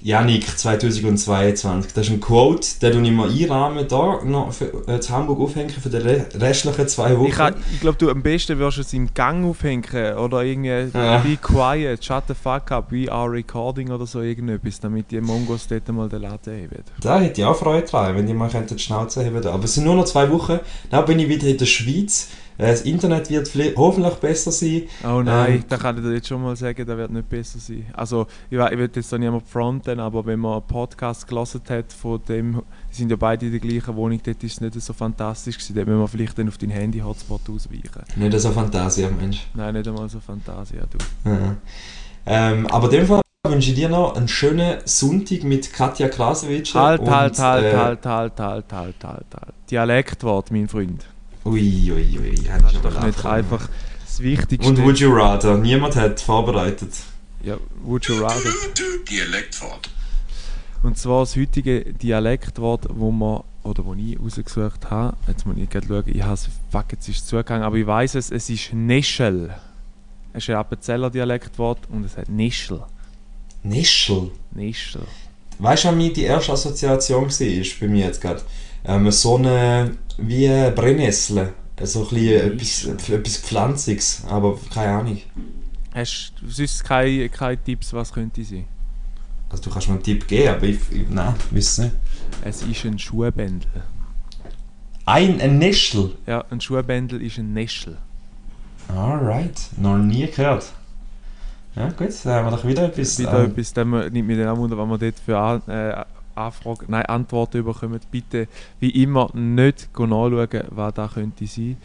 Janik 0.06 0.46
2022. 0.58 1.94
Das 1.94 2.08
ist 2.08 2.12
ein 2.14 2.20
Quote, 2.20 2.68
den 2.82 2.92
du 3.04 3.10
ich 3.10 3.16
mal 3.16 3.30
einrahmen 3.30 3.88
da 3.88 4.20
noch 4.26 4.52
für, 4.52 4.66
äh, 4.88 5.00
zu 5.00 5.14
Hamburg 5.14 5.40
aufhängen 5.40 5.70
für 5.70 5.90
die 5.90 5.96
re 5.98 6.26
restlichen 6.36 6.88
zwei 6.90 7.18
Wochen. 7.18 7.28
Ich, 7.30 7.36
kann- 7.36 7.56
ich 7.74 7.80
glaube, 7.80 7.98
du 7.98 8.10
am 8.10 8.22
besten 8.22 8.60
wirst 8.60 8.80
es 8.80 8.92
im 8.94 9.14
Gang 9.14 9.46
aufhängen 9.46 9.84
oder 10.18 10.42
irgendwie 10.44 10.90
Ja. 10.94 11.20
be 11.20 11.38
quiet, 11.42 12.04
shut 12.04 12.24
the 12.28 12.34
fuck 12.34 12.70
up, 12.72 12.92
we 12.92 13.10
are 13.10 13.32
recording 13.32 13.92
oder 13.92 14.06
so 14.06 14.22
irgendetwas, 14.22 14.80
damit 14.82 15.10
die 15.10 15.22
Mongos 15.22 15.68
dort 15.68 15.88
mal 15.90 16.10
den 16.10 16.22
Laden 16.24 16.54
heben. 16.54 16.84
Da 17.02 17.20
hätte 17.20 17.40
ich 17.42 17.48
auch 17.48 17.56
Freude 17.56 17.88
dran, 17.88 18.16
wenn 18.18 18.28
die 18.28 18.34
mal 18.34 18.50
die 18.50 18.80
Schnauze 18.80 19.24
heben. 19.24 19.46
Aber 19.48 19.64
es 19.64 19.74
sind 19.74 19.86
nur 19.86 19.96
noch 19.96 20.06
zwei 20.06 20.30
Wochen, 20.30 20.60
dann 20.90 21.06
bin 21.06 21.20
ich 21.20 21.30
wieder 21.30 21.48
in 21.48 21.58
der 21.58 21.66
Schweiz. 21.66 22.28
Das 22.64 22.82
Internet 22.84 23.30
wird 23.30 23.76
hoffentlich 23.76 24.14
besser 24.16 24.52
sein. 24.52 24.84
Oh 25.04 25.22
nein, 25.22 25.56
Ähm. 25.56 25.64
da 25.68 25.76
kann 25.76 25.98
ich 25.98 26.04
dir 26.04 26.14
jetzt 26.14 26.30
schon 26.30 26.42
mal 26.42 26.56
sagen, 26.56 26.86
das 26.86 26.98
wird 26.98 27.12
nicht 27.12 27.28
besser 27.28 27.60
sein. 27.60 27.86
Also, 27.92 28.26
ich, 28.50 28.58
ich 28.58 28.78
will 28.78 28.90
jetzt 28.96 29.12
da 29.12 29.18
niemand 29.18 29.46
fronten, 29.48 30.00
aber 30.00 30.26
wenn 30.26 30.40
man 30.40 30.54
einen 30.54 30.62
Podcast 30.68 31.28
gelesen 31.28 31.62
hat 31.70 31.92
von 31.92 32.22
dem, 32.28 32.62
die 32.90 32.96
sind 32.96 33.12
ja 33.12 33.18
beide 33.18 33.48
in 33.48 33.52
der 33.52 33.60
gleichen 33.60 33.94
Wohnung, 33.98 34.18
dort 34.24 34.42
ist 34.42 34.54
es 34.54 34.62
nicht 34.62 34.80
so 34.80 34.94
fantastisch 34.94 35.58
gewesen, 35.58 35.76
dort 35.76 35.88
müssen 35.88 36.00
wir 36.00 36.08
vielleicht 36.08 36.38
dann 36.38 36.48
auf 36.48 36.58
deinen 36.58 36.72
Handy-Hotspot 36.72 37.42
ausweichen. 37.50 38.04
Nicht 38.16 38.40
so 38.40 38.52
Fantasie, 38.52 39.08
Mensch. 39.20 39.46
Nein, 39.54 39.74
nicht 39.74 39.88
einmal 39.88 40.08
so 40.08 40.22
Fantasie, 40.22 40.78
ja, 40.78 40.84
du. 40.90 41.30
Ja. 41.30 41.56
Ähm, 42.26 42.66
aber 42.68 42.86
in 42.86 42.92
dem 42.92 43.08
Fall 43.08 43.22
wünsche 43.46 43.72
ich 43.72 43.76
dir 43.76 43.90
noch 43.90 44.16
einen 44.16 44.30
schönen 44.30 44.78
Sonntag 44.86 45.44
mit 45.44 45.74
Katja 45.74 46.08
Krasowitsch. 46.08 46.76
Halt, 46.76 47.02
und, 47.02 47.10
halt, 47.10 47.38
halt, 47.38 47.66
äh, 47.66 47.76
halt, 47.76 48.06
halt, 48.06 48.40
halt, 48.40 48.72
halt, 48.72 48.96
halt, 49.04 49.26
halt. 49.36 49.54
Dialektwort, 49.70 50.50
mein 50.50 50.70
Freund. 50.70 51.06
Ui, 51.46 51.92
ui, 51.92 52.20
ui. 52.20 52.36
Das 52.62 52.74
ist 52.74 52.86
doch 52.86 53.04
nicht 53.04 53.26
einfach 53.26 53.70
das 54.06 54.20
Wichtigste. 54.20 54.70
Und 54.70 54.82
Would 54.84 55.00
You 55.00 55.14
Rather? 55.14 55.58
Niemand 55.58 55.96
hat 55.96 56.20
vorbereitet. 56.20 56.92
Ja, 57.44 57.58
would 57.84 58.06
you 58.06 58.16
rather? 58.22 58.50
Dialektwort. 59.10 59.90
Und 60.82 60.98
zwar 60.98 61.22
das 61.22 61.36
heutige 61.36 61.94
Dialektwort, 61.94 62.88
wo 62.90 63.12
man 63.12 63.44
oder 63.64 63.86
wo 63.86 63.94
ich 63.94 64.20
rausgesucht 64.20 64.90
habe. 64.90 65.18
Jetzt 65.28 65.46
muss 65.46 65.58
ich 65.58 65.70
gerade 65.70 65.88
schauen, 65.88 66.04
ich 66.08 66.22
habe 66.22 66.34
es, 66.34 66.50
fuck, 66.72 66.86
jetzt 66.92 67.08
ist 67.08 67.18
es 67.18 67.26
zugegangen, 67.26 67.64
aber 67.64 67.78
ich 67.78 67.88
weiß 67.88 68.16
es, 68.16 68.32
es 68.32 68.50
ist 68.50 68.74
Nischel. 68.74 69.54
Es 70.34 70.44
ist 70.44 70.50
ein 70.50 70.56
Appenzeller 70.56 71.10
Dialektwort 71.10 71.80
und 71.90 72.06
es 72.06 72.18
hat 72.18 72.30
Nischel. 72.30 72.82
Nischel. 73.64 74.32
Nischel. 74.52 75.04
Weißt 75.60 75.86
du, 75.86 75.90
was 75.90 76.14
die 76.14 76.24
erste 76.24 76.52
Assoziation 76.52 77.30
war 77.30 77.66
bei 77.80 77.88
mir 77.88 78.06
jetzt 78.06 78.22
gerade? 78.22 78.42
Ähm, 78.86 79.10
so 79.12 79.38
eine, 79.38 79.98
wie 80.18 80.48
Brennnessel. 80.76 81.54
So 81.82 82.04
ein 82.04 82.10
bisschen 82.10 82.86
etwas, 82.86 83.10
etwas 83.10 83.38
Pflanziges, 83.38 84.24
aber 84.30 84.58
keine 84.74 84.92
Ahnung. 84.94 85.22
Hast 85.94 86.34
du 86.40 86.50
sonst 86.50 86.84
keine, 86.84 87.30
keine 87.30 87.62
Tipps, 87.62 87.92
was 87.94 88.12
könnte 88.12 88.44
sein? 88.44 88.66
Also 89.50 89.64
du 89.64 89.70
kannst 89.70 89.88
mir 89.88 89.96
einen 89.96 90.04
Tipp 90.04 90.28
geben, 90.28 90.50
aber 90.50 90.64
ich, 90.64 90.80
ich 90.92 91.10
nein, 91.10 91.36
weiß 91.52 91.80
nicht. 91.80 91.96
Es 92.44 92.62
ist 92.64 92.86
ein 92.86 92.98
Schuhbändel. 92.98 93.70
Ein, 95.06 95.42
ein 95.42 95.58
Nischel? 95.60 96.16
Ja, 96.26 96.44
ein 96.50 96.62
Schuhbändel 96.62 97.22
ist 97.22 97.38
ein 97.38 97.54
Nischel. 97.54 97.98
Alright, 98.88 99.70
noch 99.78 99.98
nie 99.98 100.28
gehört. 100.28 100.72
Ja 101.76 101.90
gut, 101.90 102.10
dann 102.24 102.34
haben 102.34 102.46
wir 102.48 102.52
doch 102.58 102.66
wieder 102.66 102.86
etwas. 102.86 103.20
Wieder 103.20 103.42
äh, 103.42 103.46
etwas, 103.46 103.74
dann 103.74 103.90
nimmt 104.12 104.28
mich 104.28 104.38
dann 104.38 104.48
auch 104.48 104.58
wunder, 104.58 104.78
was 104.78 104.88
wir 104.88 104.98
dort 104.98 105.20
für 105.20 105.38
An 105.38 105.62
äh, 105.68 106.06
Anfragen, 106.36 106.86
nein, 106.90 107.06
Antworten 107.06 107.64
bekommen. 107.64 108.00
Bitte, 108.12 108.48
wie 108.80 109.04
immer, 109.04 109.30
nicht 109.34 109.90
nachschauen, 109.98 110.64
was 110.70 110.94
da 110.94 111.08
könnte 111.08 111.48
sein. 111.48 111.78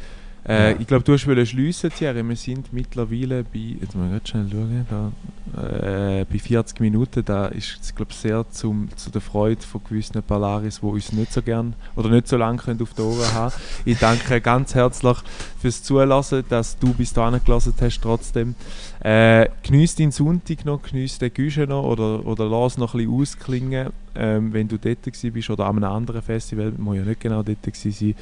Äh, 0.46 0.72
Ja. 0.72 0.80
Ich 0.80 0.86
glaube, 0.86 1.04
du 1.04 1.12
hast 1.12 1.22
schliessen, 1.48 1.90
Thierry. 1.90 2.26
Wir 2.26 2.36
sind 2.36 2.72
mittlerweile 2.72 3.44
bei, 3.44 3.76
jetzt 3.80 3.94
ganz 3.94 4.28
schnell 4.28 4.46
schauen, 4.50 4.86
da, 4.88 6.20
äh, 6.20 6.24
bei 6.24 6.38
40 6.38 6.80
Minuten. 6.80 7.24
Da 7.24 7.46
ist 7.46 7.78
es, 7.80 7.94
glaube 7.94 8.12
sehr 8.12 8.48
zum, 8.50 8.88
zu 8.96 9.10
der 9.10 9.20
Freude 9.20 9.62
von 9.62 9.82
gewissen 9.88 10.22
Polaris, 10.22 10.80
die 10.80 10.86
uns 10.86 11.12
nicht 11.12 11.32
so 11.32 11.42
gern 11.42 11.74
oder 11.96 12.08
nicht 12.08 12.28
so 12.28 12.36
lange 12.36 12.58
können 12.58 12.80
auf 12.82 12.94
die 12.94 13.02
Ohren 13.02 13.32
haben. 13.34 13.54
Ich 13.84 13.98
danke 13.98 14.40
ganz 14.40 14.74
herzlich 14.74 15.16
fürs 15.60 15.82
Zulassen, 15.82 16.44
dass 16.48 16.78
du 16.78 16.94
bis 16.94 17.12
dahin 17.12 17.40
gelassen 17.44 17.74
hast 17.80 18.00
trotzdem. 18.00 18.54
Äh, 19.00 19.48
geniess 19.62 19.96
deinen 19.96 20.12
Sonntag 20.12 20.64
noch, 20.64 20.82
geniess 20.82 21.18
den 21.18 21.32
Güsche 21.32 21.66
noch 21.66 21.84
oder, 21.84 22.24
oder 22.26 22.48
lass 22.48 22.78
noch 22.78 22.94
ein 22.94 22.98
bisschen 22.98 23.20
ausklingen, 23.20 23.88
ähm, 24.14 24.52
wenn 24.52 24.68
du 24.68 24.78
dort 24.78 25.02
bist 25.02 25.50
oder 25.50 25.66
an 25.66 25.76
einem 25.76 25.92
anderen 25.92 26.22
Festival, 26.22 26.72
muss 26.76 26.96
ja 26.96 27.02
nicht 27.02 27.20
genau 27.20 27.42
dort 27.42 27.58
sein. 27.74 28.14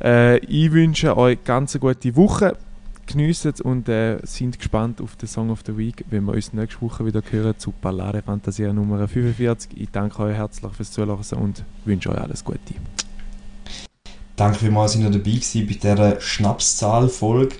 Äh, 0.00 0.38
ich 0.38 0.72
wünsche 0.72 1.16
euch 1.16 1.42
ganz 1.44 1.74
eine 1.74 1.80
gute 1.80 2.16
Woche, 2.16 2.56
geniessen 3.06 3.52
es 3.54 3.60
und 3.60 3.88
äh, 3.88 4.18
sind 4.24 4.58
gespannt 4.58 5.00
auf 5.00 5.16
den 5.16 5.28
Song 5.28 5.50
of 5.50 5.60
the 5.66 5.76
Week, 5.76 6.04
wenn 6.10 6.24
wir 6.24 6.32
uns 6.32 6.52
nächste 6.52 6.80
Woche 6.82 7.06
wieder 7.06 7.22
hören 7.30 7.54
zu 7.58 7.72
Ballare 7.80 8.22
Fantasia 8.22 8.72
Nummer 8.72 9.06
45. 9.06 9.70
Ich 9.76 9.90
danke 9.90 10.22
euch 10.22 10.36
herzlich 10.36 10.72
fürs 10.72 10.90
Zuhören 10.92 11.18
und 11.38 11.64
wünsche 11.84 12.10
euch 12.10 12.18
alles 12.18 12.44
Gute. 12.44 12.74
Danke 14.36 14.58
vielmals, 14.58 14.92
dass 14.92 15.02
ihr 15.02 15.10
dabei 15.10 15.30
gewesen 15.30 15.66
bei 15.66 15.74
dieser 15.74 16.20
Schnapszahl-Folge. 16.20 17.56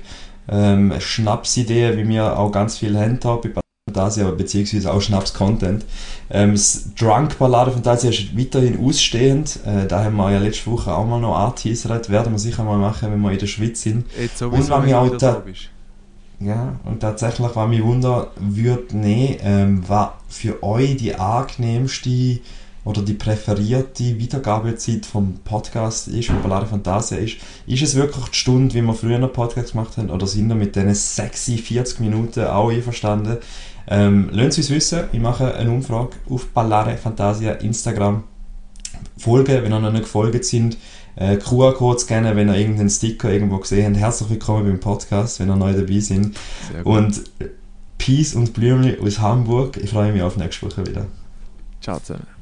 Ähm, 0.48 0.92
eine 0.92 1.00
Schnapsidee, 1.00 1.96
wie 1.96 2.08
wir 2.08 2.38
auch 2.38 2.50
ganz 2.50 2.78
viel 2.78 2.98
haben 2.98 3.18
bei 3.20 3.63
Fantasia, 3.94 4.30
beziehungsweise 4.30 4.92
auch 4.92 5.00
Schnaps-Content. 5.00 5.84
Ähm, 6.30 6.52
das 6.52 6.88
Drunk-Ballade 6.98 7.70
Fantasia 7.70 8.10
ist 8.10 8.36
weiterhin 8.36 8.84
ausstehend. 8.84 9.60
Äh, 9.64 9.86
da 9.86 10.04
haben 10.04 10.16
wir 10.16 10.30
ja 10.32 10.38
letzte 10.38 10.70
Woche 10.70 10.94
auch 10.94 11.06
mal 11.06 11.20
noch 11.20 11.36
angeteasert. 11.36 12.10
Werden 12.10 12.32
wir 12.32 12.38
sicher 12.38 12.64
mal 12.64 12.78
machen, 12.78 13.12
wenn 13.12 13.20
wir 13.20 13.30
in 13.32 13.38
der 13.38 13.46
Schweiz 13.46 13.82
sind. 13.82 14.04
Jetzt 14.20 14.42
Und 14.42 14.50
sowieso, 14.52 14.72
wenn 14.74 14.82
wenn 14.82 14.88
wir 14.88 14.98
auch 15.00 15.16
da- 15.16 15.32
bist. 15.34 15.70
Ja, 16.40 16.74
und 16.84 17.00
tatsächlich, 17.00 17.48
was 17.54 17.68
mich 17.68 17.82
wunder 17.82 18.32
würde 18.38 18.96
nehmen, 18.96 19.36
ähm, 19.42 19.84
was 19.86 20.08
für 20.28 20.62
euch 20.64 20.96
die 20.96 21.14
angenehmste 21.14 22.40
oder 22.84 23.00
die 23.00 23.14
präferierte 23.14 24.18
Wiedergabezeit 24.18 25.06
vom 25.06 25.36
Podcast 25.44 26.08
ist, 26.08 26.26
von 26.26 26.42
Ballade 26.42 26.66
Fantasia 26.66 27.16
ist. 27.18 27.36
Ist 27.66 27.82
es 27.82 27.94
wirklich 27.94 28.26
die 28.26 28.36
Stunde, 28.36 28.74
wie 28.74 28.82
wir 28.82 28.92
früher 28.92 29.14
einen 29.16 29.32
Podcast 29.32 29.72
gemacht 29.72 29.96
haben, 29.96 30.10
oder 30.10 30.26
sind 30.26 30.48
wir 30.48 30.54
mit 30.56 30.76
diesen 30.76 30.94
sexy 30.94 31.56
40 31.56 32.00
Minuten 32.00 32.44
auch 32.44 32.68
einverstanden? 32.70 33.38
Ähm, 33.86 34.28
lasst 34.32 34.58
es 34.58 34.70
uns 34.70 34.70
wissen, 34.70 35.04
ich 35.12 35.20
mache 35.20 35.54
eine 35.54 35.70
Umfrage 35.70 36.10
auf 36.28 36.46
Ballare 36.48 36.96
Fantasia 36.96 37.52
Instagram. 37.52 38.24
Folgen, 39.18 39.62
wenn 39.62 39.72
ihr 39.72 39.80
noch 39.80 39.92
nicht 39.92 40.04
gefolgt 40.04 40.44
sind. 40.44 40.76
Äh, 41.16 41.36
QR-Codes 41.36 42.06
gerne, 42.06 42.34
wenn 42.34 42.48
ihr 42.48 42.56
irgendeinen 42.56 42.90
Sticker 42.90 43.30
irgendwo 43.30 43.58
gesehen 43.58 43.94
habt. 43.94 44.00
Herzlich 44.00 44.30
willkommen 44.30 44.64
beim 44.64 44.80
Podcast, 44.80 45.38
wenn 45.38 45.48
ihr 45.48 45.56
neu 45.56 45.72
dabei 45.72 46.00
sind. 46.00 46.36
Und 46.82 47.22
Peace 47.98 48.34
und 48.34 48.52
Blümli 48.52 48.98
aus 48.98 49.20
Hamburg. 49.20 49.76
Ich 49.76 49.90
freue 49.90 50.12
mich 50.12 50.22
auf 50.22 50.36
nächste 50.36 50.66
Woche 50.66 50.86
wieder. 50.86 51.06
Ciao 51.80 52.00
zusammen. 52.00 52.33